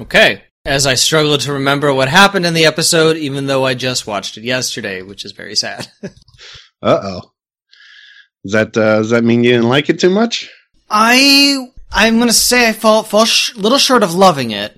Okay. 0.00 0.42
As 0.64 0.86
I 0.86 0.94
struggle 0.94 1.38
to 1.38 1.52
remember 1.54 1.92
what 1.92 2.08
happened 2.08 2.44
in 2.46 2.54
the 2.54 2.66
episode, 2.66 3.16
even 3.16 3.46
though 3.46 3.64
I 3.64 3.74
just 3.74 4.06
watched 4.06 4.36
it 4.36 4.44
yesterday, 4.44 5.02
which 5.02 5.24
is 5.24 5.32
very 5.32 5.54
sad. 5.54 5.88
Uh 6.82 6.98
oh. 7.02 7.32
Does 8.42 8.52
that 8.52 8.74
uh, 8.74 8.96
does 9.00 9.10
that 9.10 9.22
mean 9.22 9.44
you 9.44 9.50
didn't 9.52 9.68
like 9.68 9.90
it 9.90 10.00
too 10.00 10.08
much? 10.08 10.48
I 10.88 11.68
I'm 11.92 12.18
gonna 12.18 12.32
say 12.32 12.70
I 12.70 12.72
fall 12.72 13.02
fall 13.02 13.26
sh- 13.26 13.54
little 13.54 13.76
short 13.76 14.02
of 14.02 14.14
loving 14.14 14.50
it, 14.50 14.74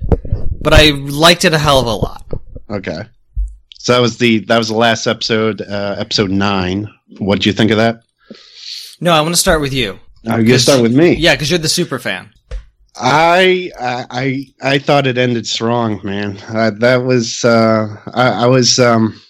but 0.60 0.74
I 0.74 0.90
liked 0.90 1.44
it 1.44 1.52
a 1.54 1.58
hell 1.58 1.78
of 1.78 1.86
a 1.86 1.94
lot. 1.94 2.26
Okay. 2.68 3.02
So 3.78 3.92
that 3.92 4.00
was 4.00 4.18
the 4.18 4.40
that 4.46 4.58
was 4.58 4.66
the 4.66 4.74
last 4.76 5.06
episode, 5.06 5.60
uh, 5.60 5.94
episode 5.98 6.30
nine. 6.30 6.88
What 7.18 7.40
do 7.40 7.48
you 7.48 7.52
think 7.52 7.70
of 7.70 7.76
that? 7.76 8.02
No, 9.00 9.12
I 9.12 9.20
want 9.20 9.34
to 9.34 9.40
start 9.40 9.60
with 9.60 9.72
you. 9.72 10.00
Uh, 10.28 10.38
you 10.38 10.58
start 10.58 10.82
with 10.82 10.94
me. 10.94 11.14
Yeah, 11.14 11.34
because 11.34 11.50
you're 11.50 11.58
the 11.58 11.68
super 11.68 11.98
fan. 11.98 12.30
I 12.96 13.70
I 13.78 14.46
I 14.62 14.78
thought 14.78 15.06
it 15.06 15.18
ended 15.18 15.46
strong, 15.46 16.00
man. 16.04 16.38
Uh, 16.48 16.70
that 16.78 17.04
was 17.04 17.44
uh, 17.44 17.96
I, 18.12 18.44
I 18.44 18.46
was 18.46 18.78
um, 18.78 19.20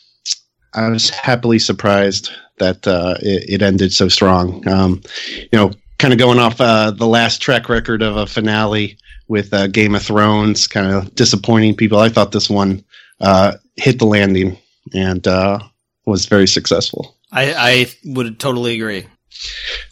I 0.74 0.88
was 0.88 1.10
happily 1.10 1.59
surprised 1.59 2.30
that 2.59 2.87
uh, 2.87 3.16
it, 3.20 3.48
it 3.48 3.62
ended 3.62 3.92
so 3.92 4.09
strong. 4.09 4.66
Um, 4.68 5.02
you 5.34 5.48
know, 5.52 5.73
kind 5.98 6.12
of 6.12 6.18
going 6.18 6.38
off 6.38 6.60
uh, 6.60 6.90
the 6.90 7.06
last 7.06 7.40
track 7.40 7.68
record 7.68 8.02
of 8.02 8.16
a 8.16 8.27
finale 8.27 8.98
with 9.28 9.52
uh, 9.54 9.68
Game 9.68 9.95
of 9.95 10.02
Thrones, 10.02 10.66
kind 10.66 10.92
of 10.92 11.15
disappointing 11.15 11.76
people. 11.76 11.98
I 11.98 12.09
thought 12.09 12.32
this 12.32 12.51
one 12.51 12.84
uh, 13.20 13.54
hit 13.76 13.98
the 13.98 14.06
landing 14.06 14.59
and 14.92 15.24
was 16.04 16.26
very 16.26 16.48
successful. 16.48 17.16
I, 17.30 17.54
I 17.54 17.87
would 18.04 18.40
totally 18.40 18.74
agree. 18.74 19.06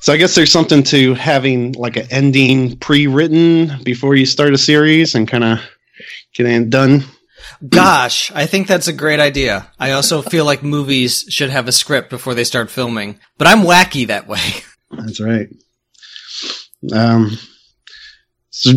So 0.00 0.12
I 0.12 0.16
guess 0.16 0.34
there's 0.34 0.52
something 0.52 0.82
to 0.84 1.14
having 1.14 1.72
like 1.72 1.96
an 1.96 2.06
ending 2.10 2.78
pre-written 2.78 3.82
before 3.82 4.14
you 4.14 4.26
start 4.26 4.54
a 4.54 4.58
series 4.58 5.14
and 5.14 5.28
kind 5.28 5.44
of 5.44 5.60
getting 6.34 6.62
it 6.62 6.70
done. 6.70 7.04
Gosh, 7.66 8.30
I 8.32 8.46
think 8.46 8.66
that's 8.66 8.88
a 8.88 8.92
great 8.92 9.20
idea. 9.20 9.70
I 9.78 9.92
also 9.92 10.22
feel 10.22 10.44
like 10.44 10.62
movies 10.62 11.26
should 11.28 11.50
have 11.50 11.68
a 11.68 11.72
script 11.72 12.08
before 12.10 12.34
they 12.34 12.44
start 12.44 12.70
filming, 12.70 13.18
but 13.36 13.46
I'm 13.46 13.60
wacky 13.60 14.06
that 14.06 14.26
way. 14.26 14.40
That's 14.90 15.20
right. 15.20 15.48
Um, 16.92 17.38
so 18.50 18.72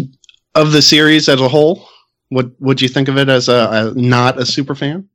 of 0.53 0.71
the 0.71 0.81
series 0.81 1.27
as 1.29 1.41
a 1.41 1.47
whole, 1.47 1.87
what 2.29 2.51
would 2.59 2.81
you 2.81 2.87
think 2.87 3.07
of 3.07 3.17
it 3.17 3.29
as 3.29 3.49
a, 3.49 3.93
a 3.95 3.99
not 3.99 4.37
a 4.37 4.45
super 4.45 4.75
fan? 4.75 5.09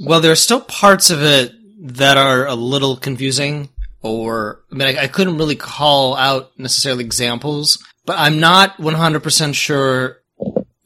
Well, 0.00 0.20
there 0.20 0.32
are 0.32 0.36
still 0.36 0.60
parts 0.60 1.10
of 1.10 1.22
it 1.22 1.52
that 1.80 2.16
are 2.16 2.46
a 2.46 2.54
little 2.54 2.96
confusing, 2.96 3.68
or 4.04 4.60
I 4.70 4.74
mean, 4.76 4.96
I, 4.96 5.04
I 5.04 5.08
couldn't 5.08 5.38
really 5.38 5.56
call 5.56 6.14
out 6.14 6.50
necessarily 6.58 7.04
examples, 7.04 7.82
but 8.04 8.18
I'm 8.18 8.38
not 8.38 8.76
100% 8.76 9.54
sure 9.54 10.18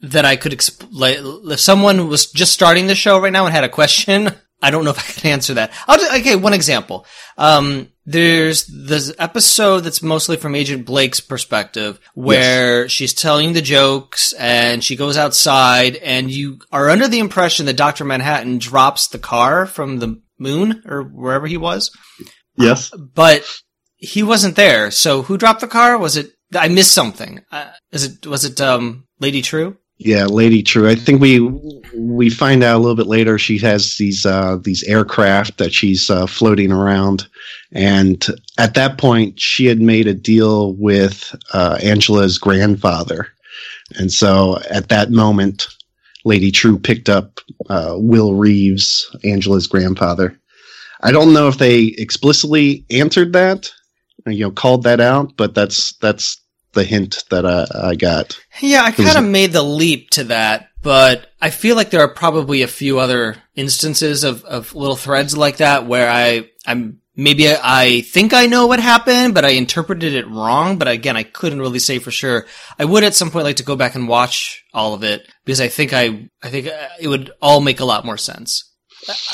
that 0.01 0.25
I 0.25 0.37
could 0.37 0.53
exp- 0.53 0.87
like 0.91 1.17
if 1.51 1.59
someone 1.59 2.07
was 2.07 2.31
just 2.31 2.53
starting 2.53 2.87
the 2.87 2.95
show 2.95 3.19
right 3.19 3.33
now 3.33 3.45
and 3.45 3.53
had 3.53 3.65
a 3.65 3.69
question. 3.69 4.29
I 4.61 4.71
don't 4.71 4.83
know 4.83 4.91
if 4.91 4.99
I 4.99 5.13
could 5.13 5.25
answer 5.25 5.53
that. 5.53 5.71
I'll 5.87 5.97
just, 5.97 6.13
okay, 6.19 6.35
one 6.35 6.53
example. 6.53 7.05
Um, 7.37 7.93
there's 8.05 8.65
this 8.65 9.13
episode 9.17 9.81
that's 9.81 10.03
mostly 10.03 10.35
from 10.35 10.53
Agent 10.53 10.85
Blake's 10.85 11.21
perspective 11.21 11.97
where 12.13 12.89
she's 12.89 13.13
telling 13.13 13.53
the 13.53 13.61
jokes 13.61 14.33
and 14.33 14.83
she 14.83 14.97
goes 14.97 15.15
outside 15.15 15.95
and 15.95 16.29
you 16.29 16.59
are 16.73 16.89
under 16.89 17.07
the 17.07 17.19
impression 17.19 17.67
that 17.67 17.77
Dr. 17.77 18.03
Manhattan 18.03 18.57
drops 18.57 19.07
the 19.07 19.17
car 19.17 19.65
from 19.65 19.99
the 19.99 20.21
moon 20.37 20.83
or 20.85 21.03
wherever 21.03 21.47
he 21.47 21.57
was, 21.57 21.91
Yes. 22.59 22.91
but 22.91 23.43
he 23.97 24.23
wasn't 24.23 24.55
there. 24.55 24.91
So 24.91 25.21
who 25.23 25.37
dropped 25.37 25.61
the 25.61 25.67
car? 25.67 25.97
Was 25.97 26.17
it, 26.17 26.31
I 26.55 26.67
missed 26.67 26.93
something. 26.93 27.41
Uh, 27.51 27.71
is 27.91 28.03
it, 28.05 28.27
was 28.27 28.45
it, 28.45 28.59
um, 28.61 29.05
Lady 29.19 29.41
Trieu? 29.41 29.77
Yeah, 29.99 30.27
Lady 30.27 30.63
Trieu. 30.63 30.87
I 30.87 30.95
think 30.95 31.19
we 31.19 31.41
we 31.93 32.29
find 32.29 32.63
out 32.63 32.77
a 32.77 32.79
little 32.79 32.95
bit 32.95 33.07
later 33.07 33.37
she 33.37 33.57
has 33.57 33.97
these 33.97 34.25
uh, 34.25 34.57
these 34.63 34.81
aircraft 34.83 35.57
that 35.57 35.73
she's 35.73 36.09
uh, 36.09 36.25
floating 36.25 36.71
around, 36.71 37.27
and 37.73 38.25
at 38.57 38.75
that 38.75 38.97
point 38.97 39.37
she 39.41 39.65
had 39.65 39.81
made 39.81 40.07
a 40.07 40.13
deal 40.13 40.73
with 40.75 41.35
uh, 41.51 41.77
Angela's 41.83 42.37
grandfather, 42.37 43.27
and 43.97 44.09
so 44.09 44.59
at 44.71 44.87
that 44.87 45.11
moment, 45.11 45.67
Lady 46.23 46.49
Trieu 46.49 46.79
picked 46.79 47.09
up 47.09 47.41
uh, 47.69 47.95
Will 47.97 48.35
Reeves, 48.35 49.13
Angela's 49.25 49.67
grandfather. 49.67 50.39
I 50.99 51.11
don't 51.11 51.33
know 51.33 51.47
if 51.47 51.57
they 51.57 51.83
explicitly 51.97 52.85
answered 52.89 53.33
that, 53.33 53.71
you 54.25 54.39
know, 54.39 54.51
called 54.51 54.83
that 54.83 54.99
out, 54.99 55.37
but 55.37 55.55
that's 55.55 55.95
that's 55.97 56.41
the 56.73 56.83
hint 56.83 57.23
that 57.29 57.45
I, 57.45 57.65
I 57.89 57.95
got. 57.95 58.39
Yeah, 58.61 58.83
I 58.83 58.91
kind 58.91 59.17
of 59.17 59.23
made 59.23 59.51
the 59.53 59.63
leap 59.63 60.09
to 60.11 60.25
that, 60.25 60.69
but 60.81 61.27
I 61.41 61.49
feel 61.49 61.75
like 61.75 61.89
there 61.89 62.01
are 62.01 62.13
probably 62.13 62.61
a 62.61 62.67
few 62.67 62.99
other 62.99 63.37
instances 63.55 64.23
of, 64.23 64.43
of 64.45 64.75
little 64.75 64.95
threads 64.95 65.35
like 65.35 65.57
that 65.57 65.87
where 65.87 66.09
I, 66.09 66.49
I'm, 66.67 67.01
maybe 67.15 67.49
I, 67.49 67.59
I 67.63 68.01
think 68.01 68.33
I 68.33 68.45
know 68.45 68.67
what 68.67 68.79
happened, 68.79 69.33
but 69.33 69.45
I 69.45 69.51
interpreted 69.51 70.13
it 70.13 70.29
wrong. 70.29 70.77
But 70.77 70.87
again, 70.87 71.17
I 71.17 71.23
couldn't 71.23 71.59
really 71.59 71.79
say 71.79 71.99
for 71.99 72.11
sure. 72.11 72.45
I 72.77 72.85
would 72.85 73.03
at 73.03 73.15
some 73.15 73.31
point 73.31 73.45
like 73.45 73.57
to 73.57 73.63
go 73.63 73.75
back 73.75 73.95
and 73.95 74.07
watch 74.07 74.63
all 74.73 74.93
of 74.93 75.03
it 75.03 75.27
because 75.45 75.61
I 75.61 75.69
think 75.69 75.91
I, 75.91 76.29
I 76.43 76.49
think 76.49 76.67
uh, 76.67 76.87
it 76.99 77.07
would 77.07 77.31
all 77.41 77.61
make 77.61 77.79
a 77.79 77.85
lot 77.85 78.05
more 78.05 78.17
sense. 78.17 78.68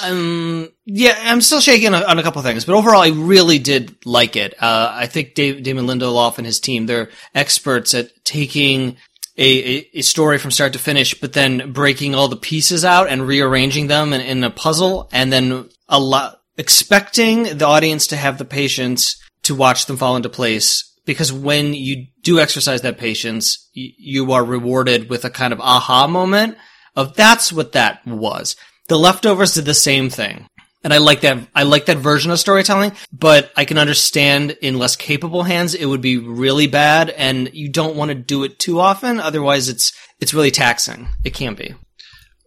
Um, 0.03 0.69
yeah, 0.85 1.17
I'm 1.23 1.41
still 1.41 1.59
shaking 1.59 1.93
on, 1.93 2.19
a 2.19 2.23
couple 2.23 2.41
things, 2.41 2.65
but 2.65 2.75
overall, 2.75 3.01
I 3.01 3.09
really 3.09 3.59
did 3.59 3.95
like 4.05 4.35
it. 4.35 4.53
Uh, 4.61 4.91
I 4.93 5.07
think 5.07 5.33
Dave, 5.33 5.63
Damon 5.63 5.85
Lindelof 5.85 6.37
and 6.37 6.45
his 6.45 6.59
team, 6.59 6.85
they're 6.85 7.09
experts 7.33 7.93
at 7.93 8.11
taking 8.23 8.97
a, 9.37 9.77
a, 9.77 9.89
a 9.95 10.01
story 10.01 10.37
from 10.37 10.51
start 10.51 10.73
to 10.73 10.79
finish, 10.79 11.19
but 11.19 11.33
then 11.33 11.73
breaking 11.73 12.15
all 12.15 12.27
the 12.27 12.35
pieces 12.37 12.85
out 12.85 13.09
and 13.09 13.27
rearranging 13.27 13.87
them 13.87 14.13
in, 14.13 14.21
in 14.21 14.43
a 14.43 14.49
puzzle 14.49 15.09
and 15.11 15.31
then 15.31 15.69
a 15.89 15.99
lot, 15.99 16.41
expecting 16.57 17.57
the 17.57 17.65
audience 17.65 18.07
to 18.07 18.15
have 18.15 18.37
the 18.37 18.45
patience 18.45 19.21
to 19.43 19.55
watch 19.55 19.85
them 19.87 19.97
fall 19.97 20.15
into 20.15 20.29
place. 20.29 20.91
Because 21.05 21.31
when 21.31 21.73
you 21.73 22.07
do 22.23 22.39
exercise 22.39 22.81
that 22.81 22.97
patience, 22.97 23.69
y- 23.75 23.93
you 23.97 24.31
are 24.31 24.43
rewarded 24.43 25.09
with 25.09 25.25
a 25.25 25.29
kind 25.29 25.53
of 25.53 25.59
aha 25.59 26.07
moment 26.07 26.57
of 26.95 27.15
that's 27.15 27.51
what 27.51 27.73
that 27.73 28.05
was. 28.07 28.55
The 28.87 28.97
leftovers 28.97 29.53
did 29.55 29.65
the 29.65 29.73
same 29.73 30.09
thing. 30.09 30.47
And 30.83 30.93
I 30.93 30.99
like 30.99 31.21
that, 31.21 31.47
I 31.55 31.63
like 31.63 31.87
that 31.87 31.97
version 31.97 32.29
of 32.29 32.39
storytelling, 32.39 32.91
but 33.11 33.51
I 33.57 33.65
can 33.65 33.79
understand 33.79 34.51
in 34.61 34.77
less 34.77 34.95
capable 34.95 35.41
hands, 35.41 35.73
it 35.73 35.85
would 35.85 36.01
be 36.01 36.19
really 36.19 36.67
bad 36.67 37.09
and 37.09 37.49
you 37.53 37.69
don't 37.69 37.95
want 37.95 38.09
to 38.09 38.15
do 38.15 38.43
it 38.43 38.59
too 38.59 38.79
often. 38.79 39.19
Otherwise 39.19 39.67
it's, 39.67 39.93
it's 40.19 40.35
really 40.35 40.51
taxing. 40.51 41.07
It 41.23 41.33
can 41.33 41.55
be. 41.55 41.73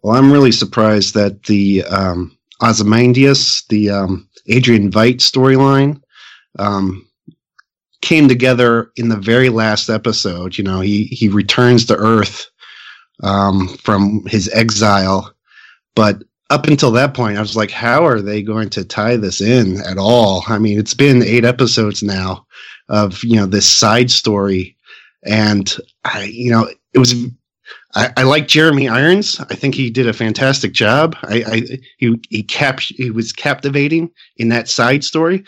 Well, 0.03 0.17
I'm 0.17 0.31
really 0.33 0.53
surprised 0.53 1.15
that 1.15 1.43
the 1.45 1.83
um, 1.85 2.39
Ozymandias, 2.63 3.65
the 3.69 3.91
um, 3.91 4.29
Adrian 4.47 4.91
Veidt 4.91 5.17
storyline, 5.17 6.01
um, 6.59 7.09
came 8.01 8.29
together 8.29 8.93
in 8.97 9.09
the 9.09 9.17
very 9.17 9.49
last 9.49 9.89
episode. 9.89 10.57
You 10.57 10.65
know, 10.65 10.81
he 10.81 11.05
he 11.05 11.29
returns 11.29 11.87
to 11.87 11.97
Earth 11.97 12.49
um, 13.23 13.69
from 13.79 14.25
his 14.27 14.49
exile, 14.49 15.35
but 15.95 16.23
up 16.51 16.67
until 16.67 16.91
that 16.93 17.15
point, 17.15 17.37
I 17.37 17.41
was 17.41 17.57
like, 17.57 17.71
how 17.71 18.07
are 18.07 18.21
they 18.21 18.43
going 18.43 18.71
to 18.71 18.85
tie 18.85 19.17
this 19.17 19.41
in 19.41 19.81
at 19.83 19.99
all? 19.99 20.45
I 20.49 20.59
mean, 20.59 20.79
it's 20.79 20.95
been 20.95 21.23
eight 21.23 21.45
episodes 21.45 22.03
now 22.03 22.47
of 22.89 23.23
you 23.23 23.37
know 23.37 23.47
this 23.47 23.69
side 23.69 24.11
story, 24.11 24.77
and 25.25 25.77
I, 26.05 26.25
you 26.25 26.51
know, 26.51 26.69
it 26.95 26.99
was 26.99 27.15
I, 27.95 28.13
I 28.17 28.23
like 28.23 28.49
Jeremy 28.49 28.89
Irons. 28.89 29.41
I 29.41 29.55
think 29.55 29.75
he 29.75 29.91
did 29.91 30.09
a 30.09 30.13
fantastic 30.13 30.73
job. 30.73 31.17
I, 31.23 31.45
I 31.47 31.79
he 31.99 32.15
he 32.31 32.43
cap 32.43 32.81
he 32.81 33.11
was 33.11 33.33
captivating 33.33 34.11
in 34.37 34.49
that 34.49 34.69
side 34.69 35.05
story, 35.05 35.45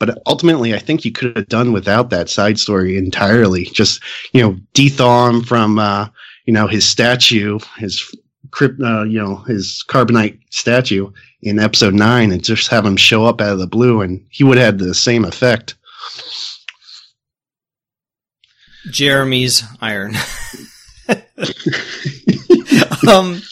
but 0.00 0.20
ultimately, 0.26 0.74
I 0.74 0.78
think 0.78 1.04
you 1.04 1.12
could 1.12 1.36
have 1.36 1.48
done 1.48 1.72
without 1.72 2.10
that 2.10 2.28
side 2.28 2.58
story 2.58 2.96
entirely. 2.96 3.64
Just 3.66 4.02
you 4.32 4.42
know, 4.42 4.56
dethaw 4.74 5.30
him 5.30 5.42
from 5.42 5.78
uh, 5.78 6.08
you 6.46 6.52
know 6.52 6.66
his 6.66 6.84
statue, 6.84 7.60
his 7.78 8.12
uh, 8.60 9.02
you 9.04 9.20
know, 9.20 9.36
his 9.36 9.84
carbonite 9.88 10.40
statue 10.50 11.10
in 11.40 11.58
episode 11.58 11.94
nine, 11.94 12.32
and 12.32 12.42
just 12.42 12.68
have 12.68 12.84
him 12.84 12.96
show 12.96 13.24
up 13.24 13.40
out 13.40 13.52
of 13.52 13.58
the 13.58 13.66
blue, 13.66 14.00
and 14.00 14.24
he 14.30 14.44
would 14.44 14.58
have 14.58 14.66
had 14.66 14.78
the 14.78 14.94
same 14.94 15.24
effect. 15.24 15.74
Jeremy's 18.90 19.62
iron. 19.80 20.14
um, 23.08 23.42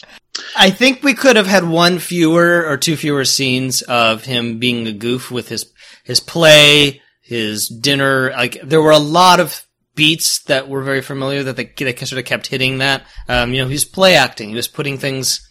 I 0.57 0.69
think 0.69 1.03
we 1.03 1.13
could 1.13 1.35
have 1.35 1.47
had 1.47 1.67
one 1.67 1.99
fewer 1.99 2.65
or 2.65 2.77
two 2.77 2.95
fewer 2.95 3.25
scenes 3.25 3.81
of 3.81 4.25
him 4.25 4.59
being 4.59 4.87
a 4.87 4.93
goof 4.93 5.31
with 5.31 5.49
his 5.49 5.71
his 6.03 6.19
play, 6.19 7.01
his 7.21 7.67
dinner. 7.67 8.31
Like 8.31 8.59
there 8.63 8.81
were 8.81 8.91
a 8.91 8.99
lot 8.99 9.39
of 9.39 9.65
beats 10.01 10.43
that 10.51 10.67
were 10.71 10.83
very 10.83 11.01
familiar 11.01 11.43
that 11.43 11.55
they, 11.57 11.65
they 11.77 11.95
sort 12.05 12.19
of 12.19 12.25
kept 12.25 12.47
hitting 12.47 12.79
that. 12.79 12.99
Um, 13.29 13.53
you 13.53 13.61
know, 13.61 13.67
he 13.67 13.73
was 13.79 13.85
play 13.85 14.15
acting. 14.15 14.49
He 14.49 14.55
was 14.55 14.67
putting 14.67 14.97
things. 14.97 15.47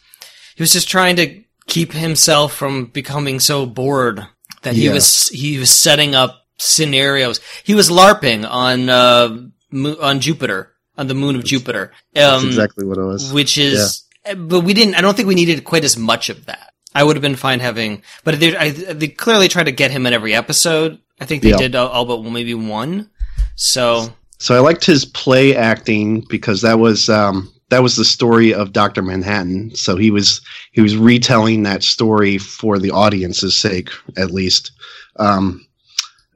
He 0.56 0.62
was 0.62 0.72
just 0.72 0.88
trying 0.88 1.16
to 1.16 1.26
keep 1.66 1.92
himself 1.92 2.52
from 2.54 2.86
becoming 2.86 3.38
so 3.40 3.64
bored 3.66 4.26
that 4.62 4.74
he 4.74 4.88
was 4.88 5.28
he 5.28 5.58
was 5.58 5.70
setting 5.70 6.14
up 6.14 6.32
scenarios. 6.58 7.40
He 7.64 7.74
was 7.74 7.88
larping 7.90 8.48
on 8.48 8.88
uh, 8.88 9.28
mo- 9.70 9.96
on 10.00 10.20
Jupiter. 10.20 10.60
on 10.98 11.06
the 11.08 11.14
moon 11.14 11.36
of 11.36 11.44
Jupiter. 11.44 11.92
That's 12.12 12.42
Um, 12.42 12.48
exactly 12.48 12.84
what 12.84 12.98
it 12.98 13.06
was. 13.12 13.32
which 13.32 13.56
is, 13.56 14.04
but 14.36 14.60
we 14.66 14.74
didn't. 14.74 14.96
I 14.96 15.00
don't 15.00 15.16
think 15.16 15.28
we 15.28 15.34
needed 15.42 15.64
quite 15.64 15.84
as 15.84 15.96
much 15.96 16.28
of 16.28 16.44
that. 16.46 16.66
I 16.94 17.04
would 17.04 17.16
have 17.16 17.22
been 17.22 17.36
fine 17.36 17.60
having, 17.60 18.02
but 18.24 18.40
they, 18.40 18.50
I, 18.56 18.70
they 18.70 19.08
clearly 19.08 19.48
tried 19.48 19.66
to 19.70 19.72
get 19.82 19.92
him 19.92 20.04
in 20.06 20.12
every 20.12 20.34
episode. 20.34 20.98
I 21.22 21.24
think 21.24 21.42
they 21.42 21.50
Yeah. 21.54 21.56
did 21.64 21.74
all, 21.76 21.88
all 21.88 22.04
but 22.04 22.20
maybe 22.30 22.52
one. 22.54 23.08
So 23.56 24.12
So 24.40 24.56
I 24.56 24.60
liked 24.60 24.86
his 24.86 25.04
play 25.04 25.54
acting 25.54 26.22
because 26.28 26.62
that 26.62 26.78
was 26.78 27.10
um, 27.10 27.52
that 27.68 27.82
was 27.82 27.96
the 27.96 28.06
story 28.06 28.52
of 28.52 28.72
Doctor 28.72 29.02
Manhattan. 29.02 29.74
So 29.76 29.96
he 29.96 30.10
was 30.10 30.40
he 30.72 30.80
was 30.80 30.96
retelling 30.96 31.62
that 31.62 31.82
story 31.82 32.38
for 32.38 32.78
the 32.78 32.90
audience's 32.90 33.54
sake, 33.54 33.90
at 34.16 34.30
least. 34.30 34.72
Um, 35.16 35.66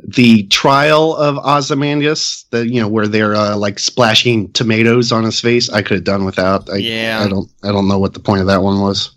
the 0.06 0.47
trial 0.49 1.17
of 1.17 1.39
Ozymandias, 1.39 2.45
the 2.51 2.69
you 2.69 2.79
know 2.79 2.89
where 2.89 3.09
they're 3.09 3.35
uh, 3.35 3.56
like 3.56 3.79
splashing 3.79 4.53
tomatoes 4.53 5.11
on 5.11 5.25
his 5.25 5.41
face, 5.41 5.71
I 5.71 5.81
could 5.81 5.97
have 5.97 6.05
done 6.05 6.27
without. 6.27 6.69
I, 6.69 6.77
Yeah. 6.77 7.23
I 7.25 7.29
don't 7.29 7.50
I 7.62 7.73
don't 7.73 7.89
know 7.89 7.99
what 7.99 8.12
the 8.12 8.21
point 8.21 8.43
of 8.43 8.49
that 8.49 8.62
one 8.62 8.83
was. 8.83 9.12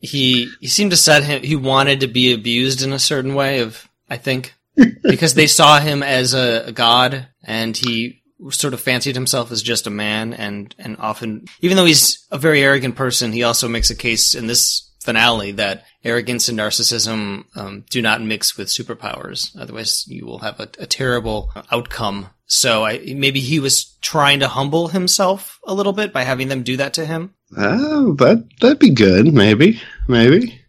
he 0.00 0.50
he 0.60 0.66
seemed 0.66 0.90
to 0.90 0.98
set 0.98 1.24
him. 1.24 1.42
He 1.42 1.56
wanted 1.56 2.00
to 2.00 2.08
be 2.08 2.34
abused 2.34 2.82
in 2.82 2.92
a 2.92 2.98
certain 2.98 3.34
way. 3.34 3.60
Of 3.60 3.88
I 4.10 4.18
think 4.18 4.54
because 5.02 5.34
they 5.34 5.46
saw 5.46 5.80
him 5.80 6.02
as 6.02 6.34
a, 6.34 6.66
a 6.66 6.72
god, 6.72 7.28
and 7.42 7.76
he 7.76 8.22
sort 8.50 8.74
of 8.74 8.80
fancied 8.80 9.14
himself 9.14 9.50
as 9.50 9.62
just 9.62 9.86
a 9.86 9.90
man, 9.90 10.32
and 10.32 10.74
and 10.78 10.96
often, 10.98 11.46
even 11.60 11.76
though 11.76 11.84
he's 11.84 12.26
a 12.30 12.38
very 12.38 12.62
arrogant 12.62 12.96
person, 12.96 13.32
he 13.32 13.42
also 13.42 13.68
makes 13.68 13.90
a 13.90 13.96
case 13.96 14.34
in 14.34 14.46
this 14.46 14.88
finale 15.00 15.52
that 15.52 15.84
arrogance 16.04 16.48
and 16.48 16.58
narcissism 16.58 17.44
um, 17.56 17.84
do 17.90 18.02
not 18.02 18.22
mix 18.22 18.56
with 18.56 18.68
superpowers. 18.68 19.58
Otherwise, 19.58 20.04
you 20.06 20.26
will 20.26 20.40
have 20.40 20.60
a, 20.60 20.68
a 20.78 20.86
terrible 20.86 21.50
outcome. 21.70 22.28
So 22.46 22.84
I, 22.84 23.14
maybe 23.16 23.40
he 23.40 23.60
was 23.60 23.96
trying 24.00 24.40
to 24.40 24.48
humble 24.48 24.88
himself 24.88 25.58
a 25.66 25.74
little 25.74 25.92
bit 25.92 26.12
by 26.12 26.24
having 26.24 26.48
them 26.48 26.62
do 26.62 26.76
that 26.78 26.94
to 26.94 27.06
him. 27.06 27.34
Oh, 27.56 28.14
that 28.14 28.46
that'd 28.60 28.78
be 28.78 28.90
good. 28.90 29.32
Maybe, 29.32 29.80
maybe. 30.08 30.60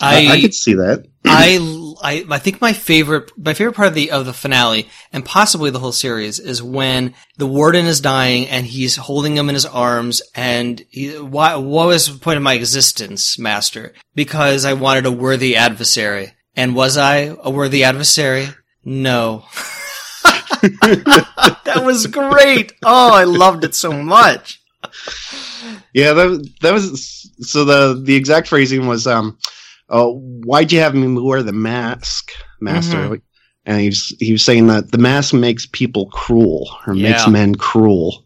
I, 0.00 0.28
I 0.28 0.40
could 0.40 0.54
see 0.54 0.74
that. 0.74 1.06
I, 1.24 1.58
I 2.02 2.24
I 2.30 2.38
think 2.38 2.60
my 2.60 2.72
favorite 2.72 3.30
my 3.36 3.54
favorite 3.54 3.74
part 3.74 3.88
of 3.88 3.94
the 3.94 4.10
of 4.10 4.26
the 4.26 4.32
finale 4.32 4.88
and 5.12 5.24
possibly 5.24 5.70
the 5.70 5.78
whole 5.78 5.92
series 5.92 6.38
is 6.38 6.62
when 6.62 7.14
the 7.36 7.46
warden 7.46 7.86
is 7.86 8.00
dying 8.00 8.48
and 8.48 8.66
he's 8.66 8.96
holding 8.96 9.36
him 9.36 9.48
in 9.48 9.54
his 9.54 9.66
arms 9.66 10.22
and 10.34 10.84
he, 10.90 11.18
why 11.18 11.56
what 11.56 11.86
was 11.86 12.12
the 12.12 12.18
point 12.18 12.36
of 12.36 12.42
my 12.42 12.54
existence, 12.54 13.38
master? 13.38 13.94
Because 14.14 14.64
I 14.64 14.72
wanted 14.72 15.06
a 15.06 15.12
worthy 15.12 15.56
adversary. 15.56 16.32
And 16.56 16.74
was 16.74 16.96
I 16.96 17.36
a 17.42 17.50
worthy 17.50 17.84
adversary? 17.84 18.48
No. 18.84 19.44
that 20.62 21.82
was 21.84 22.06
great. 22.06 22.72
Oh, 22.84 23.14
I 23.14 23.24
loved 23.24 23.64
it 23.64 23.74
so 23.74 23.92
much. 23.92 24.60
Yeah, 25.92 26.12
that 26.12 26.50
that 26.60 26.72
was 26.72 27.30
so 27.40 27.64
the 27.64 28.00
the 28.02 28.16
exact 28.16 28.48
phrasing 28.48 28.86
was 28.86 29.06
um 29.06 29.38
uh, 29.90 30.06
why'd 30.06 30.72
you 30.72 30.80
have 30.80 30.94
me 30.94 31.20
wear 31.20 31.42
the 31.42 31.52
mask, 31.52 32.30
master? 32.60 32.96
Mhm. 32.96 33.20
And 33.66 33.80
he 33.80 33.88
was 33.88 34.16
he 34.18 34.32
was 34.32 34.42
saying 34.42 34.68
that 34.68 34.90
the 34.90 34.98
mask 34.98 35.34
makes 35.34 35.66
people 35.66 36.06
cruel 36.06 36.68
or 36.86 36.94
makes 36.94 37.28
men 37.28 37.54
cruel. 37.54 38.24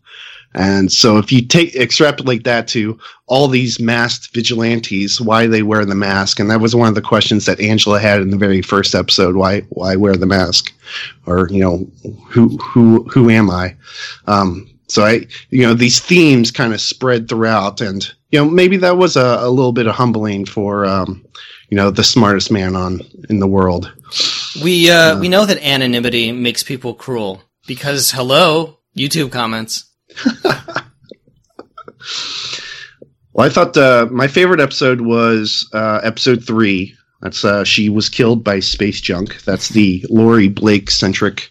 And 0.56 0.92
so 0.92 1.18
if 1.18 1.32
you 1.32 1.42
take 1.42 1.74
extrapolate 1.74 2.44
that 2.44 2.68
to 2.68 2.96
all 3.26 3.48
these 3.48 3.80
masked 3.80 4.32
vigilantes, 4.32 5.20
why 5.20 5.48
they 5.48 5.64
wear 5.64 5.84
the 5.84 5.96
mask, 5.96 6.38
and 6.38 6.48
that 6.50 6.60
was 6.60 6.76
one 6.76 6.88
of 6.88 6.94
the 6.94 7.02
questions 7.02 7.46
that 7.46 7.60
Angela 7.60 7.98
had 7.98 8.20
in 8.20 8.30
the 8.30 8.36
very 8.36 8.62
first 8.62 8.94
episode, 8.94 9.34
why 9.34 9.62
why 9.70 9.96
wear 9.96 10.14
the 10.14 10.26
mask? 10.26 10.72
Or, 11.26 11.48
you 11.50 11.60
know, 11.60 11.88
who 12.28 12.56
who 12.58 13.02
who 13.04 13.28
am 13.30 13.50
I? 13.50 13.74
Um 14.28 14.68
so 14.86 15.04
I 15.04 15.26
you 15.50 15.62
know, 15.62 15.74
these 15.74 15.98
themes 15.98 16.52
kind 16.52 16.72
of 16.72 16.80
spread 16.80 17.28
throughout 17.28 17.80
and 17.80 18.08
you 18.34 18.40
know, 18.40 18.50
maybe 18.50 18.76
that 18.78 18.96
was 18.96 19.16
a, 19.16 19.38
a 19.40 19.48
little 19.48 19.70
bit 19.70 19.86
of 19.86 19.94
humbling 19.94 20.44
for 20.44 20.84
um, 20.86 21.24
you 21.74 21.80
know, 21.80 21.90
the 21.90 22.04
smartest 22.04 22.52
man 22.52 22.76
on 22.76 23.00
in 23.28 23.40
the 23.40 23.48
world. 23.48 23.92
We 24.62 24.92
uh, 24.92 25.18
we 25.18 25.28
know 25.28 25.44
that 25.44 25.60
anonymity 25.60 26.30
makes 26.30 26.62
people 26.62 26.94
cruel 26.94 27.42
because 27.66 28.12
hello, 28.12 28.78
YouTube 28.96 29.32
comments. 29.32 29.84
Well, 33.32 33.44
I 33.44 33.50
thought 33.50 33.76
uh, 33.76 34.06
my 34.12 34.28
favorite 34.28 34.60
episode 34.60 35.00
was 35.00 35.68
uh, 35.72 35.98
episode 36.04 36.46
three. 36.46 36.94
That's 37.20 37.44
uh, 37.44 37.64
she 37.64 37.88
was 37.88 38.08
killed 38.08 38.44
by 38.44 38.60
space 38.60 39.00
junk. 39.00 39.42
That's 39.42 39.70
the 39.70 40.06
Laurie 40.08 40.46
Blake 40.46 40.88
centric. 40.88 41.50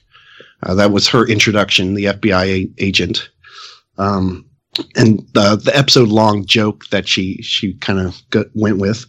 Uh, 0.62 0.76
that 0.76 0.94
was 0.94 1.10
her 1.10 1.28
introduction, 1.28 1.96
the 1.96 2.06
FBI 2.06 2.46
a- 2.46 2.72
agent, 2.78 3.30
um, 3.98 4.46
and 4.96 5.28
the 5.34 5.58
the 5.58 5.76
episode 5.76 6.08
long 6.08 6.46
joke 6.46 6.88
that 6.92 7.06
she 7.06 7.42
she 7.42 7.74
kind 7.74 8.00
of 8.00 8.16
went 8.54 8.78
with. 8.78 9.06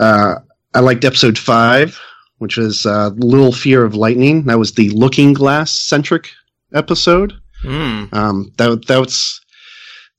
Uh, 0.00 0.36
I 0.74 0.80
liked 0.80 1.04
episode 1.04 1.38
five, 1.38 2.00
which 2.38 2.56
was 2.56 2.86
uh, 2.86 3.10
Little 3.16 3.52
Fear 3.52 3.84
of 3.84 3.94
Lightning. 3.94 4.44
That 4.44 4.58
was 4.58 4.72
the 4.72 4.90
Looking 4.90 5.32
Glass 5.32 5.70
centric 5.72 6.30
episode. 6.74 7.34
Hmm. 7.62 8.04
Um, 8.12 8.52
that 8.56 8.86
that's 8.86 9.40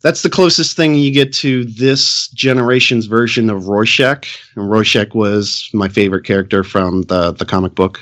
that's 0.02 0.22
the 0.24 0.30
closest 0.30 0.76
thing 0.78 0.96
you 0.96 1.12
get 1.12 1.34
to 1.36 1.66
this 1.66 2.28
generation's 2.30 3.06
version 3.08 3.50
of 3.50 3.68
Rorschach. 3.68 4.28
And 4.56 4.70
Rorschach 4.70 5.14
was 5.16 5.70
my 5.74 5.88
favorite 5.88 6.26
character 6.26 6.64
from 6.64 7.02
the 7.04 7.32
the 7.32 7.46
comic 7.46 7.74
book. 7.76 8.00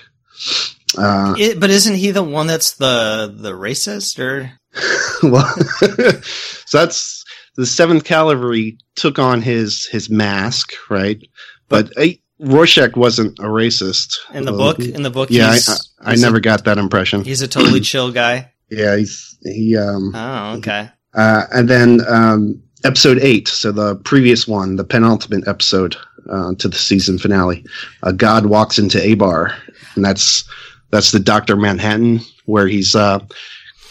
Uh, 0.97 1.35
It- 1.37 1.59
but 1.59 1.69
isn't 1.69 1.95
he 1.95 2.11
the 2.11 2.23
one 2.23 2.47
that's 2.47 2.73
the 2.73 3.33
the 3.37 3.51
racist 3.51 4.19
or? 4.19 4.51
well, 5.23 5.47
so 6.65 6.77
that's 6.77 7.23
the 7.55 7.65
Seventh 7.65 8.03
Kavalry 8.03 8.77
took 8.95 9.19
on 9.19 9.41
his 9.41 9.85
his 9.85 10.09
mask, 10.09 10.73
right? 10.89 11.21
But 11.69 11.91
uh, 11.97 12.05
Rorschach 12.39 12.95
wasn't 12.95 13.39
a 13.39 13.43
racist 13.43 14.17
In 14.33 14.45
the 14.45 14.53
Uh, 14.53 14.57
book, 14.57 14.79
in 14.79 15.03
the 15.03 15.09
book, 15.09 15.29
Yeah, 15.31 15.49
I, 15.49 15.53
he's, 15.53 15.69
I, 16.01 16.07
I 16.07 16.11
he's 16.11 16.23
a- 16.23 16.25
never 16.25 16.39
got 16.39 16.65
that 16.65 16.77
impression. 16.77 17.23
he's 17.23 17.41
a 17.41 17.47
totally 17.47 17.79
chill 17.81 18.11
guy. 18.11 18.51
Yeah, 18.71 18.97
he's 18.97 19.35
he 19.43 19.75
um 19.75 20.11
Oh, 20.15 20.57
okay. 20.57 20.89
Uh, 21.15 21.45
and 21.51 21.67
then 21.67 22.01
um, 22.07 22.61
episode 22.83 23.17
eight, 23.19 23.47
so 23.47 23.71
the 23.71 23.95
previous 23.95 24.47
one, 24.47 24.75
the 24.75 24.83
penultimate 24.83 25.47
episode 25.47 25.95
uh, 26.29 26.53
to 26.59 26.67
the 26.67 26.77
season 26.77 27.17
finale, 27.17 27.65
uh, 28.03 28.11
God 28.11 28.45
walks 28.45 28.77
into 28.77 29.01
a 29.01 29.15
bar, 29.15 29.55
and 29.95 30.05
that's 30.05 30.43
that's 30.91 31.11
the 31.11 31.19
Doctor 31.19 31.55
Manhattan 31.55 32.19
where 32.45 32.67
he's 32.67 32.93
uh, 32.95 33.17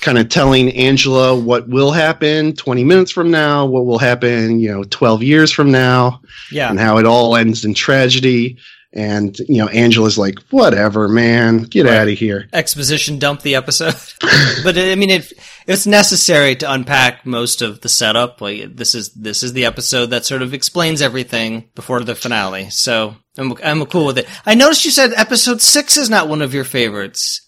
kind 0.01 0.19
of 0.19 0.29
telling 0.29 0.71
Angela 0.73 1.35
what 1.39 1.69
will 1.69 1.91
happen 1.93 2.55
20 2.55 2.85
minutes 2.85 3.11
from 3.11 3.31
now, 3.31 3.67
what 3.67 3.87
will 3.87 3.99
happen, 3.99 4.61
you 4.61 4.71
know, 4.71 4.85
12 4.85 5.23
years 5.23 5.51
from 5.51 5.71
now, 5.71 6.21
Yeah. 6.53 6.71
and 6.71 6.79
how 6.79 6.99
it 6.99 7.07
all 7.07 7.37
ends 7.37 7.65
in 7.65 7.75
tragedy. 7.75 8.59
And 8.91 9.39
you 9.41 9.59
know, 9.59 9.69
Angela's 9.69 10.17
like, 10.17 10.39
"Whatever, 10.49 11.09
man, 11.09 11.59
get 11.65 11.85
Right. 11.85 11.95
out 11.95 12.09
of 12.09 12.17
here." 12.19 12.49
Exposition 12.55 13.19
dump 13.19 13.43
the 13.43 13.55
episode, 13.55 13.95
but 14.65 14.79
I 14.79 14.95
mean, 14.95 15.11
it, 15.11 15.31
it's 15.67 15.87
necessary 15.87 16.57
to 16.57 16.73
unpack 16.73 17.27
most 17.27 17.61
of 17.61 17.83
the 17.83 17.91
setup. 17.91 18.41
Like 18.41 18.77
this 18.77 18.95
is 18.95 19.11
this 19.11 19.43
is 19.43 19.53
the 19.53 19.67
episode 19.67 20.07
that 20.07 20.25
sort 20.25 20.41
of 20.41 20.55
explains 20.55 21.03
everything 21.03 21.65
before 21.75 22.01
the 22.01 22.15
finale. 22.15 22.71
So 22.71 23.15
I'm 23.37 23.53
I'm 23.63 23.85
cool 23.85 24.07
with 24.07 24.17
it. 24.19 24.27
I 24.47 24.55
noticed 24.55 24.87
you 24.87 24.91
said 24.91 25.13
episode 25.15 25.61
six 25.61 25.99
is 25.99 26.09
not 26.09 26.29
one 26.31 26.41
of 26.41 26.55
your 26.55 26.65
favorites. 26.65 27.43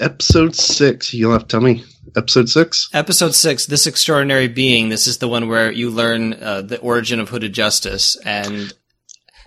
Episode 0.00 0.54
six, 0.56 1.12
you'll 1.12 1.32
have 1.32 1.42
to 1.42 1.48
tell 1.48 1.60
me. 1.60 1.84
Episode 2.16 2.48
six. 2.48 2.88
Episode 2.92 3.34
six, 3.34 3.66
this 3.66 3.86
extraordinary 3.86 4.48
being. 4.48 4.88
This 4.88 5.06
is 5.06 5.18
the 5.18 5.28
one 5.28 5.46
where 5.46 5.70
you 5.70 5.90
learn 5.90 6.32
uh, 6.34 6.62
the 6.62 6.80
origin 6.80 7.20
of 7.20 7.28
Hooded 7.28 7.52
Justice, 7.52 8.16
and 8.24 8.72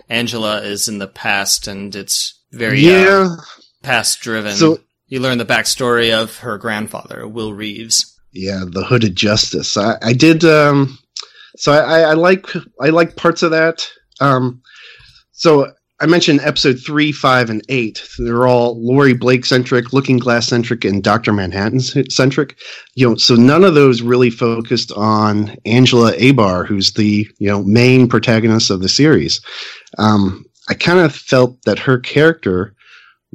Angela 0.08 0.62
is 0.62 0.88
in 0.88 0.98
the 0.98 1.08
past, 1.08 1.66
and 1.66 1.94
it's 1.94 2.40
very 2.52 2.80
uh, 2.88 3.36
past 3.82 4.20
driven. 4.20 4.52
So 4.54 4.78
you 5.08 5.20
learn 5.20 5.38
the 5.38 5.44
backstory 5.44 6.14
of 6.14 6.38
her 6.38 6.56
grandfather, 6.56 7.26
Will 7.26 7.52
Reeves. 7.52 8.18
yeah, 8.32 8.64
the 8.66 8.84
Hooded 8.84 9.16
Justice. 9.16 9.76
I, 9.76 9.96
I 10.00 10.12
did. 10.12 10.44
Um, 10.44 10.98
so 11.56 11.72
I, 11.72 11.78
I, 11.78 12.00
I 12.10 12.12
like 12.14 12.46
I 12.80 12.90
like 12.90 13.16
parts 13.16 13.42
of 13.42 13.50
that. 13.50 13.86
Um, 14.20 14.62
so 15.32 15.72
I 16.00 16.06
mentioned 16.06 16.40
episode 16.42 16.80
three, 16.84 17.12
five, 17.12 17.50
and 17.50 17.62
eight. 17.68 18.06
They're 18.18 18.48
all 18.48 18.82
Laurie 18.84 19.14
Blake 19.14 19.44
centric, 19.44 19.92
Looking 19.92 20.18
Glass 20.18 20.48
centric, 20.48 20.84
and 20.84 21.04
Doctor 21.04 21.32
Manhattan 21.32 21.80
centric. 21.80 22.56
You 22.96 23.10
know, 23.10 23.14
so 23.14 23.36
none 23.36 23.62
of 23.62 23.74
those 23.74 24.02
really 24.02 24.30
focused 24.30 24.90
on 24.92 25.56
Angela 25.64 26.12
Abar, 26.14 26.66
who's 26.66 26.92
the 26.92 27.28
you 27.38 27.48
know 27.48 27.62
main 27.62 28.08
protagonist 28.08 28.70
of 28.70 28.80
the 28.80 28.88
series. 28.88 29.40
Um, 29.98 30.44
I 30.68 30.74
kind 30.74 30.98
of 30.98 31.14
felt 31.14 31.62
that 31.62 31.78
her 31.78 31.98
character 31.98 32.74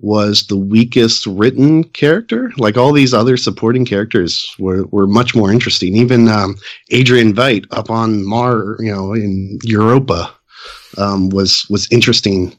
was 0.02 0.48
the 0.48 0.58
weakest 0.58 1.26
written 1.28 1.84
character. 1.84 2.52
Like 2.58 2.78
all 2.78 2.92
these 2.92 3.14
other 3.14 3.38
supporting 3.38 3.86
characters 3.86 4.54
were, 4.58 4.86
were 4.88 5.08
much 5.08 5.36
more 5.36 5.52
interesting. 5.52 5.96
Even 5.96 6.28
um, 6.28 6.56
Adrian 6.92 7.34
Veidt 7.34 7.66
up 7.72 7.90
on 7.90 8.26
Mar, 8.26 8.78
you 8.80 8.92
know, 8.94 9.14
in 9.14 9.60
Europa, 9.64 10.34
um, 10.98 11.30
was 11.30 11.66
was 11.70 11.88
interesting. 11.92 12.58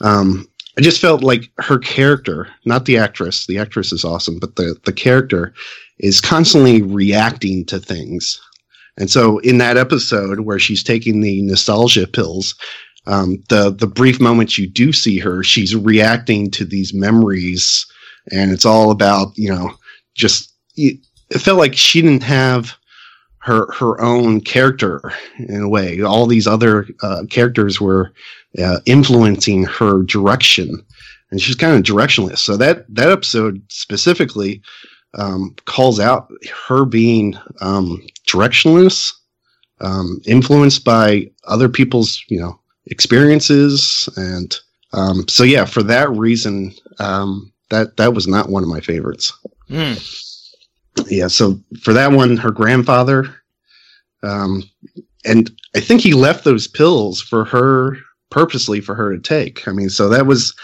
Um, 0.00 0.48
I 0.76 0.80
just 0.80 1.00
felt 1.00 1.22
like 1.22 1.50
her 1.58 1.78
character, 1.78 2.48
not 2.64 2.84
the 2.84 2.98
actress. 2.98 3.46
The 3.46 3.58
actress 3.58 3.92
is 3.92 4.04
awesome, 4.04 4.38
but 4.38 4.56
the 4.56 4.76
the 4.84 4.92
character 4.92 5.54
is 5.98 6.20
constantly 6.20 6.82
reacting 6.82 7.64
to 7.66 7.78
things. 7.78 8.40
And 8.96 9.10
so 9.10 9.38
in 9.38 9.58
that 9.58 9.76
episode 9.76 10.40
where 10.40 10.58
she's 10.58 10.82
taking 10.82 11.20
the 11.20 11.42
nostalgia 11.42 12.06
pills, 12.06 12.54
um, 13.06 13.42
the 13.48 13.70
the 13.70 13.86
brief 13.86 14.20
moments 14.20 14.58
you 14.58 14.68
do 14.68 14.92
see 14.92 15.18
her, 15.18 15.42
she's 15.42 15.74
reacting 15.74 16.50
to 16.52 16.64
these 16.64 16.92
memories, 16.92 17.86
and 18.30 18.52
it's 18.52 18.66
all 18.66 18.90
about 18.90 19.36
you 19.36 19.50
know 19.50 19.72
just 20.14 20.52
it 20.76 21.00
felt 21.40 21.58
like 21.58 21.74
she 21.74 22.00
didn't 22.00 22.22
have 22.22 22.76
her 23.48 23.72
her 23.72 24.00
own 24.00 24.40
character 24.42 25.00
in 25.38 25.62
a 25.62 25.68
way. 25.68 26.02
All 26.02 26.26
these 26.26 26.46
other 26.46 26.86
uh, 27.02 27.24
characters 27.30 27.80
were 27.80 28.12
uh, 28.62 28.80
influencing 28.84 29.64
her 29.64 30.02
direction, 30.02 30.84
and 31.30 31.40
she's 31.40 31.56
kind 31.56 31.76
of 31.76 31.82
directionless. 31.82 32.38
So 32.38 32.56
that 32.58 32.84
that 32.94 33.10
episode 33.10 33.62
specifically 33.68 34.60
um, 35.14 35.54
calls 35.64 35.98
out 35.98 36.30
her 36.68 36.84
being 36.84 37.36
um, 37.62 38.06
directionless, 38.26 39.12
um, 39.80 40.20
influenced 40.26 40.84
by 40.84 41.30
other 41.44 41.70
people's 41.70 42.22
you 42.28 42.38
know 42.38 42.60
experiences, 42.86 44.10
and 44.16 44.54
um, 44.92 45.26
so 45.26 45.42
yeah, 45.42 45.64
for 45.64 45.82
that 45.84 46.10
reason, 46.10 46.74
um, 46.98 47.50
that 47.70 47.96
that 47.96 48.12
was 48.12 48.28
not 48.28 48.50
one 48.50 48.62
of 48.62 48.68
my 48.68 48.80
favorites. 48.80 49.32
Mm. 49.70 50.26
Yeah, 51.06 51.28
so 51.28 51.60
for 51.80 51.92
that 51.92 52.12
one, 52.12 52.36
her 52.36 52.50
grandfather, 52.50 53.37
um, 54.22 54.62
and 55.24 55.50
I 55.74 55.80
think 55.80 56.00
he 56.00 56.14
left 56.14 56.44
those 56.44 56.66
pills 56.66 57.20
for 57.20 57.44
her 57.44 57.96
purposely 58.30 58.80
for 58.80 58.94
her 58.94 59.14
to 59.14 59.20
take. 59.20 59.66
I 59.66 59.72
mean, 59.72 59.90
so 59.90 60.08
that 60.08 60.26
was 60.26 60.54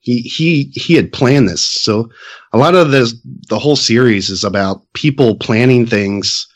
he 0.00 0.20
he 0.20 0.70
he 0.74 0.94
had 0.94 1.12
planned 1.12 1.48
this. 1.48 1.66
So 1.66 2.08
a 2.52 2.58
lot 2.58 2.74
of 2.74 2.90
this 2.90 3.14
the 3.48 3.58
whole 3.58 3.76
series 3.76 4.30
is 4.30 4.44
about 4.44 4.82
people 4.94 5.36
planning 5.36 5.86
things, 5.86 6.46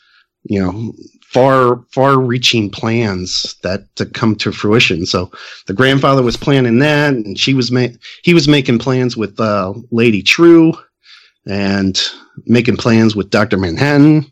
you 0.43 0.59
know, 0.59 0.93
far 1.23 1.83
far 1.91 2.19
reaching 2.19 2.69
plans 2.69 3.55
that 3.63 3.93
to 3.95 4.05
come 4.05 4.35
to 4.37 4.51
fruition. 4.51 5.05
So 5.05 5.31
the 5.67 5.73
grandfather 5.73 6.23
was 6.23 6.37
planning 6.37 6.79
that 6.79 7.13
and 7.13 7.37
she 7.37 7.53
was 7.53 7.71
ma- 7.71 7.87
he 8.23 8.33
was 8.33 8.47
making 8.47 8.79
plans 8.79 9.17
with 9.17 9.39
uh, 9.39 9.73
Lady 9.91 10.21
Trieu 10.21 10.73
and 11.47 11.99
making 12.45 12.77
plans 12.77 13.15
with 13.15 13.29
Dr. 13.29 13.57
Manhattan. 13.57 14.31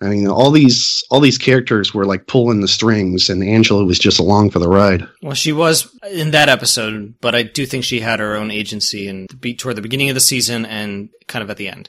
I 0.00 0.08
mean, 0.08 0.26
all 0.26 0.50
these 0.50 1.02
all 1.10 1.20
these 1.20 1.38
characters 1.38 1.94
were 1.94 2.04
like 2.04 2.26
pulling 2.26 2.60
the 2.60 2.68
strings, 2.68 3.30
and 3.30 3.42
Angela 3.42 3.84
was 3.84 3.98
just 3.98 4.18
along 4.18 4.50
for 4.50 4.58
the 4.58 4.68
ride. 4.68 5.06
Well, 5.22 5.34
she 5.34 5.52
was 5.52 5.96
in 6.10 6.32
that 6.32 6.48
episode, 6.48 7.14
but 7.20 7.34
I 7.34 7.42
do 7.44 7.64
think 7.64 7.84
she 7.84 8.00
had 8.00 8.20
her 8.20 8.34
own 8.34 8.50
agency 8.50 9.08
and 9.08 9.28
toward 9.58 9.76
the 9.76 9.82
beginning 9.82 10.08
of 10.08 10.14
the 10.14 10.20
season 10.20 10.66
and 10.66 11.10
kind 11.28 11.42
of 11.42 11.50
at 11.50 11.56
the 11.56 11.68
end. 11.68 11.88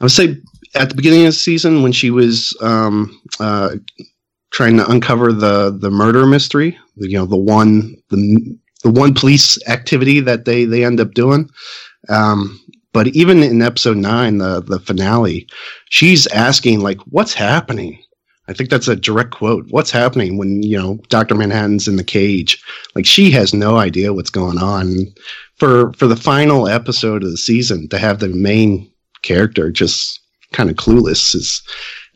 I 0.00 0.04
would 0.04 0.12
say 0.12 0.36
at 0.74 0.90
the 0.90 0.94
beginning 0.94 1.20
of 1.22 1.28
the 1.28 1.32
season 1.32 1.82
when 1.82 1.92
she 1.92 2.10
was 2.10 2.56
um, 2.60 3.20
uh, 3.38 3.76
trying 4.50 4.76
to 4.76 4.88
uncover 4.88 5.32
the 5.32 5.76
the 5.76 5.90
murder 5.90 6.26
mystery, 6.26 6.78
you 6.96 7.18
know, 7.18 7.26
the 7.26 7.36
one 7.36 7.96
the 8.10 8.58
the 8.82 8.90
one 8.90 9.14
police 9.14 9.58
activity 9.68 10.20
that 10.20 10.44
they 10.44 10.66
they 10.66 10.84
end 10.84 11.00
up 11.00 11.12
doing. 11.12 11.48
Um, 12.08 12.60
but 12.92 13.08
even 13.08 13.42
in 13.42 13.62
episode 13.62 13.96
nine, 13.96 14.38
the 14.38 14.60
the 14.60 14.80
finale, 14.80 15.48
she's 15.88 16.26
asking 16.28 16.80
like, 16.80 17.00
"What's 17.02 17.34
happening?" 17.34 18.02
I 18.48 18.52
think 18.52 18.68
that's 18.68 18.88
a 18.88 18.96
direct 18.96 19.30
quote. 19.30 19.66
What's 19.70 19.92
happening 19.92 20.36
when 20.36 20.62
you 20.62 20.76
know 20.76 20.98
Doctor 21.08 21.34
Manhattan's 21.36 21.86
in 21.86 21.96
the 21.96 22.04
cage? 22.04 22.62
Like 22.94 23.06
she 23.06 23.30
has 23.30 23.54
no 23.54 23.76
idea 23.76 24.12
what's 24.12 24.30
going 24.30 24.58
on. 24.58 25.06
For 25.56 25.92
for 25.92 26.06
the 26.06 26.16
final 26.16 26.66
episode 26.66 27.22
of 27.22 27.30
the 27.30 27.36
season 27.36 27.88
to 27.90 27.98
have 27.98 28.18
the 28.18 28.28
main 28.28 28.90
character 29.22 29.70
just 29.70 30.20
kind 30.52 30.68
of 30.68 30.76
clueless 30.76 31.34
is 31.34 31.62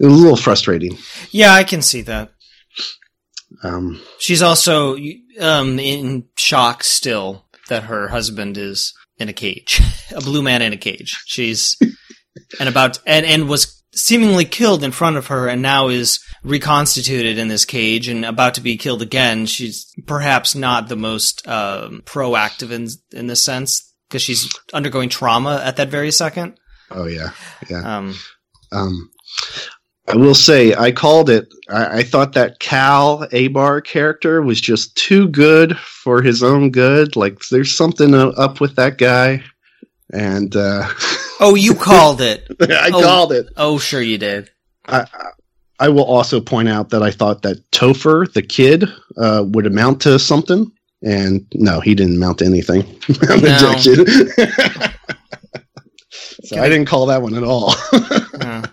a 0.00 0.06
little 0.06 0.36
frustrating. 0.36 0.98
Yeah, 1.30 1.52
I 1.52 1.62
can 1.62 1.82
see 1.82 2.02
that. 2.02 2.32
Um, 3.62 4.00
She's 4.18 4.42
also 4.42 4.96
um, 5.40 5.78
in 5.78 6.24
shock 6.36 6.82
still 6.82 7.44
that 7.68 7.84
her 7.84 8.08
husband 8.08 8.58
is 8.58 8.92
in 9.18 9.28
a 9.28 9.32
cage, 9.32 9.80
a 10.14 10.20
blue 10.20 10.42
man 10.42 10.62
in 10.62 10.72
a 10.72 10.76
cage. 10.76 11.16
She's 11.26 11.76
and 12.60 12.68
about 12.68 12.98
and 13.06 13.24
and 13.26 13.48
was 13.48 13.82
seemingly 13.94 14.44
killed 14.44 14.82
in 14.82 14.90
front 14.90 15.16
of 15.16 15.28
her, 15.28 15.48
and 15.48 15.62
now 15.62 15.88
is 15.88 16.18
reconstituted 16.42 17.38
in 17.38 17.48
this 17.48 17.64
cage 17.64 18.08
and 18.08 18.24
about 18.24 18.54
to 18.54 18.60
be 18.60 18.76
killed 18.76 19.02
again. 19.02 19.46
She's 19.46 19.92
perhaps 20.06 20.54
not 20.54 20.88
the 20.88 20.96
most 20.96 21.46
um, 21.46 22.02
proactive 22.04 22.70
in 22.70 22.88
in 23.12 23.26
this 23.26 23.44
sense 23.44 23.94
because 24.08 24.22
she's 24.22 24.52
undergoing 24.72 25.08
trauma 25.08 25.62
at 25.64 25.76
that 25.76 25.88
very 25.88 26.10
second. 26.10 26.58
oh 26.90 27.06
yeah, 27.06 27.30
yeah. 27.70 27.98
Um, 27.98 28.14
Um, 28.72 29.10
I 30.06 30.16
will 30.16 30.34
say 30.34 30.74
I 30.74 30.92
called 30.92 31.30
it. 31.30 31.52
I, 31.70 31.98
I 31.98 32.02
thought 32.02 32.34
that 32.34 32.58
Cal 32.60 33.26
Abar 33.28 33.82
character 33.84 34.42
was 34.42 34.60
just 34.60 34.94
too 34.96 35.28
good 35.28 35.78
for 35.78 36.20
his 36.20 36.42
own 36.42 36.70
good. 36.70 37.16
Like 37.16 37.38
there's 37.50 37.74
something 37.74 38.14
up 38.14 38.60
with 38.60 38.76
that 38.76 38.98
guy, 38.98 39.42
and 40.12 40.54
uh, 40.54 40.86
oh, 41.40 41.54
you 41.54 41.74
called 41.74 42.20
it. 42.20 42.46
I 42.60 42.90
Oh. 42.92 43.00
called 43.02 43.32
it. 43.32 43.46
Oh, 43.56 43.78
sure 43.78 44.02
you 44.02 44.18
did. 44.18 44.50
I, 44.86 45.06
I- 45.80 45.88
will 45.88 46.04
also 46.04 46.40
point 46.40 46.68
out 46.68 46.90
that 46.90 47.02
I 47.02 47.10
thought 47.10 47.42
that 47.42 47.58
Topher, 47.72 48.30
the 48.32 48.42
kid, 48.42 48.84
uh, 49.16 49.44
would 49.48 49.66
amount 49.66 50.00
to 50.02 50.18
something, 50.18 50.70
and 51.02 51.46
no, 51.54 51.80
he 51.80 51.94
didn't 51.94 52.16
amount 52.16 52.38
to 52.40 52.44
anything. 52.44 52.82
No. 53.18 53.76
so 56.42 56.60
I 56.60 56.68
didn't 56.68 56.86
call 56.86 57.06
that 57.06 57.22
one 57.22 57.34
at 57.34 57.42
all. 57.42 57.74
Uh. 57.92 58.66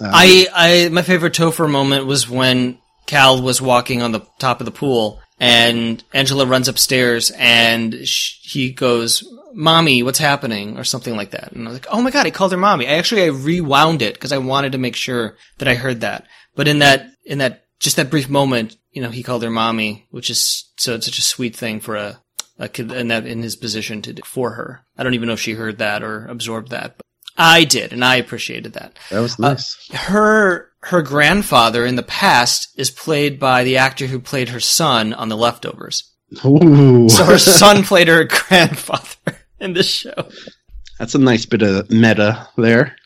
Um, 0.00 0.10
I, 0.12 0.46
I, 0.52 0.88
my 0.88 1.02
favorite 1.02 1.34
Topher 1.34 1.70
moment 1.70 2.06
was 2.06 2.28
when 2.28 2.78
Cal 3.06 3.42
was 3.42 3.60
walking 3.60 4.02
on 4.02 4.12
the 4.12 4.26
top 4.38 4.60
of 4.60 4.64
the 4.64 4.70
pool 4.70 5.20
and 5.40 6.04
Angela 6.12 6.46
runs 6.46 6.68
upstairs 6.68 7.32
and 7.36 8.06
sh- 8.06 8.38
he 8.42 8.72
goes, 8.72 9.24
"Mommy, 9.54 10.02
what's 10.02 10.18
happening?" 10.18 10.78
or 10.78 10.84
something 10.84 11.16
like 11.16 11.30
that. 11.30 11.52
And 11.52 11.66
I 11.66 11.70
was 11.70 11.80
like, 11.80 11.88
"Oh 11.90 12.02
my 12.02 12.10
god, 12.10 12.26
he 12.26 12.32
called 12.32 12.52
her 12.52 12.58
mommy." 12.58 12.86
I 12.86 12.92
actually 12.92 13.22
I 13.22 13.28
rewound 13.28 14.02
it 14.02 14.14
because 14.14 14.32
I 14.32 14.38
wanted 14.38 14.72
to 14.72 14.78
make 14.78 14.96
sure 14.96 15.36
that 15.58 15.68
I 15.68 15.74
heard 15.74 16.02
that. 16.02 16.26
But 16.54 16.68
in 16.68 16.80
that, 16.80 17.06
in 17.24 17.38
that, 17.38 17.64
just 17.78 17.96
that 17.96 18.10
brief 18.10 18.28
moment, 18.28 18.76
you 18.92 19.00
know, 19.00 19.10
he 19.10 19.22
called 19.22 19.42
her 19.42 19.50
mommy, 19.50 20.06
which 20.10 20.28
is 20.28 20.70
so 20.76 21.00
such 21.00 21.18
a 21.18 21.22
sweet 21.22 21.56
thing 21.56 21.80
for 21.80 21.96
a, 21.96 22.20
a 22.58 22.68
kid 22.68 22.92
in 22.92 23.08
that 23.08 23.26
in 23.26 23.42
his 23.42 23.56
position 23.56 24.02
to 24.02 24.12
do 24.12 24.22
for 24.24 24.52
her. 24.52 24.84
I 24.98 25.02
don't 25.02 25.14
even 25.14 25.26
know 25.26 25.34
if 25.34 25.40
she 25.40 25.54
heard 25.54 25.78
that 25.78 26.02
or 26.02 26.26
absorbed 26.26 26.70
that, 26.70 26.98
but 26.98 27.06
I 27.40 27.64
did, 27.64 27.94
and 27.94 28.04
I 28.04 28.16
appreciated 28.16 28.74
that 28.74 28.98
that 29.10 29.20
was 29.20 29.40
uh, 29.40 29.48
nice. 29.48 29.88
her 29.92 30.70
her 30.82 31.00
grandfather 31.00 31.86
in 31.86 31.96
the 31.96 32.02
past 32.02 32.68
is 32.76 32.90
played 32.90 33.40
by 33.40 33.64
the 33.64 33.78
actor 33.78 34.06
who 34.06 34.20
played 34.20 34.50
her 34.50 34.60
son 34.60 35.14
on 35.14 35.30
The 35.30 35.36
Leftovers. 35.36 36.04
Ooh. 36.44 37.08
So 37.08 37.24
her 37.24 37.38
son 37.38 37.82
played 37.82 38.08
her 38.08 38.24
grandfather 38.24 39.38
in 39.60 39.72
this 39.72 39.88
show. 39.88 40.28
That's 40.98 41.14
a 41.14 41.18
nice 41.18 41.46
bit 41.46 41.62
of 41.62 41.90
meta 41.90 42.46
there. 42.58 42.96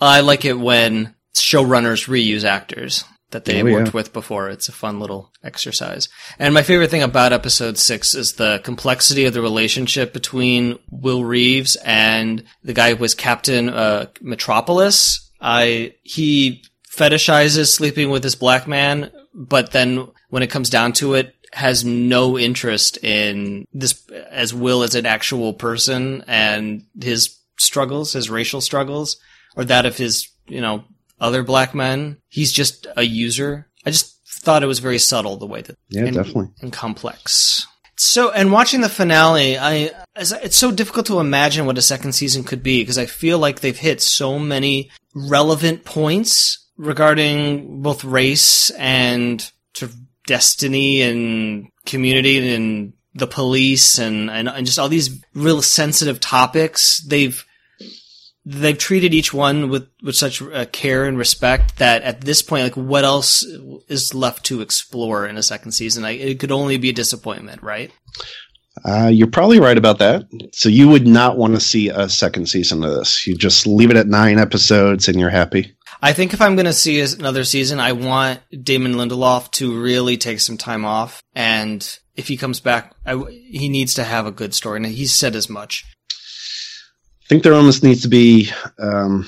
I 0.00 0.20
like 0.20 0.44
it 0.44 0.58
when 0.58 1.14
showrunners 1.34 2.06
reuse 2.06 2.44
actors 2.44 3.04
that 3.30 3.44
they 3.44 3.62
Oh, 3.62 3.66
yeah. 3.66 3.74
worked 3.74 3.94
with 3.94 4.12
before. 4.12 4.48
It's 4.48 4.68
a 4.68 4.72
fun 4.72 5.00
little 5.00 5.32
exercise. 5.44 6.08
And 6.38 6.52
my 6.54 6.62
favorite 6.62 6.90
thing 6.90 7.02
about 7.02 7.32
episode 7.32 7.78
six 7.78 8.14
is 8.14 8.34
the 8.34 8.60
complexity 8.64 9.24
of 9.24 9.34
the 9.34 9.42
relationship 9.42 10.12
between 10.12 10.78
Will 10.90 11.24
Reeves 11.24 11.76
and 11.84 12.42
the 12.64 12.72
guy 12.72 12.90
who 12.90 12.96
was 12.96 13.14
Captain 13.14 13.68
uh, 13.68 14.06
Metropolis. 14.20 15.30
I 15.40 15.94
he 16.02 16.64
fetishizes 16.94 17.72
sleeping 17.72 18.10
with 18.10 18.22
this 18.22 18.34
black 18.34 18.66
man, 18.66 19.10
but 19.34 19.72
then 19.72 20.08
when 20.28 20.42
it 20.42 20.50
comes 20.50 20.70
down 20.70 20.92
to 20.94 21.14
it, 21.14 21.34
has 21.52 21.84
no 21.84 22.38
interest 22.38 22.96
in 23.02 23.66
this 23.72 24.08
as 24.30 24.54
Will 24.54 24.82
as 24.84 24.94
an 24.94 25.04
actual 25.06 25.52
person 25.52 26.22
and 26.28 26.84
his 27.00 27.36
struggles, 27.58 28.12
his 28.12 28.30
racial 28.30 28.60
struggles, 28.60 29.16
or 29.56 29.64
that 29.64 29.84
of 29.86 29.96
his, 29.96 30.28
you 30.46 30.60
know, 30.60 30.84
other 31.20 31.42
black 31.42 31.74
men. 31.74 32.18
He's 32.28 32.52
just 32.52 32.86
a 32.96 33.02
user. 33.02 33.68
I 33.86 33.90
just 33.90 34.18
thought 34.26 34.62
it 34.62 34.66
was 34.66 34.78
very 34.78 34.98
subtle 34.98 35.36
the 35.36 35.46
way 35.46 35.62
that 35.62 35.76
Yeah, 35.88 36.04
and, 36.04 36.14
definitely. 36.14 36.48
and 36.62 36.72
complex. 36.72 37.66
So, 37.96 38.30
and 38.30 38.50
watching 38.50 38.80
the 38.80 38.88
finale, 38.88 39.58
I 39.58 39.90
it's 40.16 40.56
so 40.56 40.72
difficult 40.72 41.06
to 41.06 41.20
imagine 41.20 41.66
what 41.66 41.76
a 41.76 41.82
second 41.82 42.12
season 42.12 42.44
could 42.44 42.62
be 42.62 42.80
because 42.82 42.96
I 42.96 43.04
feel 43.06 43.38
like 43.38 43.60
they've 43.60 43.76
hit 43.78 44.00
so 44.00 44.38
many 44.38 44.90
relevant 45.14 45.84
points 45.84 46.66
regarding 46.78 47.82
both 47.82 48.02
race 48.04 48.70
and 48.70 49.40
sort 49.74 49.90
of 49.90 49.98
destiny 50.26 51.02
and 51.02 51.68
community 51.84 52.54
and 52.54 52.94
the 53.14 53.26
police 53.26 53.98
and, 53.98 54.30
and, 54.30 54.48
and 54.48 54.64
just 54.64 54.78
all 54.78 54.88
these 54.88 55.22
real 55.34 55.60
sensitive 55.60 56.20
topics. 56.20 57.00
They've 57.06 57.44
they've 58.50 58.76
treated 58.76 59.14
each 59.14 59.32
one 59.32 59.68
with 59.68 59.88
with 60.02 60.16
such 60.16 60.42
uh, 60.42 60.66
care 60.72 61.04
and 61.04 61.16
respect 61.16 61.78
that 61.78 62.02
at 62.02 62.22
this 62.22 62.42
point, 62.42 62.64
like, 62.64 62.76
what 62.76 63.04
else 63.04 63.42
is 63.88 64.14
left 64.14 64.44
to 64.46 64.60
explore 64.60 65.26
in 65.26 65.36
a 65.36 65.42
second 65.42 65.72
season? 65.72 66.02
Like, 66.02 66.20
it 66.20 66.40
could 66.40 66.52
only 66.52 66.76
be 66.76 66.90
a 66.90 66.94
disappointment, 66.94 67.62
right? 67.62 67.92
Uh, 68.84 69.10
you're 69.12 69.26
probably 69.26 69.60
right 69.60 69.76
about 69.76 69.98
that. 69.98 70.24
So 70.52 70.68
you 70.68 70.88
would 70.88 71.06
not 71.06 71.36
want 71.36 71.54
to 71.54 71.60
see 71.60 71.88
a 71.88 72.08
second 72.08 72.48
season 72.48 72.82
of 72.82 72.94
this. 72.94 73.26
You 73.26 73.36
just 73.36 73.66
leave 73.66 73.90
it 73.90 73.96
at 73.96 74.06
nine 74.06 74.38
episodes 74.38 75.08
and 75.08 75.18
you're 75.18 75.30
happy. 75.30 75.76
I 76.00 76.12
think 76.12 76.32
if 76.32 76.40
I'm 76.40 76.56
going 76.56 76.66
to 76.66 76.72
see 76.72 77.00
another 77.00 77.44
season, 77.44 77.78
I 77.78 77.92
want 77.92 78.40
Damon 78.62 78.94
Lindelof 78.94 79.50
to 79.52 79.78
really 79.82 80.16
take 80.16 80.40
some 80.40 80.56
time 80.56 80.84
off. 80.84 81.22
And 81.34 81.86
if 82.16 82.28
he 82.28 82.38
comes 82.38 82.60
back, 82.60 82.94
I, 83.04 83.16
he 83.28 83.68
needs 83.68 83.94
to 83.94 84.04
have 84.04 84.24
a 84.24 84.30
good 84.30 84.54
story. 84.54 84.78
And 84.78 84.86
he's 84.86 85.14
said 85.14 85.36
as 85.36 85.50
much. 85.50 85.84
I 87.30 87.32
think 87.32 87.44
there 87.44 87.54
almost 87.54 87.84
needs 87.84 88.02
to 88.02 88.08
be 88.08 88.50
um, 88.80 89.24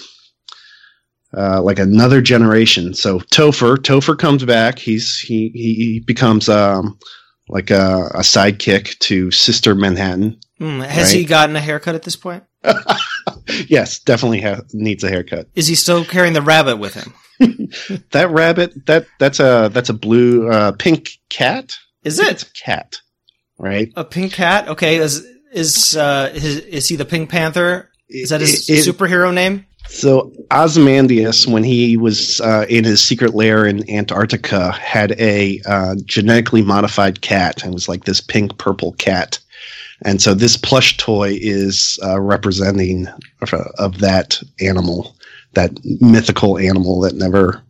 uh, 1.32 1.62
like 1.62 1.78
another 1.78 2.20
generation. 2.20 2.94
So 2.94 3.20
Topher, 3.20 3.76
Topher 3.76 4.18
comes 4.18 4.44
back. 4.44 4.80
He's 4.80 5.20
he 5.20 5.50
he 5.50 6.02
becomes 6.04 6.48
um, 6.48 6.98
like 7.48 7.70
a, 7.70 8.10
a 8.12 8.22
sidekick 8.22 8.98
to 8.98 9.30
Sister 9.30 9.76
Manhattan. 9.76 10.40
Mm, 10.60 10.84
has 10.84 11.12
right? 11.12 11.20
he 11.20 11.24
gotten 11.24 11.54
a 11.54 11.60
haircut 11.60 11.94
at 11.94 12.02
this 12.02 12.16
point? 12.16 12.42
yes, 13.68 14.00
definitely 14.00 14.40
ha- 14.40 14.62
needs 14.72 15.04
a 15.04 15.08
haircut. 15.08 15.46
Is 15.54 15.68
he 15.68 15.76
still 15.76 16.04
carrying 16.04 16.34
the 16.34 16.42
rabbit 16.42 16.78
with 16.78 16.94
him? 16.94 17.14
that 18.10 18.30
rabbit 18.32 18.84
that 18.86 19.06
that's 19.20 19.38
a 19.38 19.70
that's 19.72 19.90
a 19.90 19.94
blue 19.94 20.50
uh, 20.50 20.72
pink 20.72 21.20
cat. 21.28 21.76
Is 22.02 22.18
it 22.18 22.50
cat? 22.52 22.96
Right, 23.58 23.92
a 23.94 24.02
pink 24.02 24.32
cat. 24.32 24.66
Okay, 24.66 24.96
is 24.96 25.24
is 25.52 25.96
uh, 25.96 26.32
is, 26.34 26.44
is 26.44 26.88
he 26.88 26.96
the 26.96 27.04
Pink 27.04 27.30
Panther? 27.30 27.91
Is 28.12 28.28
that 28.28 28.40
his 28.40 28.68
it, 28.68 28.86
it, 28.86 28.94
superhero 28.94 29.32
name? 29.32 29.66
So 29.88 30.32
Ozymandias, 30.50 31.46
when 31.46 31.64
he 31.64 31.96
was 31.96 32.40
uh, 32.40 32.66
in 32.68 32.84
his 32.84 33.02
secret 33.02 33.34
lair 33.34 33.66
in 33.66 33.88
Antarctica, 33.90 34.72
had 34.72 35.12
a 35.20 35.60
uh, 35.66 35.96
genetically 36.04 36.62
modified 36.62 37.20
cat, 37.20 37.62
and 37.64 37.74
was 37.74 37.88
like 37.88 38.04
this 38.04 38.20
pink 38.20 38.58
purple 38.58 38.92
cat. 38.92 39.38
And 40.04 40.20
so 40.20 40.34
this 40.34 40.56
plush 40.56 40.96
toy 40.96 41.38
is 41.40 41.98
uh, 42.04 42.20
representing 42.20 43.06
of, 43.40 43.54
of, 43.78 43.98
that 43.98 44.42
animal, 44.60 45.16
that 45.52 45.72
mythical 46.00 46.58
animal 46.58 47.00
that 47.00 47.14
never 47.14 47.62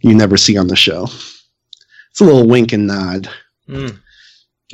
you 0.00 0.14
never 0.14 0.36
see 0.36 0.58
on 0.58 0.66
the 0.66 0.76
show. 0.76 1.04
It's 2.10 2.20
a 2.20 2.24
little 2.24 2.46
wink 2.46 2.72
and 2.72 2.86
nod. 2.86 3.28
Mm. 3.68 3.98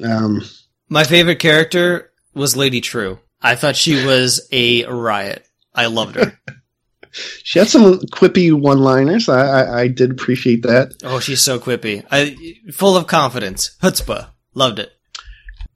Um, 0.02 0.42
My 0.88 1.04
favorite 1.04 1.38
character 1.38 2.10
was 2.34 2.56
Lady 2.56 2.80
Trieu. 2.80 3.18
I 3.40 3.54
thought 3.54 3.76
she 3.76 4.04
was 4.04 4.46
a 4.52 4.84
riot. 4.86 5.46
I 5.74 5.86
loved 5.86 6.16
her. 6.16 6.38
she 7.10 7.58
had 7.58 7.68
some 7.68 8.00
quippy 8.00 8.52
one-liners. 8.52 9.28
I, 9.28 9.40
I, 9.40 9.80
I 9.80 9.88
did 9.88 10.10
appreciate 10.10 10.62
that. 10.62 10.94
Oh, 11.04 11.20
she's 11.20 11.42
so 11.42 11.58
quippy. 11.58 12.04
I 12.10 12.36
full 12.72 12.96
of 12.96 13.06
confidence. 13.06 13.76
Chutzpah. 13.82 14.30
Loved 14.54 14.78
it. 14.78 14.92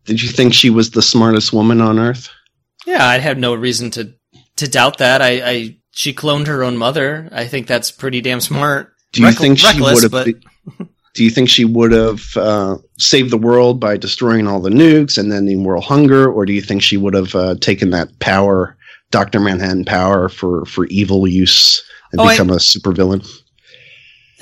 Did 0.05 0.23
you 0.23 0.29
think 0.29 0.55
she 0.55 0.71
was 0.71 0.91
the 0.91 1.03
smartest 1.03 1.53
woman 1.53 1.81
on 1.81 1.99
earth? 1.99 2.29
Yeah, 2.87 3.07
I'd 3.07 3.21
have 3.21 3.39
no 3.39 3.55
reason 3.55 3.91
to 3.93 4.15
to 4.57 4.69
doubt 4.69 4.99
that. 4.99 5.23
I, 5.23 5.31
I 5.49 5.77
she 5.93 6.13
cloned 6.13 6.49
her 6.49 6.65
own 6.65 6.77
mother. 6.77 7.29
I 7.31 7.47
think 7.47 7.67
that's 7.67 7.91
pretty 7.91 8.21
damn 8.21 8.41
smart. 8.41 8.93
Do 9.13 9.21
you 9.21 9.29
Reck- 9.29 9.39
think 9.39 9.59
she 9.59 9.81
would 9.81 10.03
have? 10.03 10.11
But... 10.11 10.29
do 11.15 11.25
you 11.25 11.31
think 11.31 11.49
she 11.49 11.65
would 11.65 11.93
have 11.93 12.37
uh, 12.37 12.79
saved 12.99 13.31
the 13.31 13.39
world 13.39 13.79
by 13.79 13.97
destroying 13.97 14.47
all 14.47 14.61
the 14.61 14.71
nukes 14.71 15.19
and 15.19 15.33
ending 15.33 15.65
world 15.65 15.85
hunger, 15.85 16.31
or 16.31 16.47
do 16.47 16.53
you 16.53 16.63
think 16.63 16.83
she 16.83 16.97
would 16.97 17.15
have 17.15 17.35
uh, 17.35 17.55
taken 17.57 17.91
that 17.91 18.19
power, 18.19 18.77
Doctor 19.11 19.39
Manhattan 19.39 19.85
power, 19.85 20.29
for 20.29 20.65
for 20.65 20.87
evil 20.87 21.27
use 21.27 21.83
and 22.13 22.21
oh, 22.21 22.29
become 22.29 22.51
I, 22.51 22.55
a 22.55 22.59
supervillain? 22.59 23.29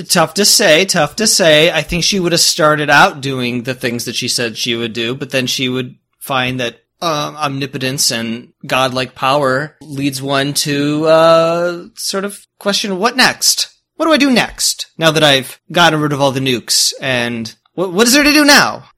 Tough 0.09 0.35
to 0.35 0.45
say, 0.45 0.85
tough 0.85 1.17
to 1.17 1.27
say. 1.27 1.71
I 1.71 1.83
think 1.83 2.05
she 2.05 2.21
would 2.21 2.33
have 2.33 2.41
started 2.41 2.89
out 2.89 3.21
doing 3.21 3.65
the 3.65 3.75
things 3.75 4.05
that 4.05 4.15
she 4.15 4.29
said 4.29 4.57
she 4.57 4.75
would 4.75 4.93
do, 4.93 5.15
but 5.15 5.31
then 5.31 5.47
she 5.47 5.69
would 5.69 5.97
find 6.21 6.61
that 6.61 6.81
uh, 7.03 7.35
omnipotence 7.37 8.11
and 8.11 8.53
godlike 8.67 9.15
power 9.15 9.77
leads 9.83 10.23
one 10.23 10.55
to 10.55 11.07
uh, 11.07 11.85
sort 11.97 12.25
of 12.25 12.47
question 12.59 12.99
what 12.99 13.17
next? 13.17 13.80
What 14.01 14.07
do 14.07 14.13
I 14.13 14.17
do 14.17 14.31
next? 14.31 14.87
Now 14.97 15.11
that 15.11 15.23
I've 15.23 15.61
gotten 15.71 16.01
rid 16.01 16.15
of 16.15 16.23
all 16.23 16.33
the 16.33 16.41
nukes, 16.41 16.95
and 17.03 17.55
what, 17.75 17.93
what 17.93 18.07
is 18.07 18.15
there 18.15 18.25
to 18.25 18.33
do 18.33 18.47
now? 18.47 18.89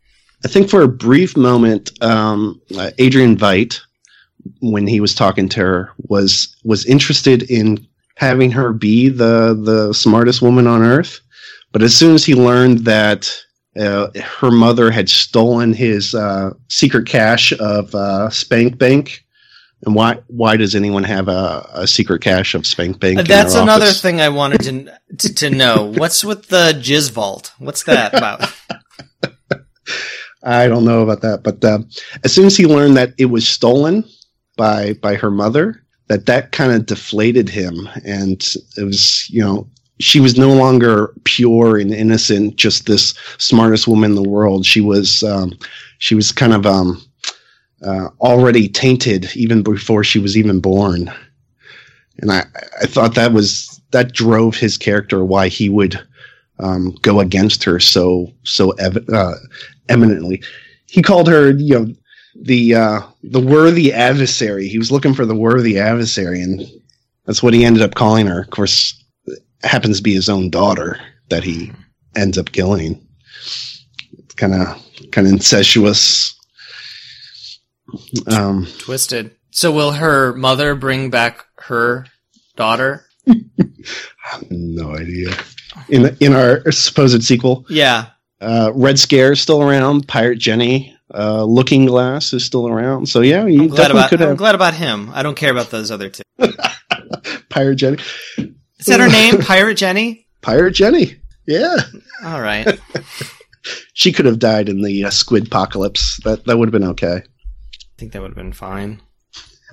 I 0.44 0.48
think 0.48 0.70
for 0.70 0.82
a 0.82 0.86
brief 0.86 1.36
moment, 1.36 1.90
um, 2.00 2.60
uh, 2.78 2.92
Adrian 2.98 3.36
Veidt, 3.36 3.80
when 4.60 4.86
he 4.86 5.00
was 5.00 5.16
talking 5.16 5.48
to 5.48 5.60
her, 5.60 5.90
was 6.06 6.56
was 6.62 6.86
interested 6.86 7.50
in 7.50 7.84
having 8.14 8.52
her 8.52 8.72
be 8.72 9.08
the 9.08 9.60
the 9.60 9.92
smartest 9.92 10.40
woman 10.40 10.68
on 10.68 10.82
earth. 10.82 11.18
But 11.72 11.82
as 11.82 11.96
soon 11.96 12.14
as 12.14 12.24
he 12.24 12.36
learned 12.36 12.84
that 12.84 13.28
uh, 13.76 14.06
her 14.38 14.52
mother 14.52 14.92
had 14.92 15.08
stolen 15.08 15.74
his 15.74 16.14
uh, 16.14 16.50
secret 16.68 17.08
cache 17.08 17.52
of 17.54 17.92
uh, 17.92 18.30
Spank 18.30 18.78
Bank, 18.78 19.24
and 19.84 19.94
why 19.94 20.18
why 20.28 20.56
does 20.56 20.74
anyone 20.74 21.04
have 21.04 21.28
a, 21.28 21.68
a 21.74 21.86
secret 21.86 22.22
cache 22.22 22.54
of 22.54 22.66
Spank 22.66 23.00
Bank? 23.00 23.26
That's 23.26 23.54
another 23.54 23.86
office? 23.86 24.00
thing 24.00 24.20
I 24.20 24.28
wanted 24.28 24.60
to, 24.62 25.16
to, 25.18 25.34
to 25.34 25.50
know. 25.50 25.92
What's 25.96 26.24
with 26.24 26.48
the 26.48 26.72
Jizz 26.80 27.10
Vault? 27.10 27.52
What's 27.58 27.84
that 27.84 28.14
about? 28.14 28.52
I 30.44 30.66
don't 30.66 30.84
know 30.84 31.02
about 31.02 31.20
that, 31.22 31.42
but 31.44 31.64
uh, 31.64 31.80
as 32.24 32.32
soon 32.32 32.46
as 32.46 32.56
he 32.56 32.66
learned 32.66 32.96
that 32.96 33.14
it 33.18 33.26
was 33.26 33.48
stolen 33.48 34.04
by 34.56 34.94
by 34.94 35.14
her 35.14 35.30
mother, 35.30 35.82
that 36.12 36.26
that 36.26 36.52
kind 36.52 36.72
of 36.72 36.86
deflated 36.86 37.48
him 37.48 37.88
and 38.04 38.54
it 38.76 38.84
was 38.84 39.28
you 39.30 39.40
know 39.40 39.66
she 39.98 40.20
was 40.20 40.36
no 40.36 40.52
longer 40.52 41.14
pure 41.24 41.78
and 41.78 41.92
innocent 41.92 42.56
just 42.56 42.86
this 42.86 43.14
smartest 43.38 43.86
woman 43.88 44.10
in 44.10 44.22
the 44.22 44.28
world 44.28 44.66
she 44.66 44.80
was 44.80 45.22
um, 45.22 45.52
she 45.98 46.14
was 46.14 46.30
kind 46.30 46.52
of 46.52 46.66
um, 46.66 47.00
uh, 47.84 48.08
already 48.20 48.68
tainted 48.68 49.28
even 49.34 49.62
before 49.62 50.04
she 50.04 50.18
was 50.18 50.36
even 50.36 50.60
born 50.60 51.12
and 52.18 52.30
i 52.30 52.44
i 52.80 52.86
thought 52.86 53.14
that 53.14 53.32
was 53.32 53.80
that 53.90 54.12
drove 54.12 54.56
his 54.56 54.76
character 54.76 55.24
why 55.24 55.48
he 55.48 55.68
would 55.68 56.00
um, 56.58 56.94
go 57.02 57.20
against 57.20 57.64
her 57.64 57.80
so 57.80 58.32
so 58.44 58.70
ev- 58.72 59.08
uh, 59.12 59.34
eminently 59.88 60.42
he 60.86 61.02
called 61.02 61.26
her 61.28 61.50
you 61.52 61.78
know 61.78 61.94
the 62.34 62.74
uh, 62.74 63.00
the 63.22 63.40
worthy 63.40 63.92
adversary. 63.92 64.68
He 64.68 64.78
was 64.78 64.90
looking 64.90 65.14
for 65.14 65.26
the 65.26 65.34
worthy 65.34 65.78
adversary, 65.78 66.40
and 66.40 66.62
that's 67.26 67.42
what 67.42 67.54
he 67.54 67.64
ended 67.64 67.82
up 67.82 67.94
calling 67.94 68.26
her. 68.26 68.40
Of 68.40 68.50
course, 68.50 69.02
happens 69.62 69.98
to 69.98 70.02
be 70.02 70.14
his 70.14 70.28
own 70.28 70.50
daughter 70.50 70.98
that 71.28 71.44
he 71.44 71.72
ends 72.16 72.38
up 72.38 72.52
killing. 72.52 73.06
It's 73.38 74.34
kind 74.36 74.54
of 74.54 74.82
kind 75.12 75.26
of 75.26 75.32
incestuous. 75.32 76.38
Um, 78.26 78.66
Twisted. 78.78 79.36
So 79.50 79.72
will 79.72 79.92
her 79.92 80.32
mother 80.32 80.74
bring 80.74 81.10
back 81.10 81.44
her 81.56 82.06
daughter? 82.56 83.04
no 84.50 84.96
idea. 84.96 85.34
In 85.88 86.16
in 86.20 86.32
our 86.34 86.70
supposed 86.72 87.22
sequel, 87.24 87.66
yeah. 87.68 88.06
Uh, 88.40 88.72
Red 88.74 88.98
Scare 88.98 89.32
is 89.32 89.40
still 89.40 89.62
around. 89.62 90.08
Pirate 90.08 90.38
Jenny 90.38 90.96
uh, 91.14 91.44
Looking 91.44 91.86
Glass 91.86 92.32
is 92.32 92.44
still 92.44 92.68
around. 92.68 93.08
So 93.08 93.20
yeah, 93.20 93.46
you 93.46 93.62
I'm 93.62 93.68
glad 93.68 93.90
about, 93.90 94.10
could. 94.10 94.22
I'm 94.22 94.36
glad 94.36 94.54
about 94.54 94.74
him. 94.74 95.10
I 95.12 95.22
don't 95.22 95.36
care 95.36 95.50
about 95.50 95.70
those 95.70 95.90
other 95.90 96.08
two. 96.08 96.22
Pirate 97.48 97.76
Jenny. 97.76 97.98
Is 98.78 98.86
that 98.86 99.00
her 99.00 99.08
name? 99.10 99.38
Pirate 99.40 99.76
Jenny. 99.76 100.26
Pirate 100.40 100.72
Jenny. 100.72 101.16
Yeah. 101.46 101.76
All 102.24 102.40
right. 102.40 102.78
she 103.92 104.12
could 104.12 104.26
have 104.26 104.38
died 104.38 104.68
in 104.68 104.82
the 104.82 105.04
uh, 105.04 105.10
squid 105.10 105.46
apocalypse. 105.46 106.18
That 106.24 106.44
that 106.46 106.58
would 106.58 106.68
have 106.68 106.72
been 106.72 106.90
okay. 106.90 107.22
I 108.02 108.04
think 108.04 108.14
that 108.14 108.22
would 108.22 108.30
have 108.30 108.36
been 108.36 108.52
fine. 108.52 109.00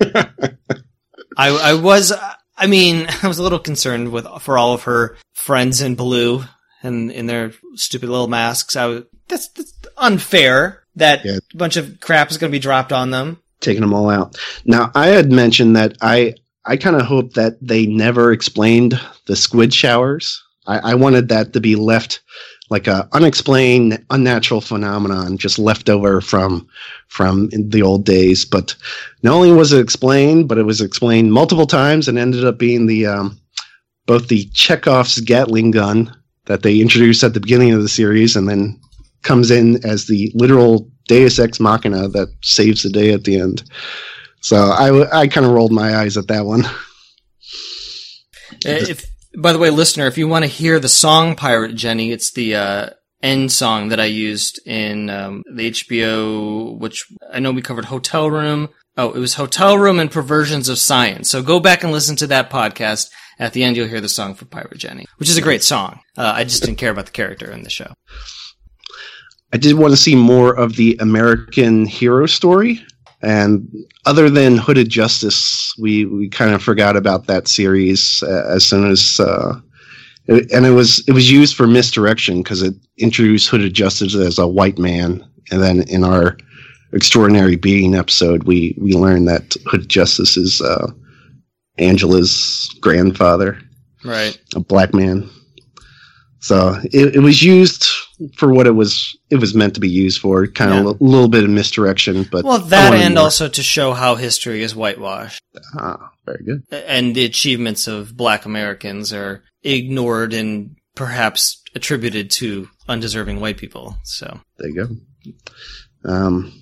I 1.36 1.48
I 1.48 1.74
was 1.74 2.12
I 2.56 2.68
mean 2.68 3.08
I 3.24 3.26
was 3.26 3.38
a 3.38 3.42
little 3.42 3.58
concerned 3.58 4.12
with 4.12 4.24
for 4.40 4.56
all 4.56 4.72
of 4.72 4.84
her 4.84 5.16
friends 5.32 5.82
in 5.82 5.96
blue 5.96 6.44
and 6.80 7.10
in 7.10 7.26
their 7.26 7.52
stupid 7.74 8.08
little 8.08 8.28
masks. 8.28 8.76
I 8.76 8.86
was, 8.86 9.02
that's, 9.26 9.48
that's 9.48 9.72
unfair 9.96 10.84
that 10.94 11.24
yeah. 11.24 11.38
a 11.52 11.56
bunch 11.56 11.76
of 11.76 11.98
crap 11.98 12.30
is 12.30 12.38
going 12.38 12.52
to 12.52 12.54
be 12.54 12.60
dropped 12.60 12.92
on 12.92 13.10
them. 13.10 13.42
Taking 13.58 13.80
them 13.80 13.94
all 13.94 14.08
out. 14.08 14.38
Now, 14.64 14.92
I 14.94 15.08
had 15.08 15.32
mentioned 15.32 15.74
that 15.74 15.96
I 16.00 16.34
I 16.64 16.76
kind 16.76 16.94
of 16.94 17.02
hope 17.02 17.32
that 17.32 17.56
they 17.60 17.86
never 17.86 18.30
explained 18.30 19.00
the 19.26 19.34
squid 19.34 19.74
showers. 19.74 20.40
I, 20.68 20.92
I 20.92 20.94
wanted 20.94 21.30
that 21.30 21.54
to 21.54 21.60
be 21.60 21.74
left 21.74 22.20
like 22.70 22.86
a 22.86 23.08
unexplained, 23.12 24.02
unnatural 24.10 24.60
phenomenon, 24.60 25.36
just 25.36 25.58
left 25.58 25.90
over 25.90 26.20
from 26.20 26.66
from 27.08 27.50
the 27.50 27.82
old 27.82 28.04
days. 28.06 28.44
But 28.44 28.74
not 29.22 29.34
only 29.34 29.52
was 29.52 29.72
it 29.72 29.80
explained, 29.80 30.48
but 30.48 30.58
it 30.58 30.62
was 30.62 30.80
explained 30.80 31.32
multiple 31.32 31.66
times 31.66 32.08
and 32.08 32.16
ended 32.16 32.44
up 32.44 32.58
being 32.58 32.86
the 32.86 33.06
um, 33.06 33.38
both 34.06 34.28
the 34.28 34.44
Chekhov's 34.54 35.20
Gatling 35.20 35.72
gun 35.72 36.16
that 36.46 36.62
they 36.62 36.80
introduced 36.80 37.22
at 37.22 37.34
the 37.34 37.40
beginning 37.40 37.72
of 37.72 37.82
the 37.82 37.88
series, 37.88 38.36
and 38.36 38.48
then 38.48 38.80
comes 39.22 39.50
in 39.50 39.84
as 39.84 40.06
the 40.06 40.30
literal 40.34 40.88
Deus 41.08 41.38
ex 41.38 41.60
machina 41.60 42.08
that 42.08 42.28
saves 42.42 42.82
the 42.82 42.90
day 42.90 43.12
at 43.12 43.24
the 43.24 43.38
end. 43.38 43.62
So 44.42 44.56
I, 44.56 45.20
I 45.20 45.28
kind 45.28 45.44
of 45.44 45.52
rolled 45.52 45.72
my 45.72 45.96
eyes 45.96 46.16
at 46.16 46.28
that 46.28 46.46
one. 46.46 46.64
Uh, 48.66 48.82
if, 48.88 49.09
by 49.38 49.52
the 49.52 49.58
way, 49.58 49.70
listener, 49.70 50.06
if 50.06 50.18
you 50.18 50.28
want 50.28 50.44
to 50.44 50.50
hear 50.50 50.78
the 50.80 50.88
song 50.88 51.36
"Pirate 51.36 51.74
Jenny," 51.74 52.12
it's 52.12 52.32
the 52.32 52.54
uh, 52.54 52.90
end 53.22 53.52
song 53.52 53.88
that 53.88 54.00
I 54.00 54.06
used 54.06 54.60
in 54.66 55.10
um, 55.10 55.42
the 55.52 55.70
HBO, 55.70 56.78
which 56.78 57.06
I 57.32 57.40
know 57.40 57.52
we 57.52 57.62
covered 57.62 57.86
Hotel 57.86 58.30
Room. 58.30 58.70
Oh, 58.96 59.12
it 59.12 59.18
was 59.18 59.34
Hotel 59.34 59.78
Room 59.78 59.98
and 59.98 60.10
Perversions 60.10 60.68
of 60.68 60.78
Science. 60.78 61.30
So 61.30 61.42
go 61.42 61.60
back 61.60 61.82
and 61.82 61.92
listen 61.92 62.16
to 62.16 62.26
that 62.28 62.50
podcast. 62.50 63.10
At 63.38 63.54
the 63.54 63.64
end, 63.64 63.76
you'll 63.76 63.88
hear 63.88 64.02
the 64.02 64.08
song 64.08 64.34
for 64.34 64.44
Pirate 64.44 64.76
Jenny, 64.76 65.06
which 65.16 65.30
is 65.30 65.38
a 65.38 65.42
great 65.42 65.62
song. 65.62 66.00
Uh, 66.18 66.32
I 66.36 66.44
just 66.44 66.62
didn't 66.62 66.76
care 66.76 66.90
about 66.90 67.06
the 67.06 67.12
character 67.12 67.50
in 67.50 67.62
the 67.62 67.70
show. 67.70 67.94
I 69.52 69.56
did 69.56 69.76
want 69.76 69.92
to 69.92 69.96
see 69.96 70.14
more 70.14 70.52
of 70.52 70.76
the 70.76 70.98
American 71.00 71.86
hero 71.86 72.26
story. 72.26 72.84
And 73.22 73.68
other 74.06 74.30
than 74.30 74.56
Hooded 74.56 74.88
Justice, 74.88 75.74
we, 75.78 76.06
we 76.06 76.28
kind 76.28 76.54
of 76.54 76.62
forgot 76.62 76.96
about 76.96 77.26
that 77.26 77.48
series 77.48 78.22
uh, 78.26 78.46
as 78.48 78.64
soon 78.64 78.90
as, 78.90 79.20
uh, 79.20 79.60
and 80.28 80.64
it 80.64 80.70
was 80.70 81.02
it 81.08 81.12
was 81.12 81.30
used 81.30 81.56
for 81.56 81.66
misdirection 81.66 82.42
because 82.42 82.62
it 82.62 82.74
introduced 82.98 83.48
Hooded 83.48 83.74
Justice 83.74 84.14
as 84.14 84.38
a 84.38 84.46
white 84.46 84.78
man, 84.78 85.26
and 85.50 85.60
then 85.60 85.82
in 85.88 86.04
our 86.04 86.36
extraordinary 86.92 87.56
being 87.56 87.94
episode, 87.96 88.44
we 88.44 88.76
we 88.80 88.92
learned 88.92 89.26
that 89.28 89.56
Hooded 89.66 89.88
Justice 89.88 90.36
is 90.36 90.60
uh, 90.60 90.86
Angela's 91.78 92.68
grandfather, 92.80 93.60
Right. 94.04 94.38
a 94.54 94.60
black 94.60 94.94
man. 94.94 95.28
So 96.38 96.76
it, 96.84 97.16
it 97.16 97.20
was 97.20 97.42
used 97.42 97.86
for 98.36 98.52
what 98.52 98.66
it 98.66 98.72
was 98.72 99.16
it 99.30 99.36
was 99.36 99.54
meant 99.54 99.74
to 99.74 99.80
be 99.80 99.88
used 99.88 100.20
for, 100.20 100.46
kind 100.46 100.72
Yeah. 100.72 100.80
of 100.80 100.86
a 101.00 101.04
little 101.04 101.28
bit 101.28 101.44
of 101.44 101.50
misdirection, 101.50 102.24
but 102.30 102.44
Well, 102.44 102.58
that 102.58 102.92
and 102.94 103.14
more. 103.14 103.24
also 103.24 103.48
to 103.48 103.62
show 103.62 103.92
how 103.92 104.14
history 104.16 104.62
is 104.62 104.74
whitewashed 104.74 105.42
ah, 105.78 106.10
very 106.26 106.44
good. 106.44 106.62
and 106.86 107.14
the 107.14 107.24
achievements 107.24 107.86
of 107.86 108.16
black 108.16 108.44
Americans 108.44 109.12
are 109.12 109.42
ignored 109.62 110.32
and 110.34 110.76
perhaps 110.94 111.62
attributed 111.74 112.30
to 112.32 112.68
undeserving 112.88 113.40
white 113.40 113.56
people. 113.58 113.96
So, 114.04 114.40
There 114.58 114.68
you 114.68 114.74
go. 116.04 116.10
Um, 116.12 116.52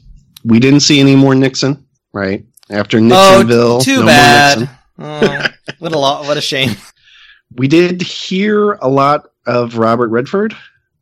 we 0.45 0.59
didn't 0.61 0.81
see 0.81 1.01
any 1.01 1.17
more 1.17 1.35
Nixon, 1.35 1.87
right? 2.13 2.45
After 2.71 2.99
Nixonville, 3.01 3.79
oh, 3.79 3.81
too 3.81 4.01
no 4.01 4.07
bad. 4.07 4.71
Oh, 4.99 5.47
what 5.79 5.93
a 5.93 5.99
lo- 5.99 6.23
what 6.23 6.37
a 6.37 6.41
shame. 6.41 6.71
We 7.55 7.67
did 7.67 8.03
hear 8.03 8.73
a 8.73 8.89
lot 8.89 9.31
of 9.47 9.79
Robert 9.79 10.09
Redford, 10.11 10.55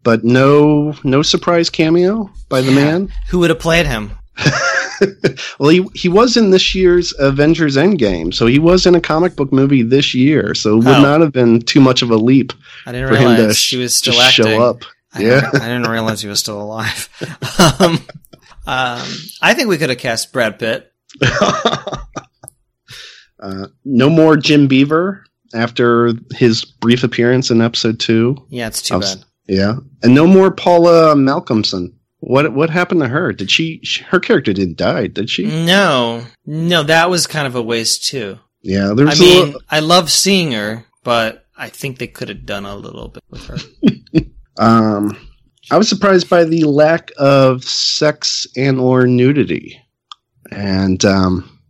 but 0.07 0.23
no 0.23 0.95
no 1.03 1.21
surprise 1.21 1.69
cameo 1.69 2.31
by 2.49 2.61
the 2.61 2.71
man. 2.71 3.13
Who 3.31 3.41
would 3.41 3.51
have 3.51 3.59
played 3.59 3.87
him? 3.87 4.13
well, 5.59 5.69
he 5.71 5.85
he 5.95 6.09
was 6.09 6.37
in 6.37 6.51
this 6.53 6.77
year's 6.77 7.13
Avengers 7.19 7.77
Endgame, 7.77 8.33
so 8.33 8.47
he 8.47 8.61
was 8.61 8.87
in 8.87 8.95
a 8.95 9.01
comic 9.01 9.35
book 9.35 9.53
movie 9.53 9.83
this 9.83 10.15
year. 10.15 10.55
So 10.55 10.75
it 10.75 10.85
would 10.85 10.87
Oh. 10.87 11.03
not 11.03 11.21
have 11.23 11.33
been 11.33 11.61
too 11.61 11.81
much 11.81 12.03
of 12.03 12.11
a 12.13 12.17
leap 12.17 12.53
I 12.87 12.93
didn't 12.93 13.09
for 13.09 13.17
him 13.17 13.31
realize 13.37 13.69
to 13.69 13.77
he 13.77 13.83
was 13.83 13.97
still 13.97 14.15
show 14.31 14.63
up. 14.63 14.85
I 15.13 15.23
Yeah. 15.23 15.41
didn't- 15.41 15.63
I 15.63 15.67
didn't 15.67 15.91
realize 15.91 16.23
he 16.23 16.29
was 16.29 16.39
still 16.39 16.61
alive. 16.63 17.09
um, 17.81 17.99
um, 18.69 19.03
I 19.43 19.55
think 19.55 19.69
we 19.69 19.77
could 19.77 19.91
have 19.91 19.99
cast 19.99 20.33
Brad 20.33 20.59
Pitt. 20.61 20.93
uh, 23.41 23.67
no 23.85 24.09
more 24.09 24.37
Jim 24.37 24.69
Beaver 24.69 25.25
after 25.55 26.13
his 26.33 26.65
brief 26.65 27.03
appearance 27.03 27.51
in 27.51 27.61
episode 27.61 27.99
two. 27.99 28.37
Yeah, 28.51 28.69
it's 28.69 28.83
too 28.83 28.95
I 28.95 28.99
was- 28.99 29.17
bad. 29.17 29.25
Yeah, 29.49 29.77
and 30.03 30.15
no 30.15 30.27
more 30.27 30.51
Paula 30.51 31.15
Malcomson. 31.15 31.93
What 32.21 32.53
what 32.55 32.71
happened 32.71 33.01
to 33.03 33.09
her? 33.09 33.33
Did 33.33 33.51
she? 33.51 33.81
sh- 33.85 34.03
Her 34.03 34.19
character 34.19 34.53
didn't 34.53 34.77
die, 34.79 35.07
did 35.07 35.31
she? 35.31 35.45
No, 35.47 36.25
no, 36.45 36.83
that 36.83 37.11
was 37.11 37.27
kind 37.27 37.47
of 37.47 37.55
a 37.55 37.63
waste 37.63 38.05
too. 38.07 38.39
Yeah, 38.63 38.91
I 38.99 39.15
mean, 39.19 39.55
I 39.71 39.79
love 39.81 40.11
seeing 40.11 40.51
her, 40.53 40.87
but 41.05 41.47
I 41.57 41.69
think 41.69 41.99
they 41.99 42.09
could 42.09 42.29
have 42.29 42.45
done 42.45 42.65
a 42.67 42.75
little 42.75 43.09
bit 43.09 43.23
with 43.31 43.45
her. 43.47 43.59
um, 44.59 45.17
I 45.71 45.77
was 45.79 45.89
surprised 45.89 46.29
by 46.29 46.45
the 46.45 46.65
lack 46.65 47.13
of 47.17 47.63
sex 47.65 48.47
and 48.57 48.79
or 48.81 49.07
nudity, 49.07 49.81
and 50.51 51.05
um, 51.05 51.61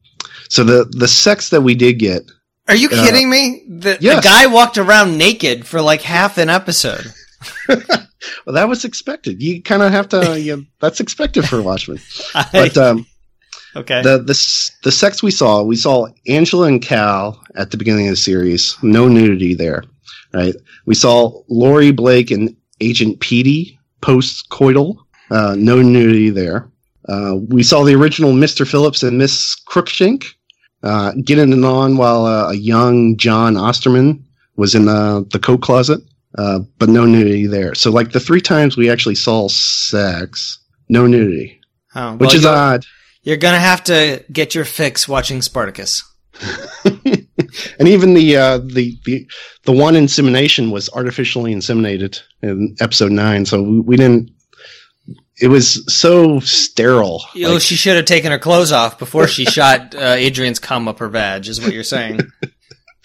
so 0.49 0.65
the 0.65 0.85
the 0.91 1.09
sex 1.09 1.51
that 1.51 1.61
we 1.62 1.75
did 1.75 1.99
get. 1.99 2.23
Are 2.69 2.75
you 2.77 2.89
Uh, 2.89 3.05
kidding 3.05 3.31
me? 3.31 3.62
The, 3.69 3.97
yes. 4.01 4.17
the 4.17 4.29
guy 4.29 4.47
walked 4.47 4.77
around 4.79 5.17
naked 5.19 5.67
for 5.67 5.81
like 5.81 6.03
half 6.03 6.37
an 6.39 6.49
episode. 6.49 7.12
Well, 8.44 8.55
that 8.55 8.68
was 8.68 8.85
expected. 8.85 9.42
You 9.42 9.62
kind 9.62 9.83
of 9.83 9.92
have 9.92 10.09
to. 10.09 10.40
You, 10.40 10.66
that's 10.81 11.01
expected 11.01 11.49
for 11.49 11.62
Watchmen. 11.62 12.01
But 12.53 12.77
um, 12.77 13.07
okay. 13.75 14.03
the 14.03 14.18
the 14.18 14.70
the 14.83 14.92
sex 14.92 15.22
we 15.22 15.31
saw, 15.31 15.62
we 15.62 15.77
saw 15.77 16.09
Angela 16.27 16.66
and 16.66 16.83
Cal 16.83 17.40
at 17.57 17.70
the 17.70 17.77
beginning 17.77 18.09
of 18.09 18.12
the 18.12 18.16
series. 18.16 18.77
No 18.83 19.09
nudity 19.09 19.55
there, 19.55 19.85
right? 20.33 20.55
We 20.87 20.94
saw 20.94 21.42
Laurie 21.49 21.92
Blake 21.92 22.31
and 22.31 22.57
Agent 22.81 23.20
Petey 23.20 23.79
post 24.01 24.49
coital. 24.51 24.96
Uh, 25.31 25.57
no 25.59 25.83
nudity 25.83 26.31
there. 26.31 26.68
Uh, 27.09 27.37
we 27.49 27.62
saw 27.62 27.85
the 27.85 27.94
original 27.94 28.33
Mr. 28.33 28.66
Phillips 28.66 29.03
and 29.03 29.18
Miss 29.18 29.55
Crookshank 29.66 30.25
uh, 30.83 31.12
getting 31.25 31.53
it 31.53 31.64
on 31.64 31.96
while 31.96 32.27
uh, 32.27 32.51
a 32.51 32.55
young 32.55 33.16
Jon 33.16 33.57
Osterman 33.57 34.25
was 34.57 34.75
in 34.75 34.87
the 34.87 35.27
the 35.31 35.38
coat 35.38 35.62
closet. 35.62 36.01
Uh, 36.37 36.61
but 36.79 36.88
no 36.88 37.07
nudity 37.07 37.46
there. 37.46 37.75
So, 37.75 37.90
like 37.90 38.12
the 38.12 38.20
three 38.20 38.40
times 38.42 38.77
we 38.77 38.90
actually 38.90 39.14
saw 39.14 39.49
sex, 39.49 40.59
no 40.88 41.07
nudity, 41.07 41.61
Oh, 41.94 42.16
which 42.16 42.35
is 42.35 42.42
you're, 42.44 42.53
odd. 42.55 42.85
you're 43.22 43.37
gonna 43.38 43.59
have 43.59 43.83
to 43.85 44.22
get 44.31 44.55
your 44.55 44.64
fix 44.66 45.09
watching 45.09 45.40
Spartacus. 45.40 46.03
and 46.85 47.88
even 47.88 48.12
the 48.14 48.37
uh, 48.37 48.59
the 48.59 48.99
the 49.07 49.27
the 49.64 49.72
one 49.72 49.96
insemination 49.96 50.70
was 50.70 50.90
artificially 50.90 51.55
inseminated 51.55 52.20
in 52.42 52.77
episode 52.81 53.12
nine, 53.12 53.46
so 53.46 53.62
we, 53.62 53.81
we 53.81 53.96
didn't. 53.96 54.31
It 55.40 55.49
was 55.49 55.85
so 55.94 56.40
sterile. 56.40 57.22
Oh, 57.35 57.53
Like, 57.53 57.62
she 57.62 57.77
should 57.77 57.96
have 57.96 58.07
taken 58.07 58.33
her 58.33 58.38
clothes 58.38 58.72
off 58.72 58.99
before 58.99 59.27
she 59.29 59.44
shot 59.46 59.94
uh, 59.94 60.14
Adrian's 60.16 60.59
cum 60.59 60.88
up 60.88 60.99
her 60.99 61.09
vag. 61.09 61.46
Is 61.46 61.61
what 61.61 61.72
you're 61.72 61.83
saying? 61.85 62.20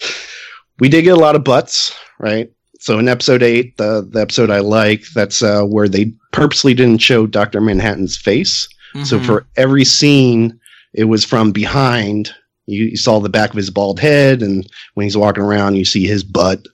we 0.78 0.88
did 0.88 1.02
get 1.02 1.16
a 1.16 1.20
lot 1.20 1.36
of 1.36 1.44
butts, 1.44 1.94
right? 2.18 2.50
So 2.82 2.98
in 2.98 3.08
episode 3.08 3.42
eight, 3.44 3.76
the 3.76 4.06
the 4.10 4.20
episode 4.20 4.50
I 4.50 4.58
like, 4.58 5.04
that's 5.14 5.40
uh, 5.40 5.62
where 5.62 5.88
they 5.88 6.12
purposely 6.32 6.74
didn't 6.74 6.98
show 7.00 7.26
Doctor 7.28 7.60
Manhattan's 7.60 8.16
face. 8.16 8.68
So 9.04 9.18
Mhm. 9.20 9.24
for 9.26 9.46
every 9.56 9.84
scene, 9.84 10.58
it 10.92 11.04
was 11.04 11.24
from 11.24 11.52
behind. 11.52 12.30
You, 12.66 12.86
you 12.86 12.96
saw 12.96 13.20
the 13.20 13.28
back 13.28 13.50
of 13.50 13.56
his 13.56 13.70
bald 13.70 14.00
head, 14.00 14.42
and 14.42 14.68
when 14.94 15.04
he's 15.04 15.16
walking 15.16 15.44
around, 15.44 15.76
you 15.76 15.84
see 15.84 16.06
his 16.06 16.24
butt. 16.24 16.66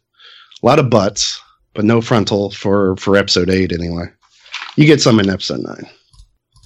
A 0.62 0.66
lot 0.66 0.78
of 0.78 0.88
butts, 0.90 1.38
but 1.74 1.84
no 1.84 2.00
frontal 2.00 2.50
for 2.52 2.96
for 2.96 3.16
episode 3.16 3.50
eight 3.50 3.72
anyway. 3.72 4.06
You 4.76 4.86
get 4.86 5.02
some 5.02 5.20
in 5.20 5.28
episode 5.28 5.60
nine. 5.60 5.88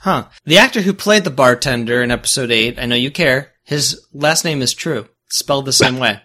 Huh. 0.02 0.26
The 0.44 0.59
actor 0.59 0.83
who 0.83 0.92
played 0.92 1.24
the 1.24 1.31
bartender 1.31 2.00
in 2.02 2.11
episode 2.11 2.50
8, 2.50 2.76
I 2.78 2.87
know 2.87 2.96
you 2.96 3.11
care, 3.11 3.52
his 3.64 4.00
last 4.12 4.44
name 4.44 4.61
is 4.62 4.72
True. 4.74 5.07
Spelled 5.31 5.64
the 5.64 5.72
same 5.72 5.98
way. 6.05 6.20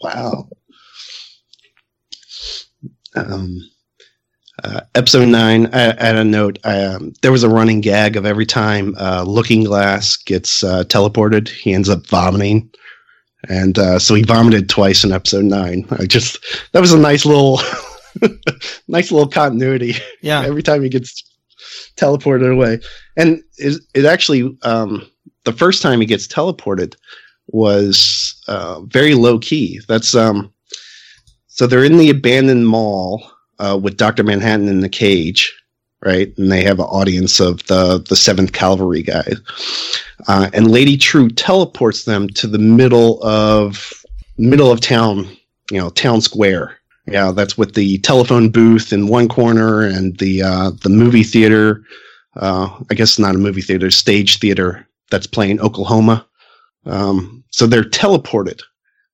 Wow. 0.00 0.48
Um, 3.14 3.58
uh, 4.62 4.80
episode 4.94 5.28
nine. 5.28 5.66
I, 5.72 5.92
I 5.98 6.06
had 6.06 6.16
a 6.16 6.24
note. 6.24 6.58
I, 6.64 6.82
um, 6.82 7.12
there 7.22 7.32
was 7.32 7.42
a 7.42 7.48
running 7.48 7.80
gag 7.80 8.16
of 8.16 8.26
every 8.26 8.46
time 8.46 8.94
uh, 8.98 9.24
Looking 9.26 9.64
Glass 9.64 10.16
gets 10.16 10.62
uh, 10.62 10.84
teleported, 10.84 11.48
he 11.48 11.72
ends 11.72 11.88
up 11.88 12.06
vomiting, 12.06 12.70
and 13.48 13.78
uh, 13.78 13.98
so 13.98 14.14
he 14.14 14.22
vomited 14.22 14.68
twice 14.68 15.02
in 15.02 15.12
episode 15.12 15.44
nine. 15.44 15.86
I 15.92 16.04
just 16.04 16.38
that 16.72 16.80
was 16.80 16.92
a 16.92 16.98
nice 16.98 17.24
little, 17.24 17.60
nice 18.88 19.10
little 19.10 19.28
continuity. 19.28 19.94
Yeah. 20.20 20.42
every 20.42 20.62
time 20.62 20.82
he 20.82 20.90
gets 20.90 21.24
teleported 21.96 22.52
away. 22.52 22.80
And 23.16 23.42
it, 23.58 23.80
it 23.94 24.04
actually, 24.04 24.56
um, 24.62 25.06
the 25.44 25.52
first 25.52 25.82
time 25.82 26.00
he 26.00 26.06
gets 26.06 26.26
teleported 26.26 26.94
was 27.48 28.40
uh, 28.48 28.80
very 28.82 29.14
low 29.14 29.38
key. 29.38 29.80
That's 29.88 30.14
um, 30.14 30.52
so 31.50 31.66
they're 31.66 31.84
in 31.84 31.98
the 31.98 32.10
abandoned 32.10 32.66
mall 32.66 33.30
uh, 33.58 33.78
with 33.80 33.96
Doctor 33.96 34.22
Manhattan 34.22 34.68
in 34.68 34.80
the 34.80 34.88
cage, 34.88 35.54
right? 36.02 36.32
And 36.38 36.50
they 36.50 36.62
have 36.62 36.78
an 36.78 36.86
audience 36.86 37.40
of 37.40 37.66
the 37.66 38.02
the 38.08 38.16
Seventh 38.16 38.52
Kavalry 38.52 39.04
guys, 39.06 39.36
uh, 40.28 40.48
and 40.54 40.70
Lady 40.70 40.96
Trieu 40.96 41.28
teleports 41.28 42.04
them 42.04 42.28
to 42.30 42.46
the 42.46 42.58
middle 42.58 43.22
of 43.22 43.92
middle 44.38 44.70
of 44.72 44.80
town, 44.80 45.28
you 45.70 45.78
know, 45.78 45.90
town 45.90 46.20
square. 46.20 46.76
Yeah, 47.06 47.32
that's 47.32 47.58
with 47.58 47.74
the 47.74 47.98
telephone 47.98 48.50
booth 48.50 48.92
in 48.92 49.08
one 49.08 49.28
corner 49.28 49.82
and 49.82 50.16
the 50.18 50.42
uh, 50.42 50.70
the 50.82 50.88
movie 50.88 51.24
theater. 51.24 51.82
Uh, 52.36 52.68
I 52.88 52.94
guess 52.94 53.18
not 53.18 53.34
a 53.34 53.38
movie 53.38 53.60
theater, 53.60 53.90
stage 53.90 54.38
theater 54.38 54.86
that's 55.10 55.26
playing 55.26 55.60
Oklahoma. 55.60 56.24
Um, 56.86 57.42
so 57.50 57.66
they're 57.66 57.82
teleported. 57.82 58.62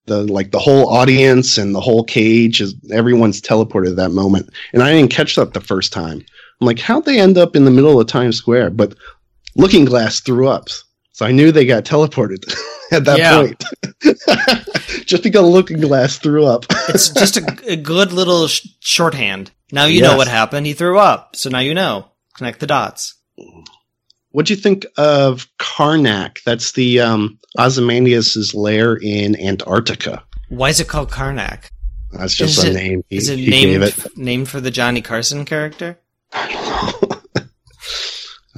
The 0.06 0.22
like 0.24 0.50
the 0.52 0.58
whole 0.58 0.88
audience 0.88 1.58
and 1.58 1.74
the 1.74 1.80
whole 1.80 2.04
cage 2.04 2.60
is 2.60 2.74
everyone's 2.92 3.40
teleported 3.40 3.90
at 3.90 3.96
that 3.96 4.10
moment. 4.10 4.50
And 4.72 4.82
I 4.82 4.92
didn't 4.92 5.10
catch 5.10 5.34
that 5.36 5.52
the 5.54 5.60
first 5.60 5.92
time. 5.92 6.24
I'm 6.60 6.66
like, 6.66 6.78
how'd 6.78 7.04
they 7.04 7.18
end 7.20 7.36
up 7.38 7.56
in 7.56 7.64
the 7.64 7.70
middle 7.70 8.00
of 8.00 8.06
Times 8.06 8.36
Square? 8.36 8.70
But 8.70 8.94
Looking 9.56 9.84
Glass 9.84 10.20
threw 10.20 10.48
up. 10.48 10.68
So 11.12 11.26
I 11.26 11.32
knew 11.32 11.50
they 11.50 11.66
got 11.66 11.84
teleported 11.84 12.44
at 12.92 13.04
that 13.04 13.18
Yeah. 13.18 13.36
point. 13.42 13.64
Just 15.06 15.22
because 15.22 15.42
Looking 15.48 15.80
Glass 15.80 16.18
threw 16.18 16.46
up. 16.46 16.64
It's 16.88 17.08
just 17.08 17.36
a, 17.36 17.58
a 17.72 17.76
good 17.76 18.12
little 18.12 18.46
sh- 18.46 18.64
shorthand. 18.78 19.50
Now 19.72 19.86
you 19.86 20.00
Yes. 20.00 20.10
know 20.10 20.16
what 20.16 20.28
happened. 20.28 20.66
He 20.66 20.72
threw 20.72 20.98
up. 21.00 21.34
So 21.34 21.50
now 21.50 21.58
you 21.58 21.74
know. 21.74 22.06
Connect 22.36 22.60
the 22.60 22.66
dots. 22.68 23.14
What'd 24.30 24.50
you 24.50 24.56
think 24.56 24.86
of 24.96 25.48
Karnak? 25.58 26.42
That's 26.44 26.72
the 26.72 27.00
um, 27.00 27.38
Ozymandias' 27.58 28.54
lair 28.54 28.96
in 28.96 29.38
Antarctica. 29.40 30.22
Why 30.48 30.68
is 30.68 30.80
it 30.80 30.88
called 30.88 31.10
Karnak? 31.10 31.68
That's 32.12 32.34
just 32.34 32.58
Is 32.58 32.64
a 32.64 32.70
it- 32.70 32.74
name 32.74 33.04
he, 33.10 33.16
Is 33.16 33.28
it 33.28 33.36
named 33.38 33.82
it. 33.82 34.16
named 34.16 34.48
for 34.48 34.60
the 34.60 34.70
Johnny 34.70 35.02
Carson 35.02 35.44
character? 35.44 35.98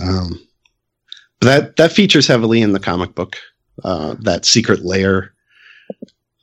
um, 0.00 0.40
that 1.40 1.76
that 1.76 1.92
features 1.92 2.26
heavily 2.26 2.60
in 2.62 2.72
the 2.72 2.80
comic 2.80 3.14
book. 3.14 3.36
Uh, 3.84 4.16
that 4.20 4.44
secret 4.44 4.84
lair. 4.84 5.32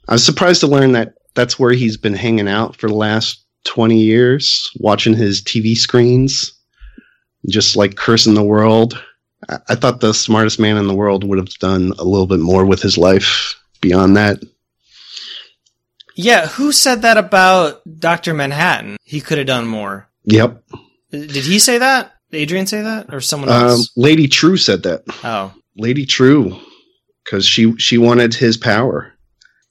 I 0.07 0.13
was 0.13 0.25
surprised 0.25 0.61
to 0.61 0.67
learn 0.67 0.93
that 0.93 1.13
that's 1.33 1.59
where 1.59 1.73
he's 1.73 1.97
been 1.97 2.13
hanging 2.13 2.47
out 2.47 2.75
for 2.77 2.87
the 2.87 2.95
last 2.95 3.43
twenty 3.65 3.99
years, 4.01 4.69
watching 4.77 5.13
his 5.15 5.41
TV 5.43 5.75
screens, 5.75 6.53
just 7.49 7.75
like 7.75 7.95
cursing 7.95 8.33
the 8.35 8.43
world. 8.43 9.01
I, 9.69 9.75
thought 9.75 9.99
the 9.99 10.13
smartest 10.13 10.59
man 10.59 10.77
in 10.77 10.87
the 10.87 10.95
world 10.95 11.23
would 11.23 11.37
have 11.37 11.49
done 11.59 11.93
a 11.99 12.03
little 12.03 12.27
bit 12.27 12.39
more 12.39 12.65
with 12.65 12.81
his 12.81 12.97
life 12.97 13.55
beyond 13.81 14.17
that. 14.17 14.39
Yeah, 16.15 16.47
who 16.47 16.71
said 16.71 17.01
that 17.01 17.17
about 17.17 17.81
Dr. 17.99 18.33
Manhattan? 18.33 18.97
He 19.03 19.19
could 19.21 19.37
have 19.37 19.47
done 19.47 19.67
more. 19.67 20.07
Yep. 20.25 20.63
Did 21.11 21.31
he 21.31 21.59
say 21.59 21.77
that? 21.77 22.13
Did 22.31 22.39
Adrian 22.41 22.67
say 22.67 22.81
that? 22.81 23.13
Or 23.13 23.19
someone 23.21 23.49
Um, 23.49 23.63
else? 23.67 23.91
Lady 23.95 24.27
Trieu 24.27 24.57
said 24.57 24.83
that. 24.83 25.03
oh. 25.23 25.53
Lady 25.77 26.05
Trieu, 26.05 26.57
because 27.23 27.45
she 27.45 27.75
she 27.77 27.97
wanted 27.97 28.33
his 28.33 28.55
power, 28.55 29.11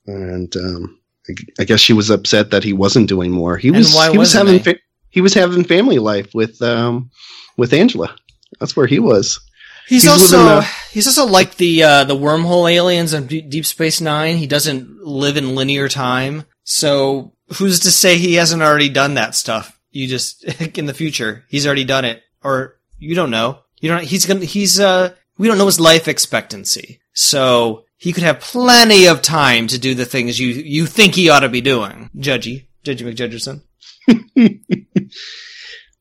and 0.06 0.54
um, 0.54 0.98
I, 1.30 1.32
I 1.60 1.64
guess 1.64 1.80
she 1.80 1.94
was 1.94 2.10
upset 2.10 2.50
that 2.50 2.62
he 2.62 2.74
wasn't 2.74 3.08
doing 3.08 3.30
more. 3.30 3.56
He 3.56 3.68
And 3.68 3.78
was 3.78 3.94
why 3.94 4.10
he 4.12 4.18
was 4.18 4.30
having 4.34 4.54
he? 4.54 4.58
fa- 4.58 4.78
he 5.08 5.22
was 5.22 5.32
having 5.32 5.64
family 5.64 5.98
life 5.98 6.34
with 6.34 6.60
um 6.60 7.10
with 7.56 7.72
Angela. 7.72 8.14
That's 8.60 8.76
where 8.76 8.87
he 8.87 8.98
was. 8.98 9.40
He's, 9.87 10.03
He's 10.05 10.11
also 10.11 10.61
he's 10.90 11.07
also 11.07 11.27
like 11.27 11.57
the 11.57 11.83
uh, 11.83 12.05
the 12.05 12.16
wormhole 12.16 12.70
aliens 12.70 13.12
of 13.12 13.29
D- 13.29 13.42
Deep 13.42 13.66
Space 13.66 14.01
Nine. 14.01 14.37
He 14.37 14.47
doesn't 14.47 15.05
live 15.05 15.37
in 15.37 15.55
linear 15.55 15.88
time, 15.88 16.44
so 16.62 17.35
who's 17.57 17.81
to 17.81 17.90
say 17.90 18.16
he 18.16 18.35
hasn't 18.35 18.62
already 18.62 18.88
done 18.88 19.14
that 19.14 19.35
stuff? 19.35 19.79
You 19.90 20.07
just 20.07 20.44
in 20.79 20.87
the 20.87 20.94
future 20.94 21.44
he's 21.49 21.66
already 21.66 21.85
done 21.85 22.05
it, 22.05 22.23
or 22.42 22.77
you 22.99 23.14
don't 23.14 23.31
know. 23.31 23.61
You 23.81 23.90
don't. 23.90 24.05
He's 24.05 24.27
gonna. 24.27 24.44
He's 24.44 24.81
uh. 24.81 25.14
We 25.37 25.49
don't 25.49 25.59
know 25.59 25.66
his 25.66 25.81
life 25.81 26.07
expectancy, 26.09 27.01
so 27.12 27.85
he 27.97 28.12
could 28.12 28.23
have 28.23 28.40
plenty 28.40 29.07
of 29.07 29.20
time 29.20 29.66
to 29.66 29.79
do 29.79 29.94
the 29.94 30.05
things 30.05 30.38
you 30.38 30.49
you 30.49 30.87
think 30.87 31.14
he 31.14 31.29
ought 31.29 31.40
to 31.40 31.49
be 31.49 31.61
doing. 31.61 32.09
Judgy, 32.16 32.66
Judgy 32.85 33.03
McJudgerson. 33.03 33.62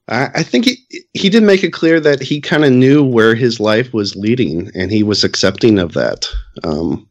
I, 0.10 0.44
think 0.44 0.66
he 0.66 0.86
he 1.14 1.30
did 1.30 1.44
make 1.44 1.64
it 1.64 1.72
clear 1.72 2.00
that 2.02 2.22
he 2.22 2.42
kind 2.42 2.66
of 2.66 2.74
knew 2.74 3.04
where 3.04 3.36
his 3.36 3.60
life 3.60 3.94
was 3.94 4.16
leading, 4.16 4.70
and 4.76 4.92
he 4.92 5.02
was 5.02 5.24
accepting 5.24 5.80
of 5.80 5.94
that. 5.94 6.28
Um, 6.64 7.08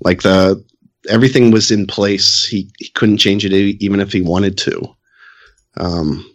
like 0.00 0.22
the 0.22 0.64
everything 1.08 1.52
was 1.52 1.70
in 1.70 1.86
place. 1.86 2.44
He 2.44 2.70
he 2.78 2.88
couldn't 2.90 3.18
change 3.18 3.44
it 3.44 3.52
even 3.52 4.00
if 4.00 4.12
he 4.12 4.20
wanted 4.20 4.58
to. 4.58 4.82
Um, 5.76 6.28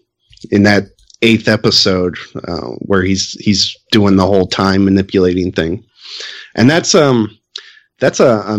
in 0.52 0.64
that 0.64 0.86
eighth 1.22 1.50
episode, 1.50 2.18
uh, 2.48 2.70
where 2.80 3.04
he's 3.04 3.34
he's 3.34 3.76
doing 3.92 4.16
the 4.16 4.26
whole 4.26 4.48
time 4.48 4.86
manipulating 4.86 5.52
thing, 5.52 5.84
and 6.56 6.70
that's 6.70 6.96
um 6.96 7.38
that's 8.00 8.22
a 8.22 8.58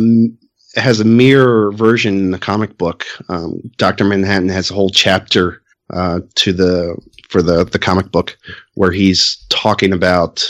has 0.76 1.00
a 1.00 1.05
mirror 1.05 1.72
version 1.72 2.18
in 2.18 2.31
the 2.33 2.38
comic 2.38 2.76
book. 2.76 3.07
Um, 3.31 3.61
Doctor 3.79 4.05
Manhattan 4.05 4.50
has 4.50 4.70
a 4.70 4.74
whole 4.74 4.90
chapter 4.90 5.62
uh, 5.92 6.20
to 6.37 6.53
the 6.53 6.96
for 7.29 7.42
the 7.42 7.64
the 7.64 7.79
comic 7.79 8.11
book 8.11 8.37
where 8.74 8.92
he's 8.92 9.37
talking 9.48 9.92
about 9.92 10.44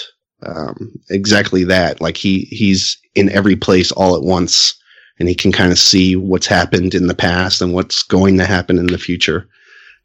um, 0.45 0.93
exactly 1.11 1.65
that. 1.65 2.01
Like 2.01 2.17
he 2.17 2.41
he's 2.51 2.99
in 3.15 3.31
every 3.31 3.57
place 3.57 3.93
all 3.93 4.17
at 4.17 4.23
once, 4.23 4.75
and 5.19 5.29
he 5.29 5.35
can 5.35 5.53
kind 5.53 5.73
of 5.73 5.79
see 5.79 6.17
what's 6.17 6.47
happened 6.47 6.95
in 6.95 7.07
the 7.07 7.15
past 7.15 7.61
and 7.61 7.75
what's 7.75 8.03
going 8.03 8.39
to 8.39 8.47
happen 8.47 8.79
in 8.79 8.87
the 8.87 8.99
future. 8.99 9.49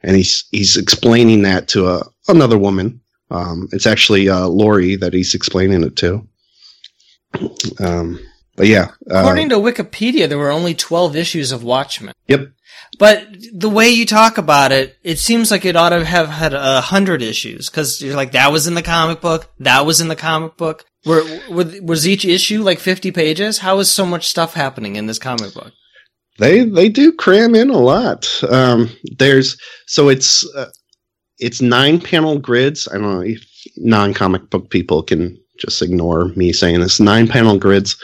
And 0.04 0.15
he's 0.15 0.45
he's 0.52 0.78
explaining 0.78 1.41
that 1.43 1.67
to 1.69 1.88
a 1.88 2.04
another 2.28 2.58
woman. 2.58 3.00
Um, 3.32 3.67
it's 3.71 3.88
actually 3.88 4.30
uh, 4.30 4.48
Laurie 4.48 4.95
that 4.98 5.13
he's 5.13 5.34
explaining 5.34 5.84
it 5.84 5.95
to. 5.98 6.28
Um, 7.80 8.19
but 8.55 8.67
yeah, 8.67 8.91
uh, 9.09 9.19
According 9.19 9.49
to 9.49 9.55
Wikipedia, 9.55 10.29
there 10.29 10.37
were 10.37 10.51
only 10.51 10.73
12 10.73 11.15
issues 11.15 11.51
of 11.51 11.63
Watchmen. 11.63 12.13
Yep. 12.27 12.51
But 12.97 13.27
the 13.53 13.69
way 13.69 13.89
you 13.89 14.05
talk 14.05 14.37
about 14.37 14.71
it, 14.71 14.97
it 15.03 15.19
seems 15.19 15.51
like 15.51 15.65
it 15.65 15.75
ought 15.75 15.89
to 15.89 16.05
have 16.05 16.29
had 16.29 16.53
a 16.53 16.81
hundred 16.81 17.21
issues 17.21 17.69
because 17.69 18.01
you're 18.01 18.15
like, 18.15 18.31
that 18.31 18.51
was 18.51 18.67
in 18.67 18.75
the 18.75 18.81
comic 18.81 19.19
book, 19.21 19.51
that 19.59 19.85
was 19.85 19.99
in 19.99 20.07
the 20.07 20.15
comic 20.15 20.55
book. 20.55 20.85
Were, 21.05 21.23
were, 21.49 21.71
was 21.83 22.07
each 22.07 22.25
issue 22.25 22.63
like 22.63 22.79
50 22.79 23.11
pages? 23.11 23.59
How 23.59 23.79
is 23.79 23.91
so 23.91 24.05
much 24.05 24.27
stuff 24.27 24.53
happening 24.53 24.95
in 24.95 25.07
this 25.07 25.19
comic 25.19 25.53
book? 25.53 25.73
They 26.37 26.65
they 26.65 26.89
do 26.89 27.13
cram 27.13 27.55
in 27.55 27.69
a 27.69 27.77
lot. 27.77 28.27
Um, 28.49 28.89
there's 29.17 29.57
so 29.87 30.09
it's 30.09 30.45
uh, 30.53 30.69
it's 31.37 31.61
nine 31.61 32.01
panel 32.01 32.39
grids. 32.39 32.89
I 32.89 32.93
don't 32.95 33.03
know 33.03 33.21
if 33.21 33.41
non 33.77 34.13
comic 34.13 34.49
book 34.49 34.69
people 34.69 35.01
can 35.01 35.39
just 35.57 35.81
ignore 35.81 36.25
me 36.29 36.53
saying 36.53 36.79
this. 36.79 36.99
Nine 36.99 37.27
panel 37.27 37.57
grids, 37.57 37.95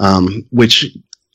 um, 0.00 0.44
which 0.50 0.86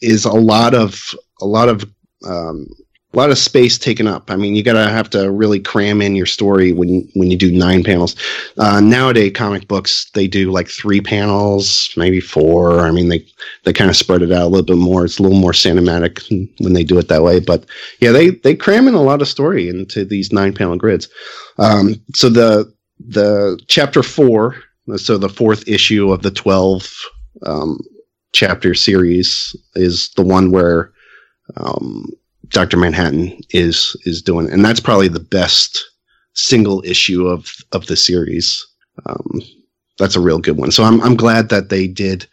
is 0.02 0.26
a 0.26 0.34
lot 0.34 0.74
of 0.74 1.02
a 1.42 1.46
lot 1.46 1.70
of 1.70 1.84
um, 2.26 2.68
a 3.14 3.18
lot 3.18 3.30
of 3.30 3.38
space 3.38 3.78
taken 3.78 4.08
up. 4.08 4.32
I 4.32 4.36
mean, 4.36 4.56
you 4.56 4.64
gotta 4.64 4.90
have 4.90 5.10
to 5.12 5.32
really 5.32 5.60
cram 5.60 6.02
in 6.02 6.16
your 6.16 6.26
story 6.26 6.72
when 6.72 7.08
when 7.14 7.30
you 7.30 7.38
do 7.38 7.52
nine 7.52 7.84
panels. 7.84 8.16
Uh, 8.58 8.80
nowadays, 8.80 9.34
comic 9.36 9.68
books 9.68 10.10
they 10.14 10.28
do 10.28 10.52
like 10.52 10.68
three 10.68 11.00
panels, 11.00 11.92
maybe 11.96 12.20
four. 12.20 12.80
I 12.82 12.92
mean, 12.92 13.10
they 13.10 13.26
they 13.64 13.74
kind 13.74 13.90
of 13.90 13.96
spread 13.96 14.24
it 14.24 14.32
out 14.32 14.44
a 14.44 14.48
little 14.48 14.66
bit 14.66 14.78
more. 14.78 15.06
It's 15.06 15.20
a 15.20 15.24
little 15.24 15.38
more 15.38 15.52
cinematic 15.52 16.28
when 16.60 16.74
they 16.74 16.84
do 16.84 16.98
it 16.98 17.08
that 17.10 17.24
way. 17.24 17.40
But 17.40 17.66
yeah, 18.00 18.12
they 18.12 18.32
they 18.32 18.56
cram 18.56 18.88
in 18.88 18.96
a 18.96 19.02
lot 19.02 19.22
of 19.22 19.28
story 19.28 19.70
into 19.70 20.06
these 20.06 20.34
nine 20.34 20.54
panel 20.54 20.78
grids. 20.78 21.08
Um, 21.60 21.96
so 22.16 22.30
the 22.30 22.74
the 23.00 23.60
chapter 23.68 24.02
four, 24.02 24.56
so 24.96 25.18
the 25.18 25.30
fourth 25.30 25.68
issue 25.68 26.12
of 26.12 26.22
the 26.22 26.32
twelve 26.32 26.92
um, 27.46 27.80
chapter 28.34 28.74
series 28.74 29.56
is 29.76 30.10
the 30.16 30.24
one 30.24 30.52
where 30.52 30.92
um, 31.58 32.06
Doctor 32.50 32.78
Manhattan 32.78 33.38
is 33.50 33.96
is 34.06 34.22
doing, 34.22 34.50
and 34.52 34.64
that's 34.64 34.80
probably 34.80 35.08
the 35.08 35.20
best 35.20 35.84
single 36.34 36.84
issue 36.86 37.28
of 37.28 37.50
of 37.72 37.88
the 37.88 37.96
series. 37.96 38.66
Um, 39.06 39.42
that's 39.98 40.16
a 40.16 40.22
real 40.22 40.40
good 40.40 40.58
one. 40.58 40.72
So 40.72 40.84
I'm 40.84 41.02
I'm 41.02 41.16
glad 41.16 41.50
that 41.50 41.70
they 41.70 41.88
did 41.88 42.28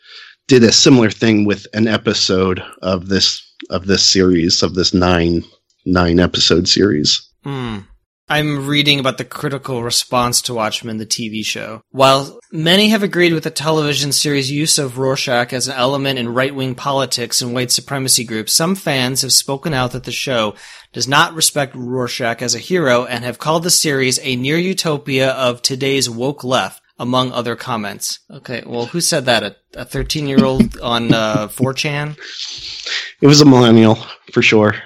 did 0.49 0.65
a 0.65 0.73
similar 0.73 1.11
thing 1.11 1.45
with 1.45 1.67
an 1.75 1.87
episode 1.87 2.63
of 2.83 3.09
this 3.09 3.41
of 3.71 3.87
this 3.87 4.05
series 4.05 4.63
of 4.63 4.75
this 4.75 4.93
nine 4.93 5.45
nine 5.87 6.19
episode 6.19 6.69
series. 6.69 7.27
Hmm. 7.45 7.79
I'm 8.31 8.69
reading 8.69 9.01
about 9.01 9.19
the 9.19 9.25
critical 9.25 9.83
response 9.83 10.41
to 10.43 10.55
Watchmen, 10.55 10.99
the 10.99 11.05
TV 11.05 11.45
show. 11.45 11.83
While 11.91 12.39
many 12.53 12.91
have 12.91 13.03
agreed 13.03 13.33
with 13.33 13.43
the 13.43 13.51
television 13.51 14.13
series' 14.13 14.53
use 14.53 14.79
of 14.79 14.99
Rorschach 14.99 15.53
as 15.53 15.67
an 15.67 15.75
element 15.75 16.17
in 16.17 16.33
right 16.33 16.55
wing 16.55 16.77
politics 16.77 17.43
and 17.43 17.53
white 17.53 17.73
supremacy 17.73 18.23
groups, 18.23 18.53
some 18.53 18.77
fans 18.77 19.23
have 19.23 19.33
spoken 19.33 19.75
out 19.75 19.91
that 19.91 20.05
the 20.05 20.13
show 20.13 20.55
does 20.93 21.09
not 21.09 21.35
respect 21.35 21.75
Rorschach 21.75 22.41
as 22.41 22.55
a 22.55 22.61
hero 22.61 23.05
and 23.05 23.25
have 23.25 23.41
called 23.41 23.65
the 23.65 23.71
series 23.71 24.21
a 24.23 24.37
near 24.37 24.59
utopia 24.59 25.33
of 25.33 25.61
today's 25.61 26.09
woke 26.09 26.45
left, 26.45 26.81
among 27.01 27.33
other 27.33 27.57
comments. 27.57 28.21
Okay, 28.31 28.63
well, 28.65 28.87
who 28.87 29.01
said 29.01 29.25
that? 29.25 29.57
A 29.75 29.85
13 29.85 30.29
year 30.29 30.45
old 30.45 30.79
on 30.79 31.13
uh, 31.13 31.49
4chan? 31.49 32.17
It 33.21 33.27
was 33.27 33.41
a 33.41 33.45
millennial 33.45 33.99
for 34.33 34.41
sure. 34.41 34.77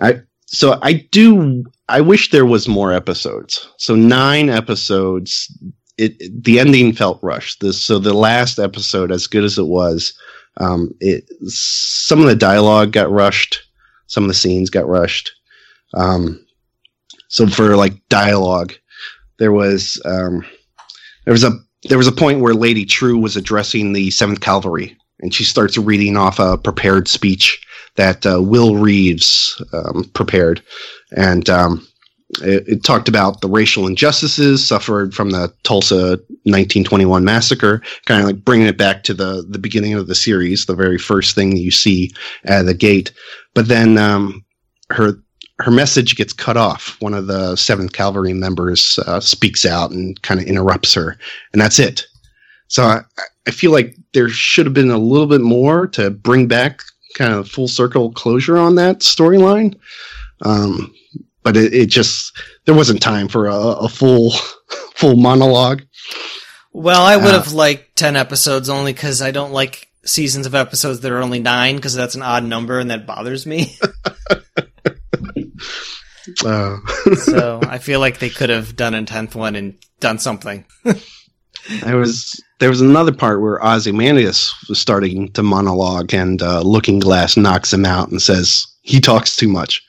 I 0.00 0.22
so 0.46 0.78
I 0.80 1.06
do 1.10 1.64
I 1.88 2.00
wish 2.00 2.30
there 2.30 2.46
was 2.46 2.68
more 2.68 2.92
episodes. 2.92 3.68
So 3.78 3.94
nine 3.94 4.48
episodes. 4.48 5.52
It 5.96 6.42
the 6.42 6.58
ending 6.58 6.92
felt 6.92 7.20
rushed. 7.22 7.60
This 7.60 7.84
so 7.84 7.98
the 7.98 8.14
last 8.14 8.58
episode, 8.58 9.12
as 9.12 9.26
good 9.26 9.44
as 9.44 9.58
it 9.58 9.66
was, 9.66 10.12
um, 10.56 10.92
it 11.00 11.24
some 11.46 12.20
of 12.20 12.26
the 12.26 12.36
dialogue 12.36 12.92
got 12.92 13.10
rushed, 13.10 13.62
some 14.06 14.24
of 14.24 14.28
the 14.28 14.34
scenes 14.34 14.70
got 14.70 14.88
rushed. 14.88 15.30
Um, 15.94 16.44
so 17.28 17.46
for 17.46 17.76
like 17.76 17.94
dialogue, 18.08 18.72
there 19.38 19.52
was 19.52 20.00
um, 20.04 20.44
there 21.24 21.32
was 21.32 21.44
a 21.44 21.52
there 21.84 21.98
was 21.98 22.08
a 22.08 22.12
point 22.12 22.40
where 22.40 22.54
Lady 22.54 22.84
Trieu 22.84 23.18
was 23.18 23.36
addressing 23.36 23.92
the 23.92 24.10
Seventh 24.10 24.40
Kavalry, 24.40 24.96
and 25.20 25.34
she 25.34 25.44
starts 25.44 25.78
reading 25.78 26.16
off 26.16 26.38
a 26.38 26.58
prepared 26.58 27.08
speech 27.08 27.60
that 27.96 28.26
uh, 28.26 28.42
Will 28.42 28.76
Reeves 28.76 29.62
um, 29.72 30.04
prepared, 30.14 30.62
and 31.14 31.48
um, 31.48 31.86
it, 32.42 32.64
it 32.66 32.84
talked 32.84 33.08
about 33.08 33.40
the 33.40 33.48
racial 33.48 33.86
injustices 33.86 34.66
suffered 34.66 35.14
from 35.14 35.30
the 35.30 35.52
Tulsa 35.62 36.18
1921 36.44 37.24
massacre, 37.24 37.82
kind 38.06 38.20
of 38.20 38.26
like 38.26 38.44
bringing 38.44 38.66
it 38.66 38.78
back 38.78 39.02
to 39.04 39.14
the 39.14 39.44
the 39.48 39.58
beginning 39.58 39.94
of 39.94 40.06
the 40.06 40.14
series, 40.14 40.66
the 40.66 40.74
very 40.74 40.98
first 40.98 41.34
thing 41.34 41.56
you 41.56 41.70
see 41.70 42.12
at 42.44 42.66
the 42.66 42.74
gate. 42.74 43.12
But 43.54 43.68
then 43.68 43.98
um, 43.98 44.44
her 44.90 45.18
her 45.60 45.70
message 45.70 46.16
gets 46.16 46.32
cut 46.32 46.56
off. 46.56 46.96
One 47.00 47.14
of 47.14 47.26
the 47.26 47.56
Seventh 47.56 47.92
Kavalry 47.92 48.34
members 48.34 48.98
uh, 49.06 49.20
speaks 49.20 49.64
out 49.64 49.90
and 49.90 50.20
kind 50.22 50.40
of 50.40 50.46
interrupts 50.46 50.94
her, 50.94 51.16
and 51.52 51.62
that's 51.62 51.78
it. 51.78 52.04
So 52.68 52.84
I, 52.84 53.00
I 53.46 53.50
feel 53.50 53.70
like 53.70 53.96
there 54.14 54.28
should 54.28 54.66
have 54.66 54.74
been 54.74 54.90
a 54.90 54.98
little 54.98 55.26
bit 55.26 55.42
more 55.42 55.86
to 55.88 56.10
bring 56.10 56.48
back 56.48 56.82
kind 57.14 57.32
of 57.32 57.48
full 57.48 57.68
circle 57.68 58.10
closure 58.10 58.56
on 58.56 58.74
that 58.74 59.00
storyline. 59.00 59.76
Um, 60.42 60.94
but 61.42 61.56
it, 61.56 61.72
it, 61.74 61.86
just 61.86 62.36
there 62.64 62.74
wasn't 62.74 63.02
time 63.02 63.28
for 63.28 63.46
a, 63.46 63.54
a 63.54 63.88
full 63.88 64.30
full 64.94 65.16
monologue. 65.16 65.82
Well, 66.72 67.02
I 67.02 67.16
would 67.16 67.34
uh, 67.34 67.42
have 67.42 67.52
liked 67.52 67.96
ten 67.96 68.16
episodes 68.16 68.68
only 68.68 68.92
because 68.92 69.22
I 69.22 69.30
don't 69.30 69.52
like 69.52 69.88
seasons 70.04 70.46
of 70.46 70.54
episodes 70.54 71.00
that 71.00 71.12
are 71.12 71.22
only 71.22 71.40
nine 71.40 71.76
because 71.76 71.94
that's 71.94 72.14
an 72.14 72.22
odd 72.22 72.44
number 72.44 72.78
and 72.78 72.90
that 72.90 73.06
bothers 73.06 73.46
me. 73.46 73.76
uh. 76.44 76.76
so 77.16 77.60
I 77.62 77.78
feel 77.78 78.00
like 78.00 78.18
they 78.18 78.30
could 78.30 78.50
have 78.50 78.76
done 78.76 78.94
a 78.94 79.04
tenth 79.04 79.34
one 79.34 79.56
and 79.56 79.76
done 80.00 80.18
something. 80.18 80.64
there 81.82 81.96
was 81.96 82.42
there 82.58 82.68
was 82.68 82.80
another 82.80 83.12
part 83.12 83.40
where 83.40 83.64
Ozymandias 83.64 84.54
was 84.68 84.78
starting 84.78 85.30
to 85.32 85.42
monologue, 85.42 86.14
and 86.14 86.40
uh, 86.42 86.60
Looking 86.62 86.98
Glass 86.98 87.36
knocks 87.36 87.72
him 87.72 87.84
out 87.84 88.10
and 88.10 88.20
says 88.20 88.66
he 88.82 89.00
talks 89.00 89.36
too 89.36 89.48
much. 89.48 89.82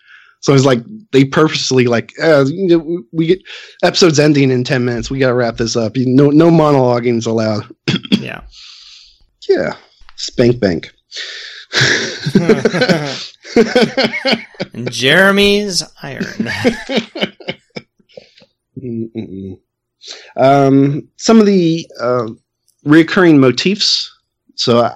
So 0.46 0.54
it's 0.54 0.64
like 0.64 0.80
they 1.12 1.26
purposely 1.26 1.88
like 1.88 2.14
uh, 2.22 2.46
you 2.46 2.68
know, 2.68 3.04
we 3.12 3.26
get 3.26 3.42
episodes 3.82 4.20
ending 4.20 4.52
in 4.52 4.64
ten 4.64 4.86
minutes. 4.86 5.10
We 5.10 5.18
got 5.18 5.30
to 5.30 5.34
wrap 5.34 5.58
this 5.58 5.76
up. 5.76 5.98
You 5.98 6.06
No, 6.06 6.30
no 6.30 6.52
monologuing 6.52 7.18
is 7.18 7.26
allowed. 7.26 7.68
yeah, 8.12 8.42
yeah. 9.50 9.74
Spank 10.18 10.60
bank. 10.60 10.94
Jeremy 14.92 15.62
Irons. 16.04 16.38
um, 20.38 21.10
some 21.18 21.40
of 21.40 21.48
the 21.48 21.88
uh, 22.00 22.28
recurring 22.84 23.40
motifs. 23.40 24.16
So, 24.54 24.92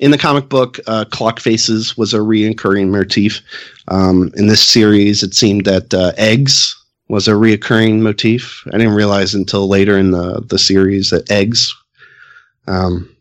in 0.00 0.10
the 0.10 0.18
comic 0.18 0.48
book, 0.48 0.80
uh, 0.86 1.04
clock 1.04 1.38
faces 1.40 1.96
was 1.96 2.12
a 2.14 2.18
reoccurring 2.18 2.88
motif. 2.88 3.40
Um, 3.88 4.32
in 4.34 4.46
this 4.46 4.62
series, 4.62 5.22
it 5.22 5.34
seemed 5.34 5.66
that 5.66 5.92
uh, 5.94 6.12
eggs 6.16 6.74
was 7.08 7.28
a 7.28 7.32
reoccurring 7.32 8.00
motif. 8.00 8.62
I 8.68 8.78
didn't 8.78 8.94
realize 8.94 9.34
until 9.34 9.68
later 9.68 9.98
in 9.98 10.10
the 10.10 10.40
the 10.40 10.58
series 10.58 11.10
that 11.10 11.30
eggs. 11.30 11.72
Um, 12.66 13.14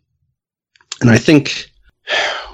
and 1.02 1.10
I 1.10 1.18
think 1.18 1.70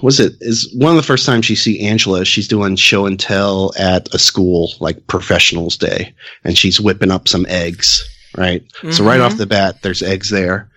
was 0.01 0.19
it 0.19 0.33
is 0.41 0.73
one 0.75 0.91
of 0.91 0.97
the 0.97 1.03
first 1.03 1.25
times 1.25 1.49
you 1.49 1.55
see 1.55 1.85
Angela. 1.87 2.25
She's 2.25 2.47
doing 2.47 2.75
show 2.75 3.05
and 3.05 3.19
tell 3.19 3.73
at 3.77 4.11
a 4.13 4.19
school 4.19 4.73
like 4.79 5.05
professionals 5.05 5.77
day, 5.77 6.13
and 6.43 6.57
she's 6.57 6.81
whipping 6.81 7.11
up 7.11 7.27
some 7.27 7.45
eggs. 7.47 8.03
Right, 8.35 8.65
mm-hmm. 8.77 8.91
so 8.91 9.05
right 9.05 9.21
off 9.21 9.33
mm-hmm. 9.33 9.39
the 9.39 9.45
bat, 9.45 9.81
there's 9.83 10.01
eggs 10.01 10.29
there. 10.29 10.69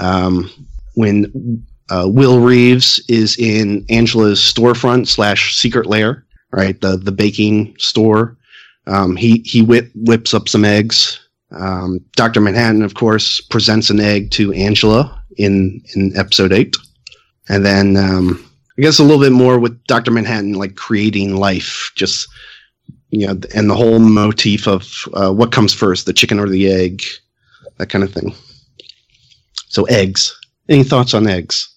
Um, 0.00 0.50
when 0.94 1.64
uh, 1.90 2.08
Will 2.08 2.40
Reeves 2.40 3.02
is 3.08 3.36
in 3.36 3.84
Angela's 3.90 4.40
storefront 4.40 5.08
slash 5.08 5.56
secret 5.56 5.86
lair, 5.86 6.24
right, 6.52 6.80
the 6.80 6.96
the 6.96 7.12
baking 7.12 7.74
store. 7.78 8.36
Um, 8.86 9.16
he 9.16 9.42
he 9.44 9.62
whip, 9.62 9.90
whips 9.94 10.32
up 10.32 10.48
some 10.48 10.64
eggs. 10.64 11.20
Um, 11.52 12.00
Doctor 12.14 12.40
Manhattan, 12.40 12.82
of 12.82 12.94
course, 12.94 13.40
presents 13.40 13.90
an 13.90 14.00
egg 14.00 14.30
to 14.32 14.52
Angela 14.52 15.22
in 15.36 15.82
in 15.94 16.16
episode 16.16 16.52
eight. 16.52 16.76
And 17.48 17.66
then 17.66 17.96
um, 17.96 18.44
I 18.78 18.82
guess 18.82 18.98
a 18.98 19.02
little 19.02 19.20
bit 19.20 19.32
more 19.32 19.58
with 19.58 19.82
Doctor 19.86 20.10
Manhattan, 20.10 20.54
like 20.54 20.76
creating 20.76 21.36
life, 21.36 21.90
just 21.96 22.28
you 23.10 23.26
know, 23.26 23.40
and 23.54 23.68
the 23.68 23.74
whole 23.74 23.98
motif 23.98 24.68
of 24.68 24.88
uh, 25.14 25.32
what 25.32 25.52
comes 25.52 25.74
first, 25.74 26.06
the 26.06 26.12
chicken 26.12 26.38
or 26.38 26.48
the 26.48 26.70
egg, 26.70 27.02
that 27.78 27.90
kind 27.90 28.04
of 28.04 28.12
thing. 28.12 28.32
So 29.68 29.84
eggs. 29.84 30.36
Any 30.68 30.84
thoughts 30.84 31.14
on 31.14 31.26
eggs? 31.26 31.69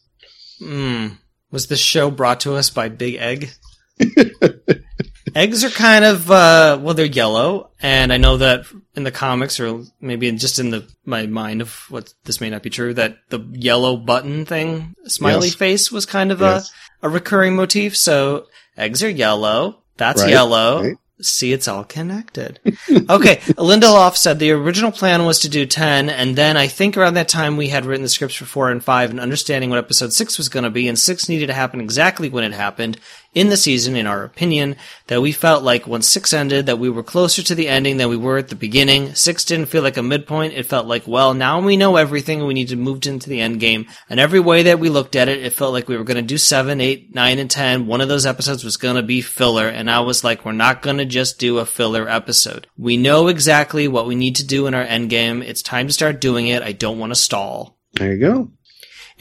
Mm. 0.63 1.17
Was 1.51 1.67
this 1.67 1.79
show 1.79 2.09
brought 2.09 2.41
to 2.41 2.55
us 2.55 2.69
by 2.69 2.89
Big 2.89 3.15
Egg? 3.15 3.51
Eggs 5.35 5.63
are 5.63 5.69
kind 5.69 6.05
of 6.05 6.29
uh, 6.29 6.79
well, 6.81 6.93
they're 6.93 7.05
yellow, 7.05 7.71
and 7.81 8.13
I 8.13 8.17
know 8.17 8.37
that 8.37 8.65
in 8.95 9.03
the 9.03 9.11
comics, 9.11 9.59
or 9.59 9.83
maybe 9.99 10.31
just 10.33 10.59
in 10.59 10.69
the 10.69 10.87
my 11.05 11.25
mind 11.25 11.61
of 11.61 11.73
what 11.89 12.13
this 12.25 12.39
may 12.41 12.49
not 12.49 12.63
be 12.63 12.69
true, 12.69 12.93
that 12.93 13.17
the 13.29 13.39
yellow 13.51 13.97
button 13.97 14.45
thing, 14.45 14.95
smiley 15.05 15.47
yes. 15.47 15.55
face, 15.55 15.91
was 15.91 16.05
kind 16.05 16.31
of 16.31 16.41
yes. 16.41 16.71
a 17.01 17.07
a 17.07 17.09
recurring 17.09 17.55
motif. 17.55 17.95
So 17.97 18.47
eggs 18.77 19.03
are 19.03 19.09
yellow. 19.09 19.83
That's 19.97 20.21
right, 20.21 20.31
yellow. 20.31 20.83
Right. 20.83 20.97
See, 21.21 21.53
it's 21.53 21.67
all 21.67 21.83
connected. 21.83 22.59
okay, 23.09 23.37
Lindelof 23.55 24.15
said 24.15 24.39
the 24.39 24.51
original 24.51 24.91
plan 24.91 25.25
was 25.25 25.39
to 25.41 25.49
do 25.49 25.65
10, 25.65 26.09
and 26.09 26.35
then 26.35 26.57
I 26.57 26.67
think 26.67 26.97
around 26.97 27.13
that 27.13 27.29
time 27.29 27.55
we 27.55 27.69
had 27.69 27.85
written 27.85 28.01
the 28.01 28.09
scripts 28.09 28.35
for 28.35 28.45
4 28.45 28.71
and 28.71 28.83
5 28.83 29.11
and 29.11 29.19
understanding 29.19 29.69
what 29.69 29.77
episode 29.77 30.11
6 30.11 30.37
was 30.39 30.49
going 30.49 30.63
to 30.63 30.71
be, 30.71 30.87
and 30.87 30.97
6 30.97 31.29
needed 31.29 31.47
to 31.47 31.53
happen 31.53 31.79
exactly 31.79 32.29
when 32.29 32.43
it 32.43 32.53
happened 32.53 32.99
in 33.33 33.49
the 33.49 33.57
season, 33.57 33.95
in 33.95 34.07
our 34.07 34.23
opinion, 34.23 34.75
that 35.07 35.21
we 35.21 35.31
felt 35.31 35.63
like 35.63 35.87
once 35.87 36.07
6 36.07 36.33
ended, 36.33 36.65
that 36.65 36.79
we 36.79 36.89
were 36.89 37.03
closer 37.03 37.41
to 37.43 37.55
the 37.55 37.67
ending 37.67 37.97
than 37.97 38.09
we 38.09 38.17
were 38.17 38.37
at 38.37 38.49
the 38.49 38.55
beginning. 38.55 39.13
6 39.15 39.45
didn't 39.45 39.67
feel 39.67 39.81
like 39.83 39.97
a 39.97 40.03
midpoint, 40.03 40.53
it 40.53 40.65
felt 40.65 40.87
like, 40.87 41.07
well, 41.07 41.33
now 41.33 41.59
we 41.59 41.77
know 41.77 41.95
everything 41.95 42.45
we 42.45 42.53
need 42.53 42.69
to 42.69 42.75
move 42.75 43.05
into 43.05 43.29
the 43.29 43.41
end 43.41 43.59
game, 43.59 43.87
and 44.09 44.19
every 44.19 44.39
way 44.39 44.63
that 44.63 44.79
we 44.79 44.89
looked 44.89 45.15
at 45.15 45.27
it, 45.27 45.43
it 45.43 45.53
felt 45.53 45.73
like 45.73 45.87
we 45.87 45.97
were 45.97 46.03
going 46.03 46.17
to 46.17 46.21
do 46.21 46.37
7, 46.37 46.79
8, 46.79 47.13
9, 47.13 47.39
and 47.39 47.49
10. 47.49 47.87
One 47.87 48.01
of 48.01 48.07
those 48.07 48.25
episodes 48.25 48.63
was 48.63 48.77
going 48.77 48.95
to 48.95 49.03
be 49.03 49.21
filler, 49.21 49.67
and 49.67 49.89
I 49.89 50.01
was 50.01 50.23
like, 50.23 50.45
we're 50.45 50.51
not 50.51 50.81
going 50.81 50.97
to 50.97 51.05
just 51.05 51.39
do 51.39 51.57
a 51.57 51.65
filler 51.65 52.07
episode. 52.07 52.67
We 52.77 52.97
know 52.97 53.27
exactly 53.27 53.87
what 53.87 54.07
we 54.07 54.15
need 54.15 54.35
to 54.37 54.45
do 54.45 54.67
in 54.67 54.73
our 54.73 54.83
end 54.83 55.09
game. 55.09 55.41
It's 55.41 55.61
time 55.61 55.87
to 55.87 55.93
start 55.93 56.21
doing 56.21 56.47
it. 56.47 56.61
I 56.61 56.71
don't 56.71 56.99
want 56.99 57.11
to 57.11 57.15
stall. 57.15 57.77
There 57.93 58.13
you 58.13 58.19
go. 58.19 58.51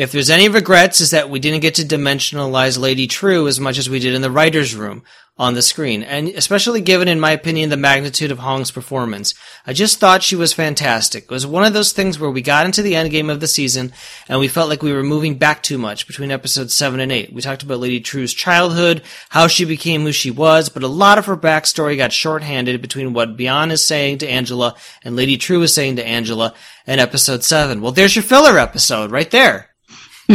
If 0.03 0.11
there's 0.11 0.31
any 0.31 0.49
regrets, 0.49 1.01
is 1.01 1.13
that 1.13 1.31
we 1.31 1.39
didn't 1.39 1.61
get 1.61 1.77
to 1.77 1.83
dimensionalize 1.83 2.77
Lady 2.77 3.07
Trieu 3.07 3.47
as 3.47 3.61
much 3.61 3.79
as 3.79 3.89
we 3.89 4.01
did 4.01 4.15
in 4.15 4.23
the 4.23 4.33
writer's 4.33 4.75
room 4.75 5.05
on 5.39 5.55
the 5.55 5.63
screen, 5.63 6.03
and 6.03 6.29
especially 6.31 6.81
given, 6.81 7.07
in 7.07 7.21
my 7.21 7.31
opinion, 7.31 7.71
the 7.71 7.77
magnitude 7.77 8.33
of 8.33 8.41
Hong's 8.41 8.73
performance. 8.73 9.33
I 9.65 9.73
just 9.73 10.01
thought 10.01 10.25
she 10.25 10.35
was 10.35 10.53
fantastic. 10.53 11.25
It 11.25 11.31
was 11.31 11.47
one 11.47 11.63
of 11.65 11.73
those 11.73 11.93
things 11.93 12.19
where 12.19 12.33
we 12.33 12.43
got 12.43 12.67
into 12.67 12.83
the 12.83 12.97
end 12.97 13.13
game 13.13 13.31
of 13.31 13.39
the 13.39 13.47
season, 13.47 13.93
and 14.29 14.41
we 14.41 14.49
felt 14.49 14.69
like 14.69 14.83
we 14.83 14.93
were 14.93 15.05
moving 15.05 15.39
back 15.39 15.63
too 15.63 15.79
much 15.79 16.09
between 16.09 16.33
episodes 16.33 16.75
7 16.75 16.99
and 16.99 17.13
8. 17.13 17.33
We 17.33 17.41
talked 17.41 17.63
about 17.63 17.79
Lady 17.79 18.01
Trieu's 18.01 18.35
childhood, 18.35 19.03
how 19.29 19.47
she 19.47 19.65
became 19.65 20.03
who 20.03 20.11
she 20.13 20.33
was, 20.33 20.69
but 20.69 20.83
a 20.83 20.89
lot 20.89 21.17
of 21.17 21.27
her 21.27 21.37
backstory 21.37 21.97
got 21.97 22.13
shorthanded 22.13 22.83
between 22.83 23.13
what 23.13 23.37
Bian 23.37 23.71
is 23.71 23.85
saying 23.85 24.19
to 24.19 24.29
Angela 24.29 24.75
and 25.05 25.15
Lady 25.15 25.37
Trieu 25.37 25.63
is 25.63 25.73
saying 25.73 25.95
to 25.97 26.07
Angela 26.07 26.55
in 26.89 26.99
episode 26.99 27.45
7. 27.45 27.81
Well, 27.81 27.93
there's 27.93 28.17
your 28.17 28.25
filler 28.25 28.59
episode 28.59 29.13
right 29.13 29.31
there. 29.31 29.72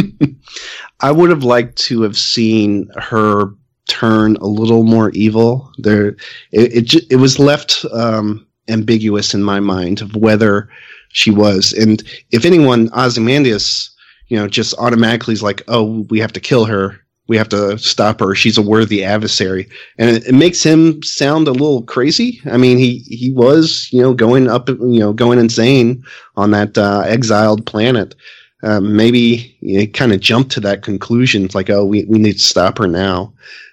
I 1.00 1.12
would 1.12 1.30
have 1.30 1.44
liked 1.44 1.76
to 1.86 2.02
have 2.02 2.16
seen 2.16 2.88
her 2.96 3.54
turn 3.88 4.36
a 4.36 4.46
little 4.46 4.84
more 4.84 5.10
evil. 5.10 5.72
There, 5.78 6.08
it 6.52 6.94
it, 6.94 7.04
it 7.10 7.16
was 7.16 7.38
left 7.38 7.84
um, 7.92 8.46
ambiguous 8.68 9.34
in 9.34 9.42
my 9.42 9.60
mind 9.60 10.00
of 10.00 10.14
whether 10.16 10.68
she 11.10 11.30
was, 11.30 11.72
and 11.72 12.02
if 12.30 12.44
anyone, 12.44 12.90
Ozymandias, 12.92 13.90
you 14.28 14.36
know, 14.36 14.46
just 14.46 14.74
automatically 14.78 15.32
is 15.32 15.42
like, 15.42 15.62
oh, 15.68 16.06
we 16.10 16.20
have 16.20 16.32
to 16.34 16.40
kill 16.40 16.64
her. 16.66 16.98
We 17.28 17.36
have 17.36 17.48
to 17.50 17.76
stop 17.78 18.20
her. 18.20 18.34
She's 18.34 18.56
a 18.56 18.62
worthy 18.62 19.04
adversary, 19.04 19.68
and 19.98 20.16
it, 20.16 20.26
it 20.26 20.34
makes 20.34 20.62
him 20.62 21.02
sound 21.02 21.46
a 21.46 21.52
little 21.52 21.82
crazy. 21.82 22.40
I 22.50 22.56
mean, 22.56 22.78
he 22.78 23.00
he 23.08 23.30
was, 23.32 23.88
you 23.92 24.00
know, 24.00 24.14
going 24.14 24.48
up, 24.48 24.68
you 24.68 25.00
know, 25.00 25.12
going 25.12 25.38
insane 25.38 26.02
on 26.36 26.50
that 26.52 26.78
uh, 26.78 27.02
exiled 27.06 27.66
planet 27.66 28.14
um, 28.62 28.96
maybe 28.96 29.56
you 29.60 29.88
kind 29.88 30.12
of 30.12 30.20
jumped 30.20 30.50
to 30.52 30.60
that 30.60 30.82
conclusion. 30.82 31.44
It's 31.44 31.54
like, 31.54 31.70
oh, 31.70 31.84
we, 31.84 32.04
we 32.04 32.18
need 32.18 32.34
to 32.34 32.38
stop 32.38 32.78
her 32.78 32.88
now. 32.88 33.32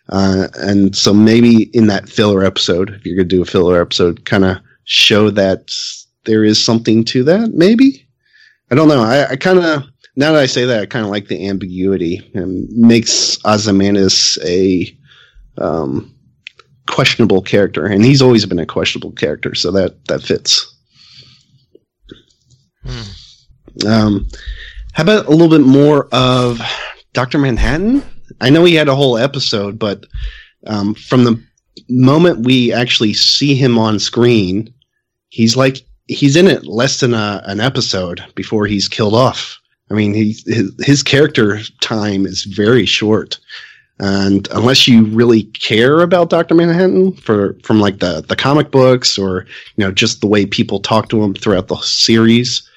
Uh, 0.09 0.47
and 0.55 0.95
so 0.95 1.13
maybe 1.13 1.63
in 1.73 1.87
that 1.87 2.07
filler 2.07 2.43
episode, 2.43 2.91
if 2.91 3.05
you're 3.05 3.15
going 3.15 3.27
to 3.27 3.35
do 3.35 3.41
a 3.41 3.45
filler 3.45 3.81
episode, 3.81 4.25
kind 4.25 4.45
of 4.45 4.57
show 4.83 5.31
that 5.31 5.71
there 6.25 6.43
is 6.43 6.63
something 6.63 7.03
to 7.05 7.23
that, 7.23 7.53
maybe? 7.53 8.07
I 8.69 8.75
don't 8.75 8.87
know. 8.87 9.01
I, 9.01 9.31
I 9.31 9.35
kind 9.35 9.59
of, 9.59 9.83
now 10.15 10.31
that 10.31 10.41
I 10.41 10.45
say 10.45 10.65
that, 10.65 10.81
I 10.81 10.85
kind 10.85 11.05
of 11.05 11.11
like 11.11 11.27
the 11.27 11.47
ambiguity 11.47 12.29
and 12.35 12.69
makes 12.69 13.37
Ozymandias 13.45 14.37
a 14.45 14.95
um, 15.57 16.13
questionable 16.87 17.41
character. 17.41 17.85
And 17.85 18.05
he's 18.05 18.21
always 18.21 18.45
been 18.45 18.59
a 18.59 18.65
questionable 18.65 19.11
character, 19.11 19.55
so 19.55 19.71
that, 19.71 20.05
that 20.05 20.21
fits. 20.21 20.71
Hmm. 22.83 23.87
Um, 23.87 24.27
how 24.95 25.03
about 25.03 25.25
a 25.25 25.31
little 25.31 25.49
bit 25.49 25.65
more 25.65 26.07
of 26.13 26.61
Dr. 27.11 27.37
Manhattan? 27.37 28.01
I 28.39 28.49
know 28.49 28.63
he 28.63 28.75
had 28.75 28.87
a 28.87 28.95
whole 28.95 29.17
episode, 29.17 29.77
but 29.77 30.05
um, 30.67 30.95
from 30.95 31.25
the 31.25 31.43
moment 31.89 32.45
we 32.45 32.71
actually 32.71 33.13
see 33.13 33.55
him 33.55 33.77
on 33.77 33.99
screen, 33.99 34.73
he's 35.27 35.57
like 35.57 35.85
he's 36.07 36.37
in 36.37 36.47
it 36.47 36.65
less 36.65 37.01
than 37.01 37.13
a, 37.13 37.43
an 37.45 37.59
episode 37.59 38.23
before 38.35 38.67
he's 38.67 38.87
killed 38.87 39.13
off. 39.13 39.59
I 39.91 39.95
mean, 39.95 40.13
he 40.13 40.37
his, 40.45 40.73
his 40.79 41.03
character 41.03 41.59
time 41.81 42.25
is 42.25 42.45
very 42.45 42.85
short. 42.85 43.37
And 43.99 44.47
unless 44.51 44.87
you 44.87 45.05
really 45.07 45.43
care 45.43 46.01
about 46.01 46.29
Doctor 46.29 46.55
Manhattan 46.55 47.13
for 47.17 47.57
from 47.63 47.81
like 47.81 47.99
the 47.99 48.23
the 48.25 48.35
comic 48.37 48.71
books 48.71 49.17
or 49.17 49.45
you 49.75 49.83
know 49.83 49.91
just 49.91 50.21
the 50.21 50.27
way 50.27 50.45
people 50.45 50.79
talk 50.79 51.09
to 51.09 51.21
him 51.21 51.33
throughout 51.33 51.67
the 51.67 51.75
series, 51.77 52.69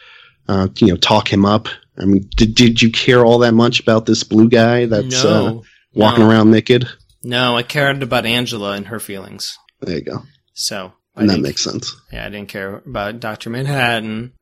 uh, 0.49 0.67
you 0.79 0.89
know, 0.89 0.97
talk 0.97 1.33
him 1.33 1.45
up. 1.45 1.69
I 1.99 2.05
mean, 2.05 2.29
did 2.37 2.55
did 2.55 2.81
you 2.81 2.91
care 2.91 3.25
all 3.25 3.39
that 3.41 3.55
much 3.55 3.81
about 3.81 4.07
this 4.07 4.23
blue 4.23 4.49
guy 4.49 4.87
that's 4.87 5.25
uh, 5.25 5.59
walking 5.95 6.25
no. 6.25 6.31
around 6.31 6.51
naked? 6.51 6.89
No, 7.23 7.57
I 7.57 7.63
cared 7.63 8.03
about 8.03 8.27
Angela 8.27 8.73
and 8.73 8.87
her 8.87 9.01
feelings. 9.01 9.59
There 9.81 9.97
you 9.97 10.03
go. 10.03 10.23
So 10.55 10.93
I 11.17 11.23
And 11.23 11.31
that 11.31 11.41
makes 11.41 11.65
sense. 11.65 11.95
yeah, 12.13 12.27
I 12.27 12.29
didn't 12.29 12.49
care 12.49 12.77
about 12.77 13.21
Doctor 13.21 13.51
Manhattan. 13.51 14.33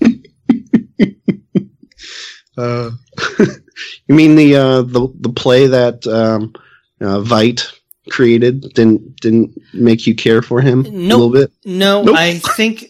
Uh, 2.56 2.90
you 4.06 4.14
mean 4.14 4.34
the 4.34 4.54
uh, 4.56 4.82
the 4.82 5.08
the 5.20 5.32
play 5.32 5.66
that 5.66 6.06
um, 6.06 6.52
uh, 7.00 7.20
Veidt 7.20 7.72
created 8.10 8.60
didn't 8.74 9.16
didn't 9.20 9.56
make 9.72 10.06
you 10.06 10.14
care 10.14 10.42
for 10.42 10.60
him 10.60 10.84
a 10.84 10.90
little 10.90 11.30
bit? 11.30 11.50
No, 11.64 12.02
Nope. 12.02 12.16
I 12.16 12.34
think 12.34 12.84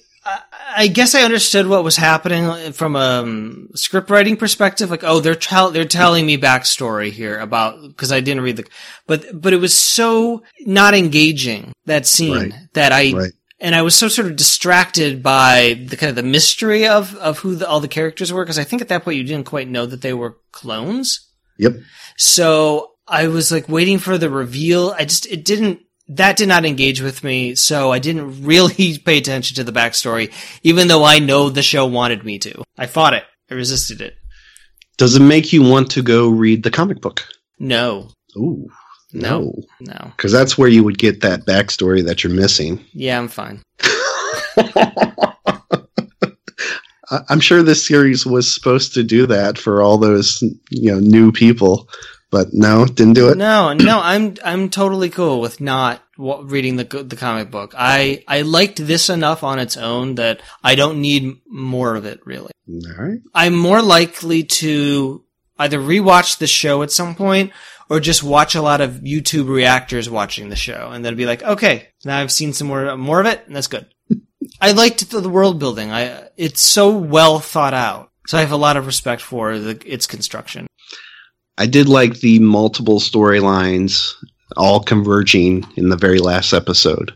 I, 0.77 0.87
guess 0.89 1.15
I 1.15 1.23
understood 1.23 1.67
what 1.67 1.85
was 1.85 1.97
happening 1.97 2.73
from 2.73 2.97
a 2.97 2.99
um, 3.23 3.69
script 3.75 4.11
writing 4.11 4.37
perspective. 4.37 4.91
Like, 4.91 5.05
oh, 5.05 5.21
they're 5.21 5.35
tell 5.35 5.71
they're 5.71 5.85
telling 5.85 6.27
me 6.27 6.37
backstory 6.39 7.11
here 7.11 7.39
about 7.39 7.81
because 7.83 8.13
I 8.13 8.21
didn't 8.21 8.43
read 8.43 8.57
the, 8.57 8.65
but 9.07 9.27
but 9.41 9.53
it 9.53 9.59
was 9.59 9.75
so 9.75 10.43
not 10.61 10.95
engaging 10.95 11.73
that 11.87 12.07
scene 12.07 12.33
Right. 12.51 12.53
that 12.75 12.93
I 12.93 13.13
Right. 13.13 13.33
and 13.61 13.75
I 13.75 13.83
was 13.83 13.95
so 13.95 14.09
sort 14.09 14.29
of 14.29 14.37
distracted 14.37 15.23
by 15.23 15.85
the 15.89 15.97
kind 15.97 16.11
of 16.11 16.17
the 16.17 16.23
mystery 16.23 16.87
of 16.87 17.15
of 17.17 17.39
who 17.41 17.55
the, 17.57 17.69
all 17.69 17.81
the 17.81 17.89
characters 17.89 18.33
were 18.33 18.45
because 18.45 18.59
I 18.59 18.65
think 18.65 18.83
at 18.83 18.89
that 18.89 19.05
point 19.05 19.17
you 19.19 19.25
didn't 19.25 19.47
quite 19.47 19.69
know 19.69 19.87
that 19.87 20.03
they 20.03 20.13
were 20.15 20.39
clones. 20.53 21.29
Yep. 21.59 21.75
So 22.17 22.93
I 23.09 23.29
was 23.29 23.51
like 23.53 23.69
waiting 23.69 23.99
for 23.99 24.17
the 24.19 24.31
reveal. 24.31 24.95
I 24.99 25.05
just, 25.05 25.27
it 25.27 25.45
didn't, 25.45 25.81
that 26.09 26.37
did 26.37 26.49
not 26.49 26.65
engage 26.65 27.01
with 27.01 27.23
me. 27.25 27.55
So 27.55 27.93
I 27.93 27.99
didn't 27.99 28.45
really 28.45 28.99
pay 29.05 29.19
attention 29.19 29.55
to 29.57 29.65
the 29.65 29.73
backstory, 29.73 30.33
even 30.63 30.89
though 30.89 31.05
I 31.05 31.19
know 31.19 31.49
the 31.49 31.63
show 31.63 31.87
wanted 31.87 32.25
me 32.25 32.39
to. 32.41 32.63
I 32.77 32.87
fought 32.87 33.15
it. 33.15 33.25
I 33.51 33.55
resisted 33.55 34.01
it. 34.01 34.15
Does 34.99 35.17
it 35.17 35.21
make 35.23 35.53
you 35.53 35.63
want 35.63 35.91
to 35.93 36.03
go 36.03 36.29
read 36.29 36.63
the 36.63 36.71
comic 36.71 37.01
book? 37.01 37.25
No, 37.59 38.09
Ooh, 38.37 38.69
no, 39.13 39.41
no, 39.41 39.53
no. 39.81 40.13
because 40.17 40.33
that's 40.33 40.57
where 40.59 40.69
you 40.69 40.85
would 40.85 40.99
get 40.99 41.21
that 41.23 41.47
backstory 41.47 42.05
that 42.05 42.23
you're 42.23 42.33
missing. 42.33 42.85
Yeah, 42.93 43.19
I'm 43.19 43.29
fine. 43.29 43.63
I'm 47.29 47.41
sure 47.41 47.63
this 47.63 47.87
series 47.87 48.25
was 48.25 48.53
supposed 48.53 48.95
to 48.95 49.03
do 49.03 49.27
that 49.27 49.59
for 49.59 49.83
all 49.83 49.99
those 49.99 50.43
you 50.71 50.91
know 50.93 50.99
new 50.99 51.31
people, 51.31 51.89
but 52.33 52.55
no, 52.55 52.87
didn't 52.87 53.13
do 53.13 53.29
it. 53.29 53.37
No, 53.37 53.75
no, 53.75 54.01
I'm, 54.03 54.37
I'm 54.43 54.71
totally 54.71 55.11
cool 55.11 55.43
with 55.43 55.61
not 55.61 56.03
reading 56.17 56.77
the, 56.77 56.85
the 56.85 57.15
comic 57.15 57.51
book. 57.51 57.75
I, 57.77 58.25
I 58.27 58.41
liked 58.41 58.85
this 58.85 59.11
enough 59.11 59.45
on 59.45 59.59
its 59.59 59.77
own 59.77 60.15
that 60.15 60.41
I 60.65 60.75
don't 60.75 61.03
need 61.03 61.43
more 61.47 61.95
of 61.95 62.07
it 62.07 62.27
really. 62.27 62.51
All 62.69 63.05
right. 63.05 63.19
I'm 63.35 63.55
more 63.55 63.83
likely 63.83 64.45
to 64.45 65.23
either 65.59 65.79
rewatch 65.79 66.39
the 66.39 66.47
show 66.47 66.83
at 66.83 66.91
some 66.91 67.15
point 67.15 67.53
or 67.91 68.01
just 68.01 68.23
watch 68.23 68.55
a 68.55 68.63
lot 68.63 68.81
of 68.81 69.03
YouTube 69.03 69.49
reactors 69.49 70.09
watching 70.09 70.49
the 70.49 70.57
show 70.57 70.91
and 70.91 71.05
then 71.05 71.17
be 71.17 71.27
like, 71.27 71.43
okay, 71.43 71.89
now 72.03 72.19
I've 72.19 72.33
seen 72.33 72.55
some 72.55 72.67
more 72.67 72.97
more 72.97 73.21
of 73.21 73.27
it 73.27 73.47
and 73.47 73.55
that's 73.55 73.67
good. 73.67 73.87
I 74.61 74.73
liked 74.73 75.11
the, 75.11 75.21
the 75.21 75.29
world 75.29 75.59
building. 75.59 75.93
I 75.93 76.29
it's 76.39 76.63
so 76.63 76.97
well 76.97 77.41
thought 77.41 77.75
out. 77.75 78.11
So 78.27 78.39
I 78.39 78.41
have 78.41 78.53
a 78.53 78.57
lot 78.57 78.79
of 78.79 78.87
respect 78.87 79.21
for 79.21 79.59
the, 79.59 79.83
its 79.85 80.07
construction. 80.07 80.67
I 81.59 81.67
did 81.67 81.89
like 81.89 82.21
the 82.21 82.39
multiple 82.39 82.99
storylines 82.99 84.13
all 84.57 84.81
converging 84.81 85.67
in 85.77 85.89
the 85.89 85.97
very 85.97 86.19
last 86.19 86.53
episode. 86.53 87.13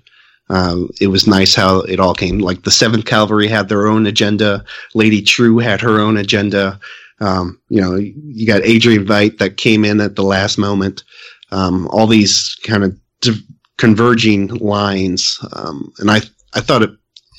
Um, 0.49 0.91
it 1.01 1.09
was 1.09 1.27
nice 1.27 1.55
how 1.55 1.81
it 1.81 1.99
all 1.99 2.15
came. 2.15 2.39
Like 2.39 2.63
the 2.63 2.71
Seventh 2.71 3.05
Kavalry 3.05 3.49
had 3.49 3.69
their 3.69 3.87
own 3.89 4.07
agenda. 4.07 4.65
Lady 4.95 5.23
Trieu 5.23 5.59
had 5.59 5.81
her 5.81 5.99
own 5.99 6.17
agenda. 6.17 6.79
Um, 7.21 7.61
you 7.69 7.81
know, 7.81 7.97
you 7.97 8.47
got 8.47 8.65
Adrian 8.65 9.07
Veidt 9.07 9.39
that 9.39 9.57
came 9.57 9.85
in 9.85 10.01
at 10.01 10.17
the 10.17 10.23
last 10.23 10.59
moment. 10.59 11.03
Um, 11.51 11.89
all 11.89 12.07
these 12.07 12.57
kind 12.63 12.85
of 12.85 12.97
di- 13.21 13.43
converging 13.79 14.49
lines, 14.49 15.39
um, 15.53 15.93
and 15.99 16.11
I 16.11 16.21
I 16.55 16.61
thought 16.61 16.83
it, 16.83 16.91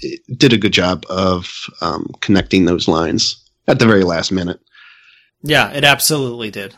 it 0.01 0.37
did 0.37 0.53
a 0.53 0.57
good 0.57 0.73
job 0.73 1.05
of 1.09 1.51
um, 1.81 2.09
connecting 2.21 2.65
those 2.65 2.87
lines 2.87 3.35
at 3.67 3.79
the 3.79 3.85
very 3.85 4.03
last 4.03 4.31
minute. 4.31 4.59
Yeah, 5.43 5.71
it 5.71 5.83
absolutely 5.83 6.51
did. 6.51 6.75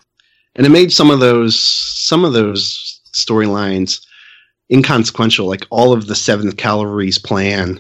And 0.59 0.67
it 0.67 0.71
made 0.71 0.91
some 0.91 1.09
of 1.09 1.19
those 1.21 1.57
some 1.63 2.23
of 2.25 2.33
those 2.33 2.99
storylines 3.15 3.99
inconsequential 4.71 5.47
like 5.47 5.65
all 5.71 5.93
of 5.93 6.05
the 6.07 6.15
seventh 6.15 6.57
Kavalry's 6.57 7.17
plan 7.17 7.79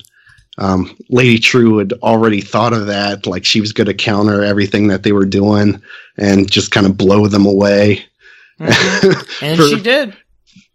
um, 0.57 0.95
lady 1.09 1.37
Trieu 1.39 1.77
had 1.77 1.93
already 2.01 2.41
thought 2.41 2.73
of 2.73 2.87
that 2.87 3.27
like 3.27 3.45
she 3.45 3.61
was 3.61 3.73
going 3.73 3.87
to 3.87 3.93
counter 3.93 4.43
everything 4.43 4.87
that 4.87 5.03
they 5.03 5.11
were 5.11 5.25
doing 5.25 5.79
and 6.17 6.49
just 6.49 6.71
kind 6.71 6.87
of 6.87 6.97
blow 6.97 7.27
them 7.27 7.45
away 7.45 8.03
Mhm. 8.59 9.41
And 9.41 9.57
For- 9.59 9.67
she 9.67 9.79
did. 9.81 10.15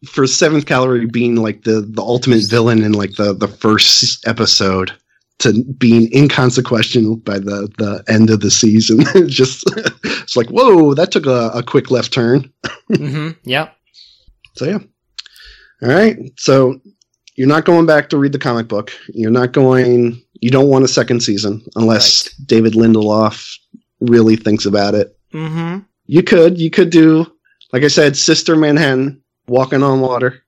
for 0.06 0.26
seventh 0.26 0.66
cavalry 0.66 1.06
being 1.06 1.36
like 1.36 1.64
the 1.64 1.80
the 1.80 2.02
ultimate 2.02 2.44
villain 2.48 2.82
in 2.84 2.92
like 2.92 3.14
the 3.16 3.32
the 3.34 3.48
first 3.48 4.26
episode 4.28 4.92
to 5.40 5.64
being 5.78 6.12
inconsequential 6.14 7.16
by 7.16 7.38
the 7.38 7.68
the 7.78 8.02
end 8.08 8.30
of 8.30 8.40
the 8.40 8.50
season 8.50 9.00
It's 9.14 9.34
just 9.34 9.64
it's 10.04 10.36
like 10.36 10.48
whoa 10.48 10.94
that 10.94 11.10
took 11.12 11.26
a, 11.26 11.50
a 11.54 11.62
quick 11.62 11.90
left 11.90 12.12
turn 12.12 12.50
hmm 12.94 13.30
Yep. 13.44 13.76
So 14.56 14.64
yeah. 14.66 14.78
All 15.82 15.88
right. 15.88 16.16
So 16.38 16.78
you're 17.36 17.48
not 17.48 17.64
going 17.64 17.86
back 17.86 18.08
to 18.10 18.16
read 18.18 18.30
the 18.32 18.38
comic 18.38 18.68
book. 18.68 18.92
You're 19.08 19.32
not 19.32 19.52
going. 19.52 20.22
You 20.40 20.50
don't 20.50 20.68
want 20.68 20.84
a 20.84 20.88
second 20.88 21.20
season 21.22 21.62
unless 21.74 22.32
David 22.36 22.74
Lindelof 22.74 23.58
really 24.00 24.36
thinks 24.36 24.64
about 24.66 24.94
it. 24.94 25.18
hmm 25.32 25.78
You 26.06 26.22
could. 26.22 26.58
You 26.60 26.70
could 26.70 26.90
do, 26.90 27.26
like 27.72 27.82
I 27.82 27.88
said, 27.88 28.16
Sister 28.16 28.54
Manhattan 28.54 29.20
walking 29.48 29.82
on 29.82 30.00
water. 30.00 30.42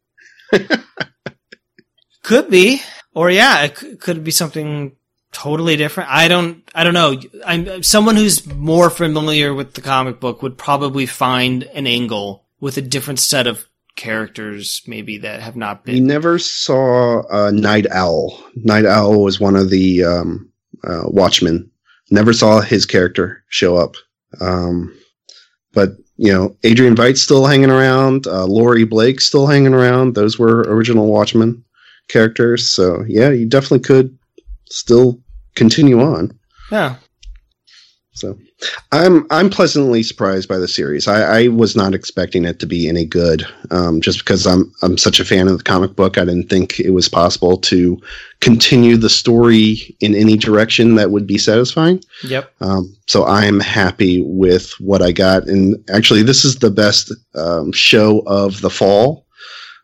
Could 2.22 2.50
be, 2.50 2.80
or 3.16 3.30
yeah, 3.30 3.62
it 3.62 3.78
c- 3.78 3.96
could 3.96 4.22
be 4.22 4.30
something 4.30 4.94
totally 5.32 5.74
different. 5.76 6.10
I 6.10 6.28
don't, 6.28 6.62
I 6.74 6.84
don't 6.84 6.92
know. 6.92 7.18
I'm 7.46 7.82
someone 7.82 8.14
who's 8.14 8.46
more 8.46 8.90
familiar 8.90 9.54
with 9.54 9.72
the 9.72 9.80
comic 9.80 10.20
book 10.20 10.42
would 10.42 10.58
probably 10.58 11.06
find 11.06 11.62
an 11.62 11.86
angle 11.86 12.44
with 12.60 12.76
a 12.76 12.82
different 12.82 13.18
set 13.18 13.46
of 13.46 13.66
characters, 13.96 14.82
maybe 14.86 15.16
that 15.18 15.40
have 15.40 15.56
not 15.56 15.82
been. 15.82 15.94
We 15.94 16.00
never 16.00 16.38
saw 16.38 17.22
uh, 17.30 17.50
Nite 17.52 17.90
Owl. 17.90 18.38
Nite 18.54 18.84
Owl 18.84 19.24
was 19.24 19.40
one 19.40 19.56
of 19.56 19.70
the 19.70 20.04
um, 20.04 20.52
uh, 20.84 21.04
Watchmen. 21.04 21.70
Never 22.10 22.34
saw 22.34 22.60
his 22.60 22.84
character 22.84 23.42
show 23.48 23.78
up. 23.78 23.94
Um, 24.42 24.94
but 25.72 25.92
you 26.18 26.32
know, 26.32 26.54
Adrian 26.64 26.94
Veidt's 26.94 27.22
still 27.22 27.46
hanging 27.46 27.70
around. 27.70 28.26
Uh, 28.26 28.44
Laurie 28.44 28.84
Blake's 28.84 29.26
still 29.26 29.46
hanging 29.46 29.72
around. 29.72 30.14
Those 30.14 30.38
were 30.38 30.60
original 30.68 31.10
Watchmen 31.10 31.64
characters. 32.08 32.68
So 32.68 33.04
yeah, 33.06 33.30
you 33.30 33.46
definitely 33.46 33.80
could 33.80 34.16
still 34.68 35.20
continue 35.54 36.00
on. 36.00 36.38
Yeah, 36.70 36.96
So 38.12 38.36
I'm 38.90 39.26
I'm 39.30 39.50
pleasantly 39.50 40.02
surprised 40.02 40.48
by 40.48 40.58
the 40.58 40.66
series. 40.68 41.06
I, 41.06 41.42
I 41.44 41.48
was 41.48 41.76
not 41.76 41.94
expecting 41.94 42.44
it 42.44 42.58
to 42.60 42.66
be 42.66 42.88
any 42.88 43.04
good. 43.04 43.46
Um, 43.70 44.00
just 44.00 44.20
because 44.20 44.46
I'm 44.46 44.72
I'm 44.82 44.96
such 44.96 45.20
a 45.20 45.24
fan 45.24 45.48
of 45.48 45.58
the 45.58 45.64
comic 45.64 45.94
book, 45.94 46.16
I 46.16 46.24
didn't 46.24 46.48
think 46.48 46.80
it 46.80 46.90
was 46.90 47.08
possible 47.08 47.58
to 47.58 48.00
continue 48.40 48.96
the 48.96 49.10
story 49.10 49.96
in 50.00 50.14
any 50.14 50.36
direction 50.36 50.94
that 50.94 51.10
would 51.10 51.26
be 51.26 51.38
satisfying. 51.38 52.02
yep. 52.24 52.52
Um, 52.60 52.96
so 53.06 53.26
I'm 53.26 53.60
happy 53.60 54.22
with 54.22 54.72
what 54.80 55.02
I 55.02 55.12
got, 55.12 55.46
and 55.46 55.76
actually, 55.90 56.22
this 56.22 56.44
is 56.44 56.56
the 56.56 56.70
best 56.70 57.12
um, 57.34 57.70
show 57.72 58.20
of 58.26 58.62
the 58.62 58.70
fall. 58.70 59.25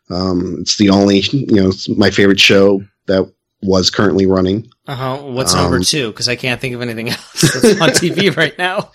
Um, 0.09 0.57
it's 0.59 0.77
the 0.77 0.89
only, 0.89 1.19
you 1.31 1.55
know, 1.61 1.69
it's 1.69 1.87
my 1.89 2.09
favorite 2.11 2.39
show 2.39 2.83
that 3.07 3.31
was 3.61 3.89
currently 3.89 4.25
running. 4.25 4.67
Uh 4.87 4.95
huh. 4.95 5.17
What's 5.23 5.53
number 5.55 5.77
Um, 5.77 5.83
two? 5.83 6.11
Because 6.11 6.27
I 6.27 6.35
can't 6.35 6.59
think 6.59 6.75
of 6.75 6.81
anything 6.81 7.09
else 7.11 7.41
that's 7.41 7.81
on 7.81 7.89
TV 7.89 8.35
right 8.37 8.57
now. 8.57 8.91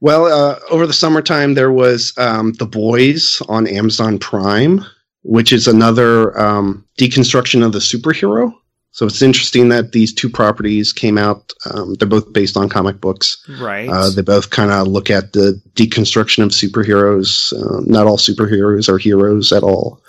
Well, 0.00 0.26
uh, 0.26 0.58
over 0.70 0.86
the 0.86 0.92
summertime, 0.92 1.54
there 1.54 1.72
was 1.72 2.12
um, 2.18 2.52
The 2.54 2.66
Boys 2.66 3.40
on 3.48 3.66
Amazon 3.66 4.18
Prime, 4.18 4.84
which 5.22 5.52
is 5.52 5.66
another 5.66 6.38
um, 6.38 6.84
deconstruction 7.00 7.64
of 7.64 7.72
the 7.72 7.78
superhero. 7.78 8.52
So 8.96 9.04
it's 9.04 9.20
interesting 9.20 9.68
that 9.68 9.92
these 9.92 10.10
two 10.10 10.30
properties 10.30 10.90
came 10.90 11.18
out. 11.18 11.52
Um, 11.66 11.94
they're 11.94 12.08
both 12.08 12.32
based 12.32 12.56
on 12.56 12.70
comic 12.70 12.98
books. 12.98 13.36
Right. 13.60 13.90
Uh, 13.90 14.08
they 14.08 14.22
both 14.22 14.48
kind 14.48 14.70
of 14.70 14.86
look 14.86 15.10
at 15.10 15.34
the 15.34 15.60
deconstruction 15.74 16.42
of 16.42 16.48
superheroes. 16.48 17.52
Uh, 17.52 17.82
not 17.84 18.06
all 18.06 18.16
superheroes 18.16 18.88
are 18.88 18.96
heroes 18.96 19.52
at 19.52 19.62
all. 19.62 20.02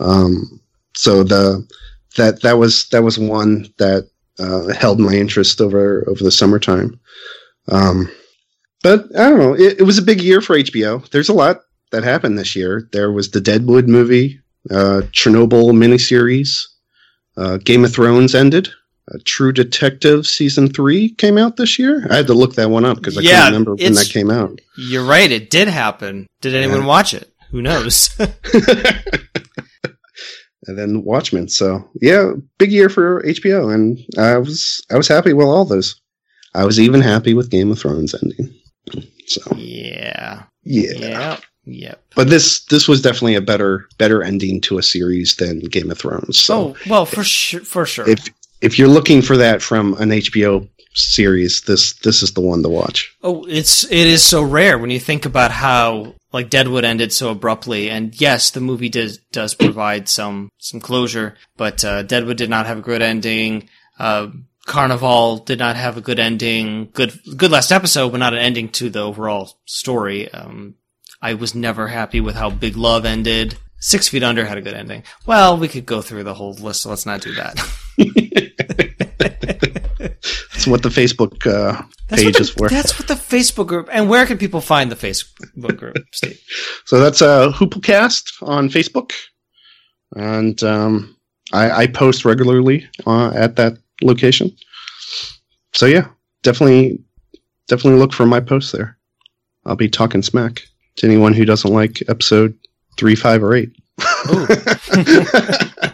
Um, 0.00 0.60
so 0.94 1.24
the 1.24 1.66
that 2.16 2.42
that 2.42 2.58
was 2.58 2.90
that 2.90 3.02
was 3.02 3.18
one 3.18 3.72
that 3.78 4.10
uh, 4.38 4.66
held 4.74 5.00
my 5.00 5.14
interest 5.14 5.58
over 5.62 6.04
over 6.06 6.22
the 6.22 6.30
summertime. 6.30 7.00
Um, 7.68 8.12
but 8.82 9.06
I 9.16 9.30
don't 9.30 9.38
know. 9.38 9.54
It, 9.54 9.80
it 9.80 9.84
was 9.84 9.96
a 9.96 10.02
big 10.02 10.20
year 10.20 10.42
for 10.42 10.58
HBO. 10.58 11.08
There's 11.08 11.30
a 11.30 11.32
lot 11.32 11.62
that 11.90 12.04
happened 12.04 12.38
this 12.38 12.54
year. 12.54 12.86
There 12.92 13.10
was 13.10 13.30
the 13.30 13.40
Deadwood 13.40 13.88
movie, 13.88 14.38
uh, 14.70 15.08
Chernobyl 15.12 15.72
miniseries, 15.72 16.66
uh, 17.36 17.58
Game 17.58 17.84
of 17.84 17.92
Thrones 17.92 18.34
ended. 18.34 18.68
Uh, 19.12 19.18
True 19.24 19.52
Detective 19.52 20.26
season 20.26 20.68
three 20.68 21.10
came 21.14 21.38
out 21.38 21.56
this 21.56 21.78
year. 21.78 22.06
I 22.10 22.16
had 22.16 22.26
to 22.26 22.34
look 22.34 22.54
that 22.56 22.70
one 22.70 22.84
up 22.84 22.96
because 22.96 23.16
I 23.16 23.20
Yeah, 23.20 23.36
can't 23.42 23.46
remember 23.52 23.74
when 23.76 23.94
that 23.94 24.08
came 24.10 24.30
out. 24.30 24.60
You're 24.76 25.04
right. 25.06 25.30
It 25.30 25.48
did 25.50 25.68
happen. 25.68 26.26
Did 26.40 26.54
anyone 26.56 26.80
Yeah. 26.80 26.86
watch 26.86 27.14
it? 27.14 27.32
Who 27.52 27.62
knows? 27.62 28.10
and 30.66 30.76
then 30.78 31.04
Watchmen. 31.04 31.48
So 31.48 31.88
yeah, 32.00 32.32
big 32.58 32.72
year 32.72 32.88
for 32.88 33.22
HBO, 33.22 33.72
and 33.72 33.98
I 34.18 34.38
was 34.38 34.80
I 34.90 34.96
was 34.96 35.08
happy 35.08 35.32
with 35.32 35.46
all 35.46 35.64
those. 35.64 36.00
I 36.54 36.64
was 36.64 36.80
even 36.80 37.00
happy 37.00 37.34
with 37.34 37.50
Game 37.50 37.70
of 37.70 37.78
Thrones 37.78 38.14
ending. 38.20 38.52
So 39.26 39.40
yeah. 39.56 40.44
yeah. 40.64 41.38
Yeah. 41.66 41.88
Yep. 41.88 42.02
but 42.14 42.28
this 42.30 42.60
this 42.66 42.86
was 42.86 43.02
definitely 43.02 43.34
a 43.34 43.40
better 43.40 43.88
better 43.98 44.22
ending 44.22 44.60
to 44.62 44.78
a 44.78 44.82
series 44.82 45.36
than 45.36 45.60
Game 45.60 45.90
of 45.90 45.98
Thrones. 45.98 46.38
So 46.38 46.54
oh 46.54 46.76
well, 46.88 47.06
for 47.06 47.24
sure. 47.24 47.60
For 47.60 47.84
sure. 47.86 48.08
if 48.08 48.28
if 48.60 48.78
you're 48.78 48.88
looking 48.88 49.20
for 49.20 49.36
that 49.36 49.62
from 49.62 49.94
an 49.94 50.10
HBO 50.10 50.68
series, 50.94 51.62
this 51.62 51.94
this 51.94 52.22
is 52.22 52.32
the 52.32 52.40
one 52.40 52.62
to 52.62 52.68
watch. 52.68 53.14
Oh, 53.22 53.44
it's 53.48 53.84
it 53.84 54.06
is 54.06 54.22
so 54.22 54.42
rare 54.42 54.78
when 54.78 54.90
you 54.90 55.00
think 55.00 55.26
about 55.26 55.50
how 55.50 56.14
like 56.32 56.50
Deadwood 56.50 56.84
ended 56.84 57.12
so 57.12 57.30
abruptly. 57.30 57.90
And 57.90 58.18
yes, 58.20 58.50
the 58.50 58.60
movie 58.60 58.88
does 58.88 59.18
does 59.32 59.54
provide 59.54 60.08
some 60.08 60.50
some 60.58 60.80
closure, 60.80 61.36
but 61.56 61.84
uh, 61.84 62.02
Deadwood 62.02 62.36
did 62.36 62.50
not 62.50 62.66
have 62.66 62.78
a 62.78 62.82
good 62.82 63.02
ending. 63.02 63.68
Uh, 63.98 64.28
Carnivàle 64.66 65.44
did 65.44 65.58
not 65.58 65.76
have 65.76 65.96
a 65.96 66.00
good 66.00 66.18
ending. 66.18 66.90
Good 66.92 67.18
good 67.36 67.50
last 67.50 67.70
episode, 67.70 68.10
but 68.10 68.18
not 68.18 68.34
an 68.34 68.40
ending 68.40 68.68
to 68.70 68.90
the 68.90 69.00
overall 69.00 69.52
story. 69.64 70.30
Um, 70.32 70.74
I 71.26 71.34
was 71.34 71.56
never 71.56 71.88
happy 71.88 72.20
with 72.20 72.36
how 72.36 72.50
Big 72.50 72.76
Love 72.76 73.04
ended. 73.04 73.58
Six 73.80 74.06
Feet 74.06 74.22
Under 74.22 74.44
had 74.44 74.58
a 74.58 74.60
good 74.60 74.74
ending. 74.74 75.02
Well, 75.26 75.58
we 75.58 75.66
could 75.66 75.84
go 75.84 76.00
through 76.00 76.22
the 76.22 76.34
whole 76.34 76.52
list, 76.52 76.82
so 76.82 76.90
let's 76.90 77.04
not 77.04 77.20
do 77.20 77.34
that. 77.34 77.56
That's 80.52 80.68
what 80.68 80.84
the 80.84 80.88
Facebook 80.88 81.44
uh, 81.44 81.82
page 82.06 82.26
what 82.26 82.40
is 82.40 82.54
the, 82.54 82.58
for. 82.58 82.68
That's 82.68 82.96
what 82.96 83.08
the 83.08 83.14
Facebook 83.14 83.66
group. 83.66 83.88
And 83.90 84.08
where 84.08 84.24
can 84.24 84.38
people 84.38 84.60
find 84.60 84.88
the 84.88 84.94
Facebook 84.94 85.76
group, 85.76 85.96
Steve? 86.12 86.40
So 86.84 87.00
that's 87.00 87.20
uh, 87.20 87.50
Hooplecast 87.50 88.40
on 88.42 88.68
Facebook, 88.68 89.10
and 90.14 90.62
um, 90.62 91.16
I, 91.52 91.70
I 91.70 91.86
post 91.88 92.24
regularly 92.24 92.88
uh, 93.04 93.32
at 93.34 93.56
that 93.56 93.78
location. 94.00 94.56
So 95.72 95.86
yeah, 95.86 96.06
definitely, 96.44 97.00
definitely 97.66 97.98
look 97.98 98.12
for 98.12 98.26
my 98.26 98.38
posts 98.38 98.70
there. 98.70 98.96
I'll 99.64 99.74
be 99.74 99.88
talking 99.88 100.22
smack 100.22 100.62
to 100.96 101.06
anyone 101.06 101.34
who 101.34 101.44
doesn't 101.44 101.72
like 101.72 102.02
episode 102.08 102.58
three, 102.96 103.14
five, 103.14 103.42
or 103.42 103.54
eight. 103.54 103.70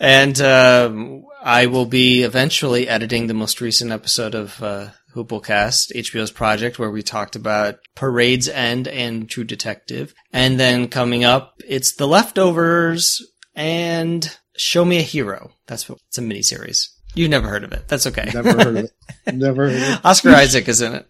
and 0.00 0.40
um, 0.40 1.24
I 1.42 1.66
will 1.66 1.86
be 1.86 2.22
eventually 2.22 2.88
editing 2.88 3.26
the 3.26 3.34
most 3.34 3.60
recent 3.60 3.90
episode 3.90 4.34
of 4.34 4.62
uh, 4.62 4.88
Hooplecast, 5.14 5.94
HBO's 5.94 6.30
project, 6.30 6.78
where 6.78 6.90
we 6.90 7.02
talked 7.02 7.36
about 7.36 7.76
Parade's 7.94 8.48
End 8.48 8.88
and 8.88 9.28
True 9.28 9.44
Detective. 9.44 10.14
And 10.32 10.60
then 10.60 10.88
coming 10.88 11.24
up, 11.24 11.54
it's 11.66 11.94
The 11.94 12.06
Leftovers 12.06 13.22
and 13.54 14.36
Show 14.56 14.84
Me 14.84 14.98
a 14.98 15.02
Hero. 15.02 15.52
That's 15.66 15.88
what 15.88 15.98
it's 16.08 16.18
a 16.18 16.22
miniseries. 16.22 16.88
You've 17.14 17.30
never 17.30 17.48
heard 17.48 17.64
of 17.64 17.72
it. 17.72 17.88
That's 17.88 18.06
okay. 18.06 18.30
Never 18.32 18.52
heard 18.52 18.66
of 18.66 18.76
it. 18.76 18.90
Never 19.34 19.68
heard 19.68 19.76
of 19.76 19.82
it. 19.82 20.04
Oscar 20.04 20.30
Isaac 20.30 20.68
is 20.68 20.82
in 20.82 20.94
it. 20.94 21.08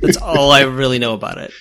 That's 0.00 0.16
all 0.16 0.50
I 0.50 0.62
really 0.62 0.98
know 0.98 1.14
about 1.14 1.38
it. 1.38 1.52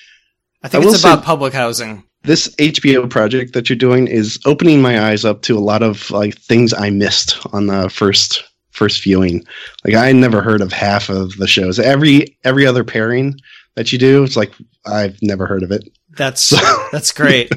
I 0.67 0.69
think 0.69 0.85
I 0.85 0.89
it's 0.89 0.99
about 0.99 1.19
say- 1.19 1.25
public 1.25 1.53
housing. 1.53 2.03
This 2.23 2.53
HBO 2.57 3.09
project 3.09 3.53
that 3.53 3.69
you're 3.69 3.77
doing 3.77 4.07
is 4.07 4.37
opening 4.45 4.81
my 4.81 5.07
eyes 5.07 5.23
up 5.23 5.43
to 5.43 5.57
a 5.57 5.61
lot 5.61 5.81
of 5.81 6.11
like 6.11 6.37
things 6.37 6.73
I 6.73 6.89
missed 6.89 7.37
on 7.53 7.67
the 7.67 7.89
first 7.89 8.43
first 8.71 9.01
viewing. 9.01 9.45
Like 9.85 9.95
I 9.95 10.11
never 10.11 10.41
heard 10.41 10.59
of 10.59 10.73
half 10.73 11.09
of 11.09 11.37
the 11.37 11.47
shows. 11.47 11.79
Every 11.79 12.37
every 12.43 12.65
other 12.65 12.83
pairing 12.83 13.35
that 13.75 13.93
you 13.93 13.97
do, 13.97 14.25
it's 14.25 14.35
like 14.35 14.51
I've 14.85 15.17
never 15.21 15.45
heard 15.47 15.63
of 15.63 15.71
it. 15.71 15.83
That's 16.17 16.53
that's 16.91 17.13
great. 17.13 17.49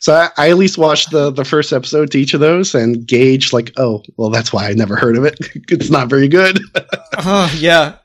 So 0.00 0.14
I, 0.14 0.30
I 0.36 0.50
at 0.50 0.58
least 0.58 0.76
watched 0.76 1.10
the 1.10 1.30
the 1.30 1.44
first 1.44 1.72
episode 1.72 2.10
to 2.10 2.18
each 2.18 2.34
of 2.34 2.40
those 2.40 2.74
and 2.74 3.06
gauge 3.06 3.54
like, 3.54 3.72
oh, 3.78 4.02
well, 4.18 4.28
that's 4.28 4.52
why 4.52 4.68
I 4.68 4.74
never 4.74 4.96
heard 4.96 5.16
of 5.16 5.24
it. 5.24 5.38
it's 5.70 5.90
not 5.90 6.08
very 6.08 6.28
good. 6.28 6.60
Oh 7.16 7.50
yeah. 7.58 7.96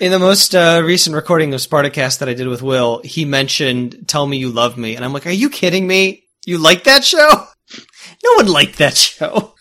In 0.00 0.10
the 0.10 0.18
most 0.18 0.54
uh, 0.54 0.82
recent 0.84 1.16
recording 1.16 1.54
of 1.54 1.60
Spartacast 1.60 2.18
that 2.18 2.28
I 2.28 2.34
did 2.34 2.48
with 2.48 2.62
Will, 2.62 3.00
he 3.02 3.24
mentioned 3.24 4.06
"Tell 4.06 4.26
Me 4.26 4.36
You 4.36 4.50
Love 4.50 4.76
Me," 4.76 4.94
and 4.94 5.04
I'm 5.04 5.12
like, 5.12 5.26
"Are 5.26 5.30
you 5.30 5.48
kidding 5.48 5.86
me? 5.86 6.24
You 6.44 6.58
like 6.58 6.84
that 6.84 7.04
show? 7.04 7.46
No 8.22 8.30
one 8.36 8.48
liked 8.48 8.78
that 8.78 8.96
show." 8.96 9.54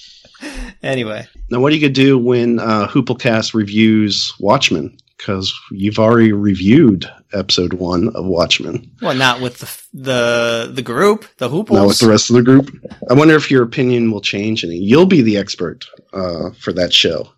anyway, 0.82 1.26
now, 1.50 1.60
what 1.60 1.72
are 1.72 1.76
you 1.76 1.80
gonna 1.80 1.92
do 1.92 2.18
when 2.18 2.58
uh, 2.58 2.88
Hooplecast 2.88 3.54
reviews 3.54 4.32
Watchmen? 4.40 4.96
Because 5.16 5.52
you've 5.70 5.98
already 5.98 6.32
reviewed 6.32 7.04
episode 7.32 7.74
one 7.74 8.08
of 8.14 8.24
Watchmen. 8.24 8.90
well, 9.02 9.14
not 9.14 9.40
with 9.40 9.58
the 9.58 9.98
the 10.02 10.70
the 10.72 10.82
group, 10.82 11.26
the 11.38 11.48
Hooples. 11.48 11.78
Not 11.78 11.86
with 11.86 11.98
the 11.98 12.08
rest 12.08 12.30
of 12.30 12.36
the 12.36 12.42
group. 12.42 12.70
I 13.08 13.14
wonder 13.14 13.34
if 13.36 13.50
your 13.50 13.62
opinion 13.62 14.10
will 14.10 14.22
change 14.22 14.64
any. 14.64 14.76
You'll 14.76 15.06
be 15.06 15.22
the 15.22 15.36
expert 15.36 15.84
uh, 16.12 16.50
for 16.58 16.72
that 16.72 16.92
show 16.92 17.28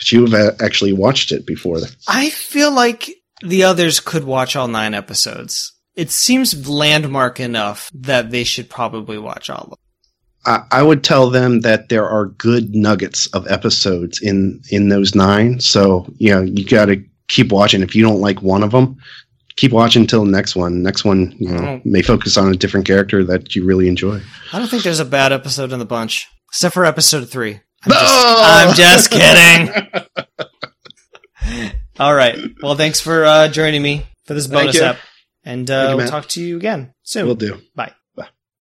because 0.00 0.12
you've 0.12 0.34
actually 0.62 0.92
watched 0.94 1.30
it 1.30 1.46
before. 1.46 1.78
I 2.08 2.30
feel 2.30 2.72
like 2.72 3.10
the 3.42 3.64
others 3.64 4.00
could 4.00 4.24
watch 4.24 4.56
all 4.56 4.66
nine 4.68 4.94
episodes. 4.94 5.72
It 5.94 6.10
seems 6.10 6.68
landmark 6.68 7.38
enough 7.40 7.90
that 7.94 8.30
they 8.30 8.44
should 8.44 8.70
probably 8.70 9.18
watch 9.18 9.50
all 9.50 9.64
of 9.64 9.70
them. 9.70 9.78
I, 10.46 10.78
I 10.78 10.82
would 10.82 11.04
tell 11.04 11.28
them 11.28 11.60
that 11.60 11.90
there 11.90 12.08
are 12.08 12.26
good 12.26 12.74
nuggets 12.74 13.26
of 13.34 13.46
episodes 13.46 14.22
in 14.22 14.62
in 14.70 14.88
those 14.88 15.14
nine. 15.14 15.60
So 15.60 16.06
you 16.16 16.30
know 16.30 16.40
you 16.40 16.64
got 16.64 16.86
to 16.86 17.04
keep 17.28 17.52
watching. 17.52 17.82
If 17.82 17.94
you 17.94 18.02
don't 18.02 18.20
like 18.22 18.40
one 18.40 18.62
of 18.62 18.70
them, 18.70 18.96
keep 19.56 19.72
watching 19.72 20.02
until 20.02 20.24
the 20.24 20.30
next 20.30 20.56
one. 20.56 20.82
Next 20.82 21.04
one, 21.04 21.34
you 21.38 21.48
know, 21.50 21.62
Oh. 21.62 21.80
may 21.84 22.00
focus 22.00 22.38
on 22.38 22.50
a 22.50 22.56
different 22.56 22.86
character 22.86 23.22
that 23.24 23.54
you 23.54 23.66
really 23.66 23.86
enjoy. 23.88 24.22
I 24.52 24.58
don't 24.58 24.68
think 24.68 24.82
there's 24.82 25.00
a 25.00 25.04
bad 25.04 25.32
episode 25.32 25.72
in 25.72 25.78
the 25.78 25.84
bunch, 25.84 26.26
except 26.48 26.72
for 26.72 26.86
episode 26.86 27.28
three. 27.28 27.60
I'm 27.84 27.90
just, 27.90 28.04
Oh! 28.04 28.42
I'm 28.42 28.74
just 28.74 29.10
kidding. 31.46 31.72
All 31.98 32.14
right. 32.14 32.38
Well, 32.62 32.76
thanks 32.76 33.00
for 33.00 33.24
uh, 33.24 33.48
joining 33.48 33.82
me 33.82 34.06
for 34.24 34.34
this 34.34 34.46
bonus 34.46 34.80
app, 34.80 34.98
and 35.44 35.70
uh, 35.70 35.88
you, 35.90 35.96
we'll 35.96 36.08
talk 36.08 36.28
to 36.28 36.42
you 36.42 36.56
again 36.56 36.94
soon. 37.02 37.26
We'll 37.26 37.34
do. 37.34 37.60
Bye. 37.74 37.92